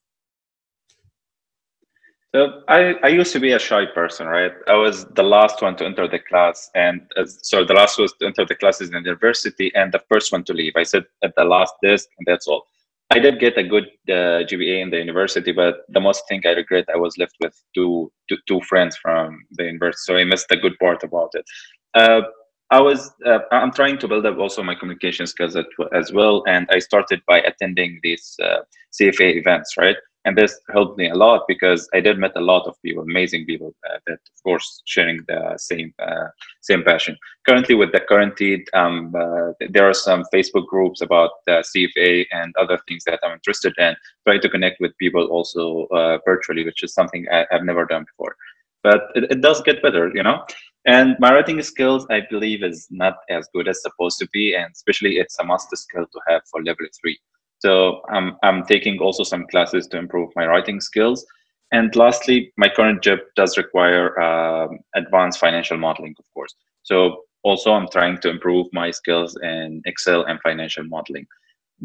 So 2.36 2.62
I, 2.68 2.95
I 3.04 3.08
used 3.08 3.32
to 3.34 3.39
be 3.39 3.54
a 3.54 3.60
shy 3.60 3.86
person, 3.86 4.28
right? 4.28 4.52
I 4.68 4.76
was 4.76 5.06
the 5.16 5.24
last 5.24 5.62
one 5.62 5.76
to 5.78 5.86
enter 5.86 6.08
the 6.08 6.20
class, 6.20 6.70
and 6.76 7.02
as, 7.18 7.39
so 7.41 7.64
the 7.64 7.74
last 7.74 7.98
was 7.98 8.14
to 8.20 8.28
enter 8.28 8.45
the 8.45 8.54
classes 8.54 8.89
in 8.89 8.93
the 8.93 9.00
university, 9.00 9.72
and 9.76 9.91
the 9.91 10.04
first 10.10 10.32
one 10.32 10.43
to 10.43 10.54
leave. 10.54 10.74
I 10.76 10.84
sat 10.84 11.06
at 11.24 11.34
the 11.36 11.45
last 11.45 11.74
desk, 11.82 12.10
and 12.18 12.28
that's 12.28 12.45
all. 12.45 12.68
I 13.10 13.20
did 13.20 13.39
get 13.39 13.58
a 13.58 13.64
good 13.64 13.86
uh, 14.10 14.43
GPA 14.43 14.82
in 14.82 14.89
the 14.89 14.98
university, 14.98 15.54
but 15.54 15.86
the 15.89 16.02
most 16.02 16.28
thing 16.28 16.41
I 16.45 16.50
regret, 16.50 16.86
I 16.93 16.98
was 16.98 17.18
left 17.18 17.38
with 17.39 17.56
two, 17.74 18.12
two, 18.28 18.38
two 18.45 18.60
friends 18.62 18.98
from 18.98 19.41
the 19.52 19.64
university, 19.64 20.02
so 20.04 20.18
I 20.18 20.26
missed 20.26 20.50
the 20.50 20.58
good 20.58 20.78
part 20.80 21.04
about 21.04 21.30
it. 21.34 21.45
Uh, 21.93 22.22
I 22.70 22.82
was, 22.82 23.11
uh, 23.26 23.39
I'm 23.51 23.72
trying 23.72 23.97
to 23.99 24.07
build 24.07 24.26
up 24.26 24.38
also 24.38 24.61
my 24.61 24.76
communication 24.76 25.26
skills 25.26 25.55
as 25.93 26.11
well, 26.11 26.43
and 26.47 26.68
I 26.70 26.80
started 26.80 27.22
by 27.28 27.39
attending 27.39 27.99
these 28.03 28.36
uh, 28.43 28.59
CFA 28.91 29.38
events, 29.38 29.78
right? 29.78 29.95
and 30.28 30.38
this 30.38 30.59
helped 30.74 30.97
me 30.97 31.09
a 31.09 31.15
lot 31.15 31.45
because 31.47 31.89
I 31.93 32.01
did 32.01 32.20
met 32.20 32.36
a 32.36 32.41
lot 32.41 32.68
of 32.68 32.76
people, 32.84 33.01
amazing 33.03 33.45
people 33.45 33.74
uh, 33.89 33.97
that, 34.07 34.20
of 34.36 34.43
course, 34.43 34.82
sharing 34.86 35.24
the 35.26 35.57
same 35.57 35.93
uh, 36.05 36.28
same 36.61 36.84
passion. 36.84 37.15
Currently, 37.47 37.76
with 37.76 37.93
the 37.93 38.01
quarantine, 38.01 38.65
um, 38.74 39.15
uh, 39.15 39.53
there 39.70 39.88
are 39.89 39.93
some 39.93 40.26
Facebook 40.34 40.68
groups 40.68 40.99
about 41.01 41.32
CFA 41.47 42.26
and 42.32 42.53
other 42.59 42.78
things 42.89 43.03
that 43.05 43.20
I'm 43.24 43.36
interested 43.36 43.74
in. 43.78 43.95
Try 44.28 44.38
to 44.39 44.49
connect 44.49 44.82
with 44.82 44.97
people 44.97 45.26
also 45.28 45.88
uh, 45.95 46.18
virtually, 46.26 46.65
which 46.65 46.84
is 46.84 46.93
something 46.93 47.26
I, 47.32 47.45
have 47.49 47.63
never 47.63 47.86
done 47.86 48.03
before. 48.03 48.36
But 48.84 49.03
it, 49.15 49.32
it 49.32 49.41
does 49.41 49.61
get 49.61 49.82
better, 49.82 50.11
you 50.13 50.24
know. 50.24 50.43
And 50.88 51.17
my 51.19 51.33
writing 51.33 51.61
skills, 51.61 52.07
I 52.09 52.21
believe, 52.29 52.63
is 52.63 52.88
not 52.89 53.17
as 53.29 53.49
good 53.53 53.67
as 53.67 53.81
supposed 53.81 54.19
to 54.19 54.27
be, 54.31 54.55
and 54.55 54.71
especially 54.71 55.17
it's 55.17 55.38
a 55.38 55.43
must 55.43 55.75
skill 55.75 56.05
to 56.05 56.19
have 56.29 56.43
for 56.49 56.63
level 56.63 56.85
three. 57.01 57.19
So 57.59 58.01
I'm, 58.09 58.38
I'm 58.41 58.65
taking 58.65 58.97
also 58.99 59.23
some 59.23 59.45
classes 59.47 59.88
to 59.88 59.97
improve 59.97 60.29
my 60.38 60.45
writing 60.45 60.79
skills. 60.79 61.25
And 61.73 61.93
lastly, 61.97 62.53
my 62.55 62.69
current 62.69 63.03
job 63.03 63.19
does 63.35 63.57
require 63.57 64.17
um, 64.21 64.79
advanced 64.95 65.39
financial 65.39 65.75
modeling, 65.77 66.15
of 66.17 66.25
course. 66.33 66.55
So 66.83 67.23
also 67.43 67.73
I'm 67.73 67.89
trying 67.89 68.19
to 68.19 68.29
improve 68.29 68.67
my 68.71 68.91
skills 68.91 69.38
in 69.43 69.81
Excel 69.85 70.23
and 70.23 70.39
financial 70.41 70.85
modeling. 70.85 71.27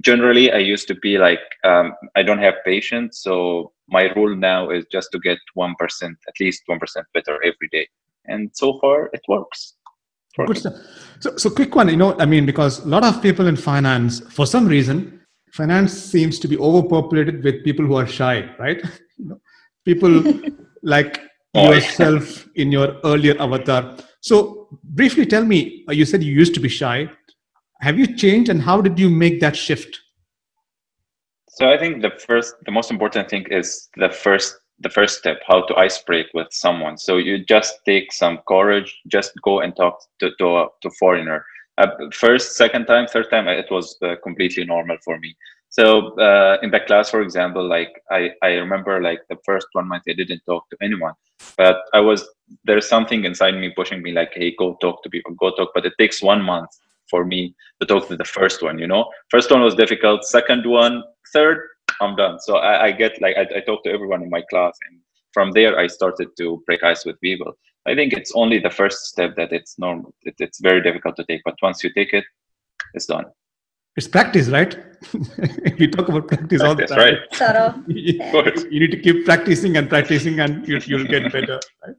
Generally, 0.01 0.53
I 0.53 0.59
used 0.59 0.87
to 0.87 0.95
be 0.95 1.19
like, 1.19 1.41
um, 1.65 1.93
I 2.15 2.23
don't 2.23 2.39
have 2.39 2.55
patience. 2.65 3.21
So 3.21 3.73
my 3.89 4.05
rule 4.15 4.37
now 4.37 4.71
is 4.71 4.85
just 4.93 5.11
to 5.11 5.19
get 5.19 5.39
1%, 5.59 5.75
at 6.03 6.35
least 6.39 6.63
1% 6.71 6.79
better 7.13 7.35
every 7.43 7.69
day. 7.73 7.89
And 8.27 8.51
so 8.53 8.79
far 8.81 9.11
it 9.13 9.23
works. 9.29 9.75
Good 10.37 10.59
stuff. 10.59 10.75
So, 11.21 11.37
so 11.37 11.51
quick 11.51 11.75
one, 11.75 11.89
you 11.89 11.97
know, 11.97 12.19
I 12.19 12.25
mean, 12.25 12.47
because 12.47 12.81
a 12.81 12.89
lot 12.89 13.05
of 13.05 13.21
people 13.23 13.47
in 13.47 13.57
finance, 13.57 14.21
for 14.21 14.47
some 14.47 14.67
reason, 14.67 15.21
finance 15.53 15.93
seems 15.93 16.39
to 16.41 16.49
be 16.49 16.57
overpopulated 16.59 17.45
with 17.45 17.63
people 17.65 17.85
who 17.85 17.97
are 17.97 18.07
shy, 18.07 18.49
right? 18.59 18.83
people 19.85 20.23
like 20.83 21.21
oh, 21.55 21.73
yourself 21.73 22.49
in 22.55 22.73
your 22.73 22.97
earlier 23.05 23.41
avatar. 23.41 23.97
So, 24.21 24.69
briefly 24.83 25.27
tell 25.27 25.45
me, 25.45 25.85
uh, 25.89 25.93
you 25.93 26.07
said 26.07 26.23
you 26.23 26.33
used 26.33 26.55
to 26.55 26.61
be 26.61 26.69
shy. 26.69 27.11
Have 27.81 27.99
you 27.99 28.17
changed 28.17 28.49
and 28.49 28.63
how 28.63 28.81
did 28.81 28.99
you 28.99 29.11
make 29.11 29.41
that 29.41 29.55
shift? 29.55 30.01
So, 31.49 31.71
I 31.71 31.77
think 31.77 32.01
the 32.01 32.13
first, 32.27 32.55
the 32.65 32.73
most 32.73 32.91
important 32.91 33.29
thing 33.29 33.45
is 33.51 33.91
the 33.97 34.09
first 34.09 34.57
the 34.81 34.91
first 34.91 35.19
step 35.19 35.41
how 35.47 35.63
to 35.67 35.77
ice 35.77 36.03
break 36.03 36.27
with 36.35 36.49
someone 36.51 36.97
so 36.97 37.17
you 37.17 37.45
just 37.45 37.75
take 37.85 38.13
some 38.13 38.39
courage 38.49 39.01
just 39.09 39.33
go 39.43 39.61
and 39.61 39.77
talk 39.77 39.99
to 40.19 40.31
to, 40.39 40.67
to 40.81 40.91
foreigner 40.99 41.45
uh, 41.79 41.87
first, 42.13 42.57
second 42.57 42.87
time, 42.87 43.07
third 43.07 43.31
time, 43.31 43.49
it 43.49 43.71
was 43.71 43.97
uh, 44.03 44.15
completely 44.23 44.65
normal 44.65 44.97
for 45.05 45.19
me. 45.19 45.35
So 45.71 46.15
uh, 46.19 46.59
in 46.63 46.71
the 46.71 46.81
class, 46.81 47.09
for 47.09 47.23
example, 47.23 47.67
like 47.67 47.91
I, 48.11 48.31
I 48.43 48.49
remember 48.49 49.01
like 49.01 49.21
the 49.31 49.39
first 49.45 49.69
one 49.73 49.89
month 49.89 50.03
I 50.07 50.13
didn't 50.13 50.43
talk 50.45 50.69
to 50.69 50.77
anyone, 50.83 51.15
but 51.57 51.79
I 51.95 52.01
was 52.01 52.29
there's 52.65 52.87
something 52.87 53.25
inside 53.25 53.55
me 53.55 53.73
pushing 53.75 54.03
me 54.03 54.13
like, 54.13 54.33
hey, 54.35 54.55
go 54.59 54.77
talk 54.83 55.03
to 55.03 55.09
people, 55.09 55.33
go 55.35 55.51
talk. 55.55 55.71
But 55.75 55.87
it 55.87 55.95
takes 55.99 56.23
one 56.23 56.43
month 56.43 56.69
for 57.09 57.25
me 57.25 57.55
to 57.81 57.87
talk 57.87 58.07
to 58.09 58.17
the 58.17 58.25
first 58.25 58.63
one. 58.63 58.79
You 58.79 58.87
know, 58.87 59.11
first 59.31 59.51
one 59.51 59.63
was 59.63 59.75
difficult. 59.75 60.25
Second 60.25 60.67
one, 60.67 61.03
third, 61.33 61.67
I'm 62.03 62.17
done. 62.17 62.39
So 62.41 62.57
I, 62.57 62.87
I 62.87 62.93
get 62.93 63.21
like 63.21 63.37
I, 63.37 63.45
I 63.59 63.61
talk 63.61 63.85
to 63.85 63.91
everyone 63.91 64.23
in 64.23 64.31
my 64.31 64.43
class, 64.51 64.77
and 64.89 65.01
from 65.33 65.53
there 65.53 65.79
I 65.79 65.87
started 65.87 66.29
to 66.39 66.63
break 66.67 66.83
ice 66.83 67.05
with 67.05 67.21
people. 67.21 67.53
I 67.87 67.95
think 67.95 68.13
it's 68.13 68.33
only 68.35 68.59
the 68.59 68.71
first 68.71 69.07
step 69.07 69.35
that 69.37 69.53
it's 69.53 69.79
normal. 69.79 70.15
It, 70.23 70.35
it's 70.39 70.61
very 70.61 70.83
difficult 70.83 71.17
to 71.17 71.25
take, 71.25 71.43
but 71.45 71.57
once 71.63 71.83
you 71.83 71.91
take 71.93 72.13
it, 72.13 72.25
it's 72.95 73.07
done. 73.07 73.27
It's 73.97 74.09
practice, 74.09 74.49
right? 74.49 74.77
we 75.79 75.87
talk 75.89 76.09
about 76.09 76.29
practice, 76.29 76.61
practice 76.61 76.63
all 76.63 76.75
the 76.75 76.87
time. 76.87 76.99
Right. 76.99 77.19
Sort 77.35 77.57
of. 77.57 78.73
you 78.73 78.81
need 78.81 78.91
to 78.91 79.01
keep 79.01 79.25
practicing 79.25 79.77
and 79.77 79.89
practicing, 79.89 80.41
and 80.41 80.67
you, 80.67 80.81
will 80.97 81.05
get 81.05 81.31
better. 81.33 81.61
Right? 81.87 81.97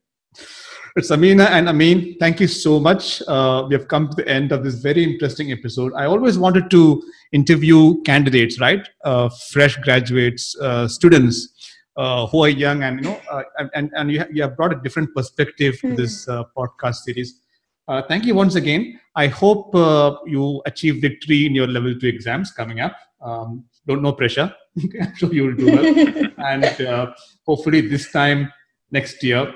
It's 0.97 1.09
Samina 1.09 1.47
and 1.49 1.69
Ameen. 1.69 2.17
Thank 2.19 2.39
you 2.39 2.47
so 2.47 2.79
much. 2.79 3.23
Uh, 3.27 3.65
we 3.67 3.73
have 3.73 3.87
come 3.87 4.09
to 4.09 4.15
the 4.15 4.27
end 4.27 4.51
of 4.51 4.63
this 4.63 4.75
very 4.75 5.03
interesting 5.03 5.51
episode. 5.51 5.91
I 5.95 6.05
always 6.05 6.37
wanted 6.37 6.69
to 6.69 7.01
interview 7.31 8.01
candidates, 8.03 8.59
right? 8.59 8.87
Uh, 9.03 9.29
fresh 9.49 9.75
graduates, 9.77 10.55
uh, 10.61 10.87
students 10.87 11.53
uh, 11.97 12.27
who 12.27 12.43
are 12.43 12.49
young 12.49 12.83
and 12.83 12.99
you 12.99 13.09
know 13.09 13.21
uh, 13.31 13.43
and, 13.75 13.91
and 13.95 14.11
you, 14.11 14.23
you 14.31 14.41
have 14.41 14.57
brought 14.57 14.73
a 14.73 14.79
different 14.81 15.13
perspective 15.15 15.79
to 15.79 15.95
this 15.95 16.25
hmm. 16.25 16.31
uh, 16.31 16.43
podcast 16.57 16.95
series 16.95 17.41
uh, 17.87 18.01
thank 18.07 18.25
you 18.25 18.33
once 18.33 18.55
again 18.55 18.99
i 19.15 19.27
hope 19.27 19.73
uh, 19.75 20.15
you 20.25 20.61
achieve 20.65 21.01
victory 21.01 21.45
in 21.45 21.53
your 21.53 21.67
level 21.67 21.93
2 21.97 22.07
exams 22.07 22.51
coming 22.51 22.79
up 22.79 22.95
um, 23.21 23.63
don't 23.87 24.01
no 24.01 24.11
pressure 24.11 24.53
i'm 25.01 25.15
sure 25.15 25.33
you 25.33 25.45
will 25.45 25.55
do 25.55 25.67
well 25.67 26.27
and 26.49 26.81
uh, 26.81 27.13
hopefully 27.45 27.81
this 27.81 28.11
time 28.11 28.51
next 28.91 29.23
year 29.23 29.53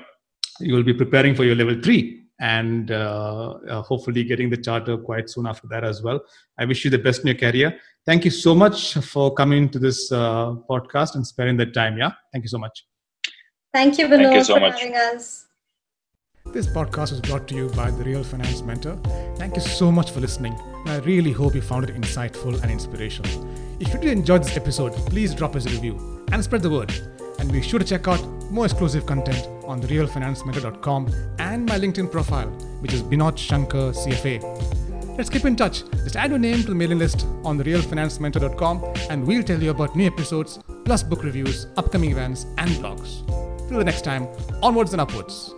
you 0.60 0.74
will 0.74 0.82
be 0.82 0.94
preparing 0.94 1.34
for 1.34 1.44
your 1.44 1.54
level 1.54 1.80
3 1.80 2.24
and 2.40 2.90
hopefully 3.84 4.22
getting 4.24 4.48
the 4.48 4.56
charter 4.56 4.96
quite 4.96 5.28
soon 5.28 5.46
after 5.46 5.66
that 5.66 5.82
as 5.82 6.02
well 6.02 6.20
i 6.58 6.64
wish 6.64 6.84
you 6.84 6.90
the 6.90 6.98
best 6.98 7.22
in 7.22 7.26
your 7.26 7.36
career 7.36 7.76
thank 8.08 8.24
you 8.24 8.30
so 8.30 8.54
much 8.54 8.94
for 9.12 9.34
coming 9.34 9.68
to 9.68 9.78
this 9.78 10.10
uh, 10.10 10.54
podcast 10.70 11.14
and 11.14 11.26
sparing 11.26 11.58
the 11.58 11.66
time. 11.66 11.98
Yeah, 11.98 12.12
thank 12.32 12.42
you 12.44 12.48
so 12.48 12.58
much. 12.58 12.86
Thank 13.74 13.98
you, 13.98 14.06
Binod, 14.06 14.22
thank 14.22 14.34
you 14.36 14.44
so 14.44 14.54
for 14.54 14.60
much. 14.60 14.80
having 14.80 14.96
us. 14.96 15.46
This 16.46 16.66
podcast 16.66 17.10
was 17.12 17.20
brought 17.20 17.46
to 17.48 17.54
you 17.54 17.68
by 17.80 17.90
the 17.90 18.02
Real 18.02 18.24
Finance 18.24 18.62
Mentor. 18.62 18.96
Thank 19.36 19.56
you 19.56 19.60
so 19.60 19.92
much 19.92 20.10
for 20.10 20.20
listening. 20.20 20.54
And 20.86 20.90
I 20.90 20.98
really 21.00 21.32
hope 21.32 21.54
you 21.54 21.60
found 21.60 21.90
it 21.90 21.94
insightful 21.94 22.62
and 22.62 22.70
inspirational. 22.70 23.34
If 23.78 23.92
you 23.92 24.00
did 24.00 24.12
enjoy 24.12 24.38
this 24.38 24.56
episode, 24.56 24.94
please 25.12 25.34
drop 25.34 25.54
us 25.54 25.66
a 25.66 25.68
review 25.68 26.17
and 26.32 26.42
spread 26.42 26.62
the 26.62 26.70
word. 26.70 26.92
And 27.38 27.52
be 27.52 27.62
sure 27.62 27.78
to 27.78 27.84
check 27.84 28.08
out 28.08 28.24
more 28.50 28.64
exclusive 28.64 29.06
content 29.06 29.46
on 29.64 29.80
therealfinancementor.com 29.80 31.12
and 31.38 31.66
my 31.66 31.78
LinkedIn 31.78 32.10
profile, 32.10 32.48
which 32.80 32.92
is 32.92 33.02
Binod 33.02 33.38
Shankar 33.38 33.92
CFA. 33.92 35.16
Let's 35.16 35.30
keep 35.30 35.44
in 35.44 35.56
touch. 35.56 35.82
Just 35.90 36.16
add 36.16 36.30
your 36.30 36.38
name 36.38 36.62
to 36.62 36.68
the 36.68 36.74
mailing 36.74 36.98
list 36.98 37.26
on 37.44 37.58
therealfinancementor.com 37.58 38.84
and 39.10 39.26
we'll 39.26 39.42
tell 39.42 39.62
you 39.62 39.70
about 39.70 39.96
new 39.96 40.06
episodes, 40.06 40.60
plus 40.84 41.02
book 41.02 41.24
reviews, 41.24 41.66
upcoming 41.76 42.10
events, 42.10 42.46
and 42.56 42.70
blogs. 42.70 43.26
Till 43.68 43.78
the 43.78 43.84
next 43.84 44.02
time, 44.02 44.28
onwards 44.62 44.92
and 44.92 45.00
upwards. 45.00 45.54